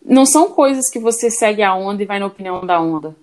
não 0.05 0.25
são 0.25 0.49
coisas 0.49 0.89
que 0.89 1.01
você 1.01 1.29
segue 1.29 1.63
a 1.63 1.75
onda 1.75 2.05
e 2.05 2.07
vai 2.07 2.21
na 2.21 2.27
opinião 2.27 2.65
da 2.65 2.81
onda. 2.81 3.17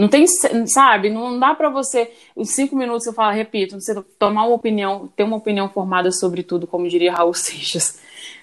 Não 0.00 0.08
tem, 0.08 0.24
sabe, 0.66 1.10
não 1.10 1.38
dá 1.38 1.54
para 1.54 1.68
você, 1.68 2.10
os 2.34 2.54
cinco 2.54 2.74
minutos 2.74 3.06
eu 3.06 3.12
falo, 3.12 3.34
repito, 3.34 3.78
você 3.78 3.94
tomar 4.18 4.46
uma 4.46 4.54
opinião, 4.54 5.10
ter 5.14 5.24
uma 5.24 5.36
opinião 5.36 5.68
formada 5.68 6.10
sobre 6.10 6.42
tudo, 6.42 6.66
como 6.66 6.88
diria 6.88 7.12
Raul 7.12 7.34
Seixas. 7.34 7.98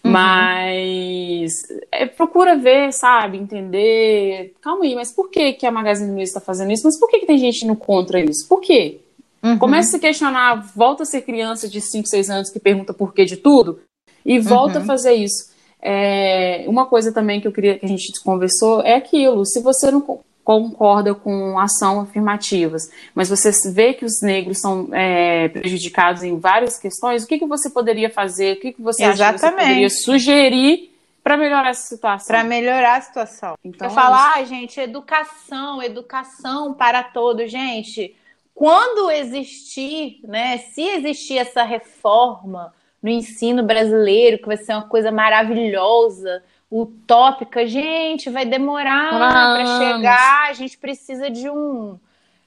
Uhum. 0.06 0.12
Mas 0.12 1.52
é, 1.92 2.06
procura 2.06 2.56
ver, 2.56 2.94
sabe, 2.94 3.40
entender. 3.40 4.54
Calma 4.62 4.86
aí, 4.86 4.94
mas 4.94 5.12
por 5.12 5.32
que, 5.32 5.54
que 5.54 5.66
a 5.66 5.72
Magazine 5.72 6.12
Luiza 6.12 6.30
está 6.30 6.40
fazendo 6.40 6.72
isso? 6.72 6.84
Mas 6.86 7.00
por 7.00 7.10
que, 7.10 7.22
que 7.22 7.26
tem 7.26 7.40
gente 7.40 7.66
no 7.66 7.76
contra 7.76 8.20
isso? 8.20 8.48
Por 8.48 8.62
quê? 8.62 9.00
Uhum. 9.42 9.58
Começa 9.58 9.90
a 9.90 9.92
se 9.94 10.00
questionar, 10.00 10.72
volta 10.76 11.02
a 11.02 11.06
ser 11.08 11.22
criança 11.22 11.68
de 11.68 11.82
5, 11.82 12.08
6 12.08 12.30
anos 12.30 12.50
que 12.52 12.60
pergunta 12.60 12.94
por 12.94 13.16
que 13.16 13.26
de 13.26 13.36
tudo 13.36 13.80
e 14.24 14.40
volta 14.40 14.78
uhum. 14.78 14.84
a 14.84 14.86
fazer 14.86 15.14
isso. 15.14 15.50
É, 15.82 16.66
uma 16.68 16.86
coisa 16.86 17.12
também 17.12 17.42
que 17.42 17.48
eu 17.48 17.52
queria 17.52 17.80
que 17.80 17.86
a 17.86 17.90
gente 17.90 18.12
conversou 18.24 18.84
é 18.84 18.94
aquilo. 18.94 19.44
Se 19.44 19.60
você 19.60 19.90
não 19.90 20.20
concorda 20.48 21.14
com 21.14 21.60
ação 21.60 22.00
afirmativas, 22.00 22.90
mas 23.14 23.28
você 23.28 23.52
vê 23.70 23.94
que 23.94 24.06
os 24.06 24.22
negros 24.22 24.62
são 24.62 24.88
é, 24.94 25.50
prejudicados 25.50 26.24
em 26.24 26.40
várias 26.40 26.80
questões, 26.80 27.26
o 27.26 27.28
que, 27.28 27.38
que 27.38 27.46
você 27.46 27.70
poderia 27.70 28.10
fazer? 28.10 28.56
O 28.56 28.60
que, 28.62 28.72
que 28.72 28.82
você 28.82 29.04
Exatamente. 29.04 29.22
acha 29.22 29.34
que 29.34 29.40
você 29.40 29.52
poderia 29.52 29.90
sugerir 29.90 30.98
para 31.22 31.36
melhorar 31.36 31.72
essa 31.72 31.90
situação? 31.90 32.28
Para 32.28 32.46
melhorar 32.46 32.96
a 32.96 33.02
situação. 33.02 33.56
Então, 33.62 33.90
eu 33.90 33.92
é 33.92 33.94
falar, 33.94 34.36
ah, 34.38 34.44
gente, 34.46 34.80
educação, 34.80 35.84
educação 35.84 36.74
para 36.74 37.04
todos, 37.04 37.52
gente. 37.52 38.16
Quando 38.56 39.12
existir, 39.12 40.22
né, 40.24 40.60
se 40.60 40.82
existir 40.82 41.40
essa 41.40 41.64
reforma 41.64 42.74
no 43.04 43.10
ensino 43.10 43.64
brasileiro, 43.64 44.38
que 44.38 44.48
vai 44.48 44.56
ser 44.56 44.72
uma 44.72 44.88
coisa 44.88 45.12
maravilhosa, 45.12 46.42
utópica, 46.70 47.66
gente, 47.66 48.30
vai 48.30 48.46
demorar 48.46 49.10
para 49.10 49.66
chegar, 49.78 50.50
a 50.50 50.54
gente 50.54 50.78
precisa 50.78 51.30
de 51.30 51.50
um 51.50 51.98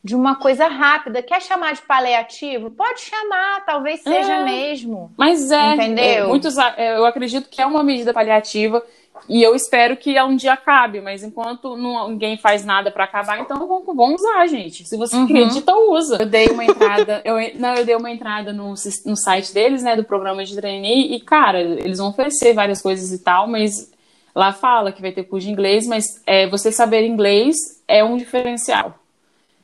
de 0.03 0.17
uma 0.17 0.37
coisa 0.37 0.67
rápida. 0.67 1.23
Quer 1.23 1.43
chamar 1.43 1.75
de 1.75 1.83
paliativo? 1.83 2.71
Pode 2.71 3.01
chamar, 3.01 3.65
talvez 3.67 4.01
seja 4.01 4.37
é, 4.37 4.45
mesmo. 4.45 5.13
Mas 5.17 5.51
é, 5.51 5.75
entendeu? 5.75 6.25
É, 6.25 6.27
muitos, 6.27 6.57
eu 6.57 7.05
acredito 7.05 7.51
que 7.51 7.61
é 7.61 7.67
uma 7.67 7.83
medida 7.83 8.13
paliativa 8.13 8.83
e 9.29 9.43
eu 9.43 9.55
espero 9.55 9.97
que 9.97 10.19
um 10.23 10.35
dia 10.35 10.55
acabe, 10.55 11.01
mas 11.01 11.23
enquanto 11.23 11.77
não, 11.77 12.09
ninguém 12.09 12.39
faz 12.39 12.65
nada 12.65 12.91
para 12.91 13.05
acabar, 13.05 13.41
então 13.41 13.59
vamos, 13.59 13.85
vamos 13.85 14.23
usar, 14.23 14.47
gente. 14.47 14.87
Se 14.87 14.97
você 14.97 15.17
uhum. 15.17 15.25
acredita, 15.25 15.75
usa. 15.75 16.17
Eu 16.21 16.27
dei 16.27 16.47
uma 16.47 16.65
entrada, 16.65 17.21
eu, 17.25 17.35
não, 17.57 17.75
eu 17.75 17.85
dei 17.85 17.95
uma 17.95 18.11
entrada 18.11 18.53
no, 18.53 18.71
no 18.71 19.17
site 19.17 19.53
deles, 19.53 19.83
né, 19.83 19.97
do 19.97 20.05
programa 20.05 20.45
de 20.45 20.57
trainee, 20.57 21.15
e, 21.15 21.21
cara, 21.21 21.61
eles 21.61 21.99
vão 21.99 22.09
oferecer 22.09 22.55
várias 22.55 22.81
coisas 22.81 23.13
e 23.13 23.23
tal, 23.23 23.47
mas 23.47 23.91
lá 24.35 24.53
fala 24.53 24.93
que 24.93 25.03
vai 25.03 25.13
ter 25.13 25.25
curso 25.25 25.47
de 25.47 25.53
inglês, 25.53 25.87
mas 25.87 26.23
é, 26.27 26.49
você 26.49 26.71
saber 26.71 27.07
inglês 27.07 27.57
é 27.87 28.03
um 28.05 28.17
diferencial. 28.17 28.99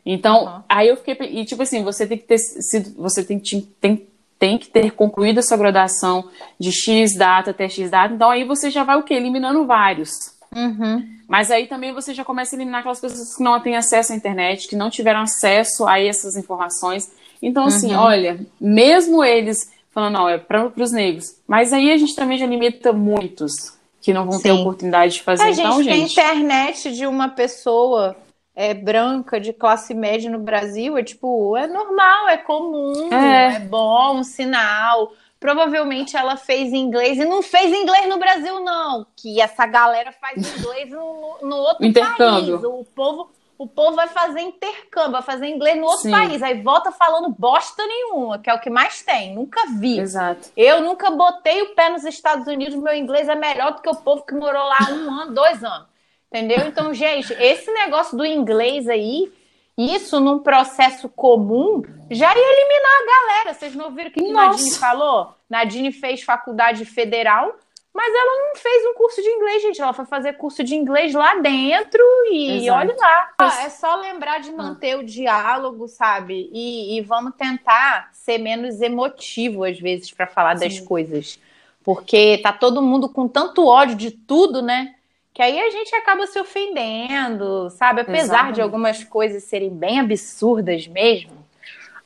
Então, 0.05 0.45
uhum. 0.45 0.63
aí 0.69 0.89
eu 0.89 0.97
fiquei. 0.97 1.17
E, 1.41 1.45
tipo 1.45 1.63
assim, 1.63 1.83
você 1.83 2.07
tem 2.07 2.17
que 2.17 2.25
ter 2.25 2.39
sido. 2.39 2.95
Você 3.03 3.25
tem 3.25 3.41
que, 3.41 3.63
tem, 3.81 4.07
tem 4.39 4.57
que 4.57 4.69
ter 4.69 4.93
concluído 4.93 5.39
a 5.39 5.43
sua 5.43 5.57
graduação 5.57 6.29
de 6.59 6.71
X 6.71 7.17
data 7.17 7.51
até 7.51 7.69
X 7.69 7.91
data. 7.91 8.15
Então, 8.15 8.31
aí 8.31 8.45
você 8.45 8.71
já 8.71 8.85
vai 8.85 8.97
o 8.97 9.03
quê? 9.03 9.15
Eliminando 9.15 9.67
vários. 9.67 10.11
Uhum. 10.55 11.05
Mas 11.29 11.51
aí 11.51 11.67
também 11.67 11.93
você 11.93 12.15
já 12.15 12.25
começa 12.25 12.55
a 12.55 12.57
eliminar 12.57 12.81
aquelas 12.81 13.01
pessoas 13.01 13.37
que 13.37 13.43
não 13.43 13.61
têm 13.61 13.77
acesso 13.77 14.13
à 14.13 14.17
internet, 14.17 14.69
que 14.69 14.77
não 14.77 14.89
tiveram 14.89 15.21
acesso 15.21 15.87
a 15.87 16.01
essas 16.01 16.37
informações. 16.37 17.11
Então, 17.43 17.65
assim, 17.65 17.93
uhum. 17.93 18.01
olha, 18.01 18.47
mesmo 18.61 19.25
eles 19.25 19.71
falando, 19.91 20.15
não, 20.15 20.29
é 20.29 20.39
para 20.39 20.71
os 20.77 20.93
negros. 20.93 21.37
Mas 21.49 21.73
aí 21.73 21.91
a 21.91 21.97
gente 21.97 22.15
também 22.15 22.39
já 22.39 22.47
limita 22.47 22.93
muitos 22.93 23.76
que 24.07 24.15
não 24.15 24.25
vão 24.25 24.35
Sim. 24.35 24.43
ter 24.45 24.53
oportunidade 24.53 25.15
de 25.15 25.23
fazer. 25.25 25.43
A 25.43 25.51
então, 25.51 25.83
gente, 25.83 25.93
gente, 25.93 26.15
tem 26.15 26.33
internet 26.33 26.93
de 26.93 27.09
uma 27.09 27.29
pessoa 27.29 28.15
é, 28.55 28.73
branca 28.73 29.41
de 29.41 29.53
classe 29.53 29.95
média 29.95 30.31
no 30.31 30.39
Brasil, 30.39 30.97
é 30.97 31.03
tipo, 31.03 31.57
é 31.57 31.67
normal, 31.67 32.29
é 32.29 32.37
comum, 32.37 33.13
é, 33.13 33.57
é 33.57 33.59
bom, 33.59 34.19
um 34.19 34.23
sinal. 34.23 35.13
Provavelmente 35.41 36.17
ela 36.17 36.37
fez 36.37 36.73
inglês 36.73 37.19
e 37.19 37.25
não 37.25 37.43
fez 37.43 37.73
inglês 37.73 38.09
no 38.09 38.17
Brasil, 38.17 38.61
não. 38.61 39.05
Que 39.17 39.41
essa 39.41 39.67
galera 39.67 40.13
faz 40.13 40.57
inglês 40.57 40.89
no, 40.89 41.39
no 41.43 41.57
outro 41.57 41.85
Intercâmbio. 41.85 42.61
país. 42.61 42.65
O 42.65 42.87
povo, 42.95 43.29
o 43.59 43.67
povo 43.67 43.97
vai 43.97 44.09
fazer 44.09 44.41
intercâmbio, 44.41 45.13
vai 45.13 45.23
fazer 45.23 45.47
inglês 45.47 45.79
no 45.79 45.85
outro 45.85 46.03
Sim. 46.03 46.11
país. 46.11 46.43
Aí 46.43 46.61
volta 46.63 46.93
falando 46.93 47.29
bosta 47.31 47.85
nenhuma, 47.87 48.39
que 48.39 48.51
é 48.51 48.55
o 48.55 48.61
que 48.61 48.69
mais 48.69 49.03
tem. 49.03 49.35
Nunca 49.35 49.63
vi. 49.79 49.99
Exato. 49.99 50.51
Eu 50.57 50.83
nunca 50.83 51.11
botei 51.11 51.63
o 51.63 51.75
pé 51.75 51.89
nos 51.89 52.05
Estados 52.05 52.47
Unidos, 52.47 52.75
meu 52.77 52.95
inglês 52.95 53.29
é 53.29 53.35
melhor 53.35 53.75
do 53.75 53.83
que 53.83 53.89
o 53.89 53.97
povo 53.97 54.25
que 54.25 54.35
morou 54.35 54.63
lá 54.63 54.79
um 54.91 55.11
ano, 55.11 55.35
dois 55.35 55.65
anos. 55.65 55.87
Entendeu? 56.31 56.67
Então, 56.67 56.93
gente, 56.93 57.33
esse 57.35 57.71
negócio 57.73 58.17
do 58.17 58.27
inglês 58.27 58.89
aí, 58.89 59.33
isso 59.77 60.21
num 60.21 60.41
processo 60.41 61.09
comum, 61.09 61.83
já 62.11 62.35
ia 62.35 62.53
eliminar 62.53 62.93
a 62.93 63.07
galera. 63.07 63.55
Vocês 63.55 63.75
não 63.75 63.87
ouviram 63.87 64.11
o 64.11 64.13
que, 64.13 64.23
que 64.23 64.33
Nadine 64.33 64.75
falou? 64.75 65.35
Nadine 65.49 65.93
fez 65.93 66.23
faculdade 66.23 66.85
federal, 66.85 67.55
mas 67.97 68.15
ela 68.15 68.49
não 68.49 68.57
fez 68.57 68.85
um 68.85 68.95
curso 68.95 69.23
de 69.23 69.29
inglês, 69.29 69.63
gente. 69.63 69.81
Ela 69.81 69.95
foi 69.95 70.05
fazer 70.05 70.35
curso 70.35 70.63
de 70.63 70.75
inglês 70.75 71.15
lá 71.15 71.37
dentro 71.37 72.03
e 72.31 72.59
Exato. 72.59 72.79
olha 72.79 72.97
lá. 72.99 73.65
É 73.65 73.71
só 73.71 73.97
lembrar 73.97 74.39
de 74.39 74.53
manter 74.53 74.99
o 74.99 75.03
diálogo, 75.03 75.89
sabe? 75.89 76.51
E, 76.53 76.99
e, 76.99 77.01
vamos 77.01 77.35
tentar 77.37 78.11
ser 78.13 78.37
menos 78.37 78.83
emotivo, 78.83 79.65
às 79.65 79.81
vezes, 79.81 80.11
para 80.11 80.27
falar 80.27 80.59
Sim. 80.59 80.69
das 80.69 80.79
coisas. 80.79 81.41
Porque 81.83 82.39
tá 82.43 82.53
todo 82.53 82.83
mundo 82.83 83.09
com 83.09 83.27
tanto 83.27 83.67
ódio 83.67 83.97
de 83.97 84.11
tudo, 84.11 84.61
né? 84.61 84.93
que 85.33 85.43
aí 85.43 85.61
a 85.61 85.69
gente 85.69 85.95
acaba 85.95 86.27
se 86.27 86.39
ofendendo, 86.41 87.69
sabe? 87.69 88.01
Apesar 88.01 88.23
Exatamente. 88.23 88.55
de 88.55 88.63
algumas 88.63 89.05
coisas 89.05 89.45
serem 89.45 89.69
bem 89.69 90.01
absurdas 90.01 90.87
mesmo, 90.87 91.33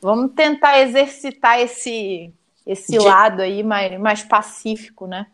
vamos 0.01 0.33
tentar 0.33 0.81
exercitar 0.81 1.57
esse 1.57 2.33
esse 2.67 2.91
de... 2.91 2.99
lado 2.99 3.41
aí 3.41 3.63
mais, 3.63 3.97
mais 3.97 4.21
pacífico, 4.21 5.07
né? 5.07 5.27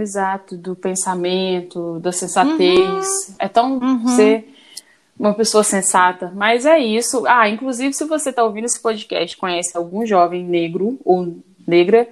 Exato, 0.00 0.56
do 0.56 0.74
pensamento, 0.76 1.98
da 2.00 2.12
sensatez. 2.12 3.06
Uhum. 3.28 3.34
É 3.38 3.48
tão 3.48 3.78
uhum. 3.78 4.08
ser 4.08 4.52
uma 5.18 5.34
pessoa 5.34 5.64
sensata. 5.64 6.32
Mas 6.34 6.66
é 6.66 6.78
isso. 6.78 7.24
Ah, 7.26 7.48
inclusive, 7.48 7.94
se 7.94 8.04
você 8.04 8.30
está 8.30 8.44
ouvindo 8.44 8.66
esse 8.66 8.80
podcast, 8.80 9.36
conhece 9.36 9.76
algum 9.76 10.04
jovem 10.04 10.44
negro 10.44 10.98
ou 11.04 11.36
negra 11.66 12.08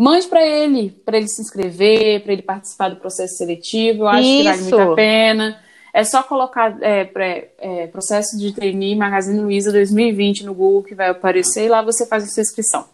Mande 0.00 0.28
para 0.28 0.42
ele, 0.42 0.98
para 1.04 1.18
ele 1.18 1.28
se 1.28 1.42
inscrever, 1.42 2.22
para 2.22 2.32
ele 2.32 2.40
participar 2.40 2.88
do 2.88 2.96
processo 2.96 3.36
seletivo. 3.36 4.04
Eu 4.04 4.08
acho 4.08 4.22
Isso. 4.22 4.38
que 4.38 4.44
vale 4.44 4.62
muito 4.62 4.78
a 4.78 4.94
pena. 4.94 5.60
É 5.92 6.04
só 6.04 6.22
colocar 6.22 6.74
é, 6.80 7.04
pré, 7.04 7.50
é, 7.58 7.86
processo 7.86 8.38
de 8.38 8.50
trainee 8.50 8.96
Magazine 8.96 9.38
Luiza 9.40 9.70
2020 9.70 10.46
no 10.46 10.54
Google 10.54 10.84
que 10.84 10.94
vai 10.94 11.10
aparecer 11.10 11.66
e 11.66 11.68
lá 11.68 11.82
você 11.82 12.06
faz 12.06 12.24
a 12.24 12.26
sua 12.28 12.40
inscrição. 12.40 12.86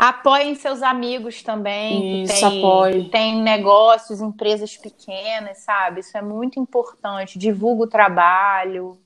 Apoiem 0.00 0.54
seus 0.54 0.82
amigos 0.82 1.42
também. 1.42 2.22
Isso, 2.22 2.40
tem, 2.40 2.58
apoie. 2.58 3.04
Tem 3.10 3.42
negócios, 3.42 4.22
empresas 4.22 4.74
pequenas, 4.74 5.58
sabe? 5.58 6.00
Isso 6.00 6.16
é 6.16 6.22
muito 6.22 6.58
importante. 6.58 7.38
Divulga 7.38 7.84
o 7.84 7.86
trabalho. 7.86 8.96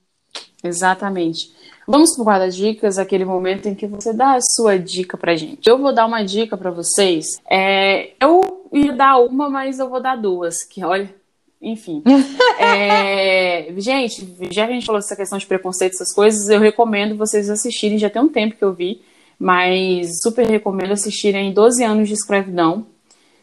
Exatamente. 0.63 1.53
Vamos 1.85 2.17
para 2.17 2.47
o 2.47 2.49
dicas 2.49 2.97
aquele 2.97 3.25
momento 3.25 3.67
em 3.67 3.75
que 3.75 3.89
você 3.89 4.13
dá 4.13 4.37
a 4.37 4.41
sua 4.41 4.79
dica 4.79 5.17
pra 5.17 5.35
gente. 5.35 5.69
Eu 5.69 5.79
vou 5.79 5.93
dar 5.93 6.07
uma 6.07 6.23
dica 6.23 6.57
para 6.57 6.71
vocês. 6.71 7.27
É, 7.51 8.13
eu 8.21 8.69
ia 8.73 8.93
dar 8.93 9.19
uma, 9.19 9.51
mas 9.51 9.81
eu 9.81 9.89
vou 9.89 10.01
dar 10.01 10.17
duas, 10.17 10.63
que 10.63 10.85
olha, 10.85 11.13
enfim. 11.61 12.05
é, 12.57 13.67
gente, 13.79 14.33
já 14.49 14.65
que 14.65 14.71
a 14.71 14.75
gente 14.75 14.87
falou 14.87 15.01
dessa 15.01 15.17
questão 15.17 15.39
de 15.39 15.47
preconceito, 15.47 15.95
essas 15.95 16.15
coisas, 16.15 16.49
eu 16.49 16.61
recomendo 16.61 17.17
vocês 17.17 17.51
assistirem, 17.51 17.99
já 17.99 18.09
tem 18.09 18.23
um 18.23 18.29
tempo 18.29 18.55
que 18.55 18.65
eu 18.65 18.73
vi, 18.73 19.03
mas 19.39 20.21
super 20.23 20.47
recomendo 20.47 20.93
assistirem 20.93 21.53
12 21.53 21.85
anos 21.85 22.09
de 22.09 22.15
escravidão. 22.15 22.87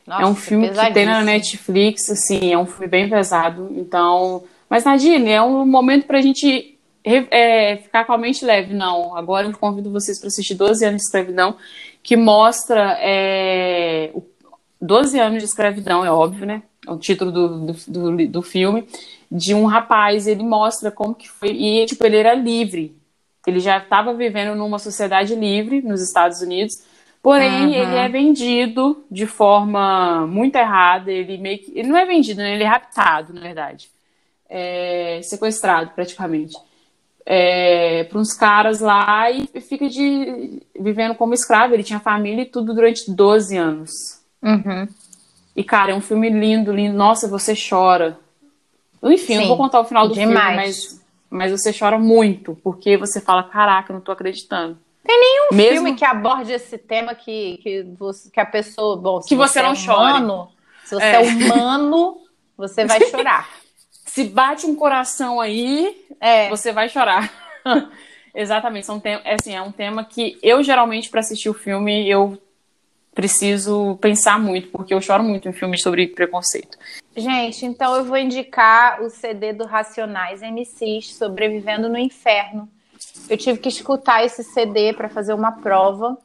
Nossa, 0.06 0.24
é 0.24 0.26
um 0.26 0.36
filme 0.36 0.70
que 0.70 0.94
tem 0.94 1.06
na 1.06 1.22
Netflix, 1.22 2.10
assim, 2.10 2.52
é 2.52 2.58
um 2.58 2.66
filme 2.66 2.88
bem 2.88 3.10
pesado, 3.10 3.72
então... 3.76 4.44
Mas, 4.70 4.86
Nadine, 4.86 5.30
é 5.30 5.42
um 5.42 5.66
momento 5.66 6.08
pra 6.08 6.22
gente 6.22 6.78
é, 7.04 7.78
ficar 7.78 8.06
com 8.06 8.14
a 8.14 8.18
mente 8.18 8.46
leve, 8.46 8.74
não. 8.74 9.16
Agora 9.18 9.48
eu 9.48 9.58
convido 9.58 9.92
vocês 9.92 10.20
para 10.20 10.28
assistir 10.28 10.56
12 10.56 10.86
anos 10.86 11.02
de 11.02 11.08
escravidão, 11.08 11.58
que 12.04 12.16
mostra 12.16 12.98
é, 13.00 14.12
12 14.80 15.20
anos 15.20 15.40
de 15.40 15.46
escravidão, 15.46 16.06
é 16.06 16.12
óbvio, 16.12 16.46
né? 16.46 16.64
É 16.88 16.92
o 16.92 16.98
título 16.98 17.32
do, 17.32 17.66
do, 17.66 17.74
do, 17.88 18.28
do, 18.28 18.42
filme, 18.42 18.88
de 19.32 19.54
um 19.54 19.66
rapaz, 19.66 20.26
ele 20.26 20.44
mostra 20.44 20.90
como 20.90 21.14
que 21.14 21.30
foi, 21.30 21.50
e 21.50 21.86
tipo, 21.86 22.04
ele 22.06 22.18
era 22.18 22.34
livre. 22.34 22.96
Ele 23.46 23.60
já 23.60 23.78
estava 23.78 24.14
vivendo 24.14 24.56
numa 24.56 24.80
sociedade 24.80 25.36
livre 25.36 25.82
nos 25.82 26.02
Estados 26.02 26.42
Unidos, 26.42 26.84
porém 27.22 27.68
uhum. 27.68 27.74
ele 27.74 27.96
é 27.96 28.08
vendido 28.08 29.04
de 29.10 29.26
forma 29.26 30.28
muito 30.28 30.56
errada, 30.56 31.12
ele 31.12 31.38
meio 31.38 31.60
que, 31.60 31.72
ele 31.78 31.88
não 31.88 31.98
é 31.98 32.06
vendido, 32.06 32.42
né? 32.42 32.54
ele 32.54 32.64
é 32.64 32.68
raptado, 32.68 33.34
na 33.34 33.42
verdade. 33.42 33.90
É, 34.50 35.22
sequestrado 35.24 35.92
praticamente 35.96 36.56
é, 37.26 38.04
para 38.06 38.20
uns 38.20 38.34
caras 38.34 38.80
lá 38.80 39.30
e 39.32 39.48
fica 39.62 39.88
de 39.88 40.62
vivendo 40.80 41.16
como 41.16 41.34
escravo. 41.34 41.74
Ele 41.74 41.84
tinha 41.84 42.00
família 42.00 42.44
e 42.44 42.46
tudo 42.46 42.74
durante 42.74 43.12
12 43.12 43.58
anos. 43.58 43.92
Uhum. 44.42 44.88
E, 45.56 45.64
cara, 45.64 45.92
é 45.92 45.96
um 45.96 46.02
filme 46.02 46.30
lindo, 46.30 46.74
lindo. 46.74 46.98
Nossa, 46.98 47.28
você 47.28 47.54
chora. 47.56 48.18
Enfim, 49.04 49.34
Sim, 49.34 49.40
não 49.40 49.48
vou 49.48 49.58
contar 49.58 49.80
o 49.82 49.86
final 49.86 50.08
do 50.08 50.14
demais. 50.14 50.36
filme, 50.36 50.56
mas, 50.56 51.01
mas 51.32 51.52
você 51.52 51.72
chora 51.72 51.98
muito, 51.98 52.58
porque 52.62 52.98
você 52.98 53.22
fala, 53.22 53.44
caraca, 53.46 53.94
não 53.94 54.02
tô 54.02 54.12
acreditando. 54.12 54.78
Tem 55.02 55.18
nenhum 55.18 55.48
Mesmo... 55.54 55.72
filme 55.72 55.96
que 55.96 56.04
aborde 56.04 56.52
esse 56.52 56.78
tema 56.78 57.16
que, 57.16 57.58
que, 57.64 57.84
você, 57.98 58.30
que 58.30 58.40
a 58.40 58.46
pessoa. 58.46 58.98
Bom, 58.98 59.20
que 59.22 59.34
você, 59.34 59.60
você, 59.60 59.62
não 59.62 59.70
é 59.70 59.74
humano, 59.74 60.28
chore. 60.28 60.50
Se 60.84 60.96
você 60.96 61.04
é, 61.04 61.14
é 61.14 61.20
humano, 61.20 62.18
você 62.58 62.86
vai 62.86 63.00
chorar. 63.10 63.50
se 63.90 64.26
bate 64.26 64.66
um 64.66 64.76
coração 64.76 65.40
aí, 65.40 66.06
é. 66.20 66.50
você 66.50 66.74
vai 66.74 66.90
chorar. 66.90 67.32
Exatamente, 68.36 68.86
são 68.86 69.00
tem, 69.00 69.14
é, 69.24 69.36
assim, 69.40 69.56
é 69.56 69.62
um 69.62 69.72
tema 69.72 70.04
que 70.04 70.38
eu 70.44 70.62
geralmente 70.62 71.10
para 71.10 71.22
assistir 71.22 71.50
o 71.50 71.54
filme 71.54 72.10
eu 72.10 72.38
preciso 73.14 73.98
pensar 74.02 74.40
muito, 74.40 74.70
porque 74.70 74.94
eu 74.94 75.02
choro 75.02 75.24
muito 75.24 75.48
em 75.48 75.54
filmes 75.54 75.82
sobre 75.82 76.08
preconceito. 76.08 76.78
Gente, 77.16 77.66
então 77.66 77.96
eu 77.96 78.06
vou 78.06 78.18
indicar 78.18 79.02
o 79.02 79.10
CD 79.10 79.54
do 79.54 79.66
Racionais 79.66 80.42
MCs, 80.42 81.16
Sobrevivendo 81.16 81.90
no 81.90 81.98
Inferno. 81.98 82.70
Eu 83.30 83.38
tive 83.38 83.60
que 83.60 83.70
escutar 83.70 84.24
esse 84.24 84.44
CD 84.44 84.94
para 84.94 85.10
fazer 85.10 85.34
uma 85.34 85.52
prova. 85.52 86.18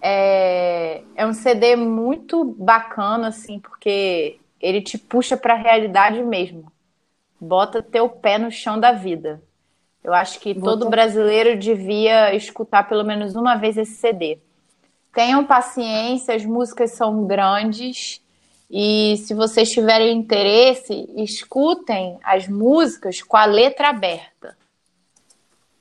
É, 0.00 1.02
é 1.14 1.26
um 1.26 1.32
CD 1.32 1.76
muito 1.76 2.44
bacana, 2.44 3.28
assim, 3.28 3.60
porque 3.60 4.38
ele 4.60 4.80
te 4.80 4.96
puxa 4.96 5.36
para 5.36 5.54
a 5.54 5.56
realidade 5.56 6.22
mesmo 6.22 6.72
bota 7.42 7.82
teu 7.82 8.08
pé 8.08 8.38
no 8.38 8.52
chão 8.52 8.78
da 8.78 8.92
vida. 8.92 9.42
Eu 10.02 10.14
acho 10.14 10.38
que 10.38 10.54
Vou 10.54 10.62
todo 10.62 10.88
brasileiro 10.88 11.58
devia 11.58 12.34
escutar 12.34 12.88
pelo 12.88 13.04
menos 13.04 13.34
uma 13.34 13.56
vez 13.56 13.76
esse 13.76 13.94
CD. 13.94 14.38
Tenham 15.12 15.44
paciência, 15.44 16.34
as 16.34 16.44
músicas 16.44 16.92
são 16.92 17.26
grandes 17.26 18.22
e 18.70 19.18
se 19.18 19.34
vocês 19.34 19.68
tiverem 19.70 20.16
interesse, 20.16 21.06
escutem 21.16 22.18
as 22.24 22.48
músicas 22.48 23.20
com 23.20 23.36
a 23.36 23.44
letra 23.44 23.90
aberta. 23.90 24.56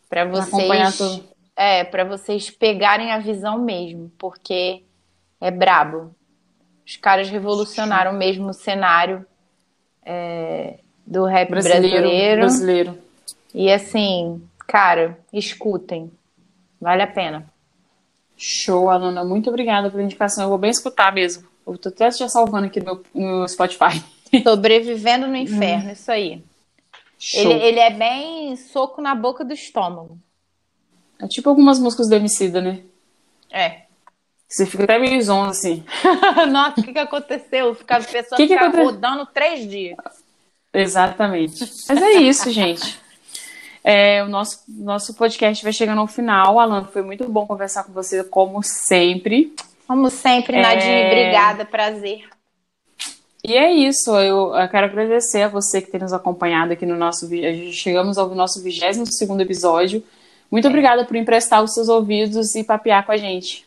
para 0.10 0.26
vocês 0.26 1.24
é, 1.56 1.84
para 1.84 2.04
vocês 2.04 2.50
pegarem 2.50 3.12
a 3.12 3.20
visão 3.20 3.60
mesmo, 3.60 4.12
porque 4.18 4.84
é 5.40 5.52
brabo. 5.52 6.14
Os 6.86 6.98
caras 6.98 7.30
revolucionaram 7.30 8.14
mesmo 8.14 8.50
o 8.50 8.54
cenário 8.54 9.26
é, 10.04 10.80
do 11.06 11.24
rap 11.26 11.50
brasileiro, 11.50 11.88
brasileiro. 11.88 12.42
brasileiro. 12.42 12.98
E 13.54 13.72
assim, 13.72 14.42
cara, 14.68 15.18
escutem. 15.32 16.12
Vale 16.80 17.04
a 17.04 17.08
pena. 17.08 17.51
Show, 18.44 18.90
Alana. 18.90 19.24
Muito 19.24 19.50
obrigada 19.52 19.92
pela 19.92 20.02
indicação. 20.02 20.46
Eu 20.46 20.50
vou 20.50 20.58
bem 20.58 20.72
escutar 20.72 21.14
mesmo. 21.14 21.48
Eu 21.66 21.78
tô 21.78 21.90
até 21.90 22.10
já 22.10 22.28
salvando 22.28 22.66
aqui 22.66 22.80
no, 22.80 23.04
no 23.14 23.48
Spotify. 23.48 24.04
Sobrevivendo 24.42 25.28
no 25.28 25.36
inferno, 25.36 25.90
hum. 25.90 25.92
isso 25.92 26.12
aí. 26.12 26.44
Ele, 27.36 27.54
ele, 27.54 27.80
é 27.80 27.92
bem 27.92 28.56
soco 28.56 29.00
na 29.00 29.14
boca 29.14 29.46
do 29.46 29.54
estômago. 29.54 30.18
É 31.20 31.28
tipo 31.28 31.50
algumas 31.50 31.78
músicas 31.78 32.10
do 32.10 32.16
Emicida, 32.16 32.60
né? 32.60 32.82
É. 33.52 33.84
Você 34.50 34.66
fica 34.66 34.86
até 34.86 34.98
meio 34.98 35.22
zonzo, 35.22 35.52
assim. 35.52 35.84
Nossa, 36.50 36.82
o 36.82 36.84
que, 36.84 36.94
que 36.94 37.00
aconteceu? 37.00 37.76
Ficar, 37.76 38.02
a 38.02 38.04
pessoa 38.04 38.38
que 38.38 38.48
que 38.48 38.54
aconte... 38.56 38.84
rodando 38.84 39.28
três 39.28 39.70
dias. 39.70 39.98
Exatamente. 40.74 41.60
Mas 41.88 42.02
é 42.02 42.14
isso, 42.14 42.50
gente. 42.50 43.00
É, 43.84 44.24
o 44.24 44.30
nosso, 44.30 44.64
nosso 44.68 45.14
podcast 45.16 45.64
vai 45.64 45.74
chegando 45.74 46.02
ao 46.02 46.08
final. 46.08 46.60
Alan, 46.60 46.86
foi 46.86 47.02
muito 47.02 47.28
bom 47.28 47.48
conversar 47.48 47.84
com 47.84 47.92
você, 47.92 48.24
como 48.24 48.62
sempre. 48.62 49.54
Como 49.88 50.10
sempre, 50.10 50.62
Nadine, 50.62 50.92
é... 50.92 51.08
obrigada, 51.08 51.66
prazer. 51.66 52.30
E 53.44 53.58
é 53.58 53.74
isso, 53.74 54.16
eu, 54.18 54.52
quero 54.70 54.86
agradecer 54.86 55.42
a 55.42 55.48
você 55.48 55.82
que 55.82 55.90
tem 55.90 56.00
nos 56.00 56.14
acompanhado 56.14 56.74
aqui 56.74 56.86
no 56.86 56.96
nosso. 56.96 57.28
Chegamos 57.72 58.20
ao 58.20 58.30
nosso 58.36 58.62
22 58.62 59.18
segundo 59.18 59.42
episódio. 59.42 60.04
Muito 60.52 60.66
é. 60.66 60.70
obrigada 60.70 61.06
por 61.06 61.16
emprestar 61.16 61.64
os 61.64 61.74
seus 61.74 61.90
ouvidos 61.90 62.54
e 62.56 62.64
papear 62.64 63.04
com 63.04 63.12
a 63.12 63.18
gente. 63.18 63.66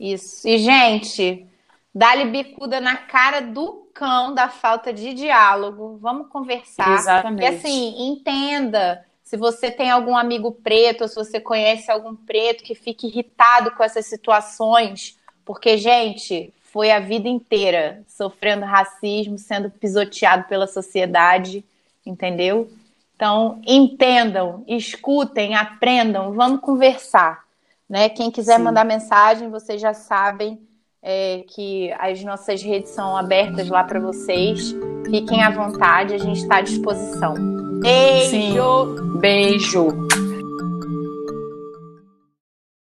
Isso. 0.00 0.48
E, 0.48 0.58
gente, 0.58 1.46
dá-lhe 1.94 2.24
bicuda 2.24 2.80
na 2.80 2.96
cara 2.96 3.40
do 3.40 3.86
cão 3.92 4.32
da 4.32 4.48
falta 4.48 4.92
de 4.92 5.12
diálogo. 5.12 5.98
Vamos 6.00 6.28
conversar. 6.28 6.94
Exatamente. 6.94 7.42
E 7.42 7.46
assim, 7.46 8.08
entenda 8.08 9.04
se 9.32 9.36
você 9.38 9.70
tem 9.70 9.90
algum 9.90 10.14
amigo 10.14 10.52
preto, 10.52 11.04
ou 11.04 11.08
se 11.08 11.14
você 11.14 11.40
conhece 11.40 11.90
algum 11.90 12.14
preto 12.14 12.62
que 12.62 12.74
fique 12.74 13.06
irritado 13.06 13.70
com 13.70 13.82
essas 13.82 14.04
situações, 14.04 15.18
porque, 15.42 15.78
gente, 15.78 16.52
foi 16.64 16.90
a 16.90 17.00
vida 17.00 17.30
inteira 17.30 18.02
sofrendo 18.06 18.66
racismo, 18.66 19.38
sendo 19.38 19.70
pisoteado 19.70 20.44
pela 20.44 20.66
sociedade, 20.66 21.64
entendeu? 22.04 22.70
Então, 23.16 23.58
entendam, 23.66 24.62
escutem, 24.68 25.54
aprendam, 25.54 26.34
vamos 26.34 26.60
conversar. 26.60 27.42
Né? 27.88 28.10
Quem 28.10 28.30
quiser 28.30 28.58
Sim. 28.58 28.64
mandar 28.64 28.84
mensagem, 28.84 29.48
vocês 29.48 29.80
já 29.80 29.94
sabem 29.94 30.60
é, 31.02 31.42
que 31.48 31.90
as 31.98 32.22
nossas 32.22 32.62
redes 32.62 32.90
são 32.90 33.16
abertas 33.16 33.70
lá 33.70 33.82
para 33.82 33.98
vocês. 33.98 34.74
Fiquem 35.06 35.42
à 35.42 35.48
vontade, 35.48 36.12
a 36.12 36.18
gente 36.18 36.42
está 36.42 36.56
à 36.56 36.60
disposição. 36.60 37.61
Beijo! 37.82 38.96
Sim. 38.96 39.18
Beijo! 39.18 39.88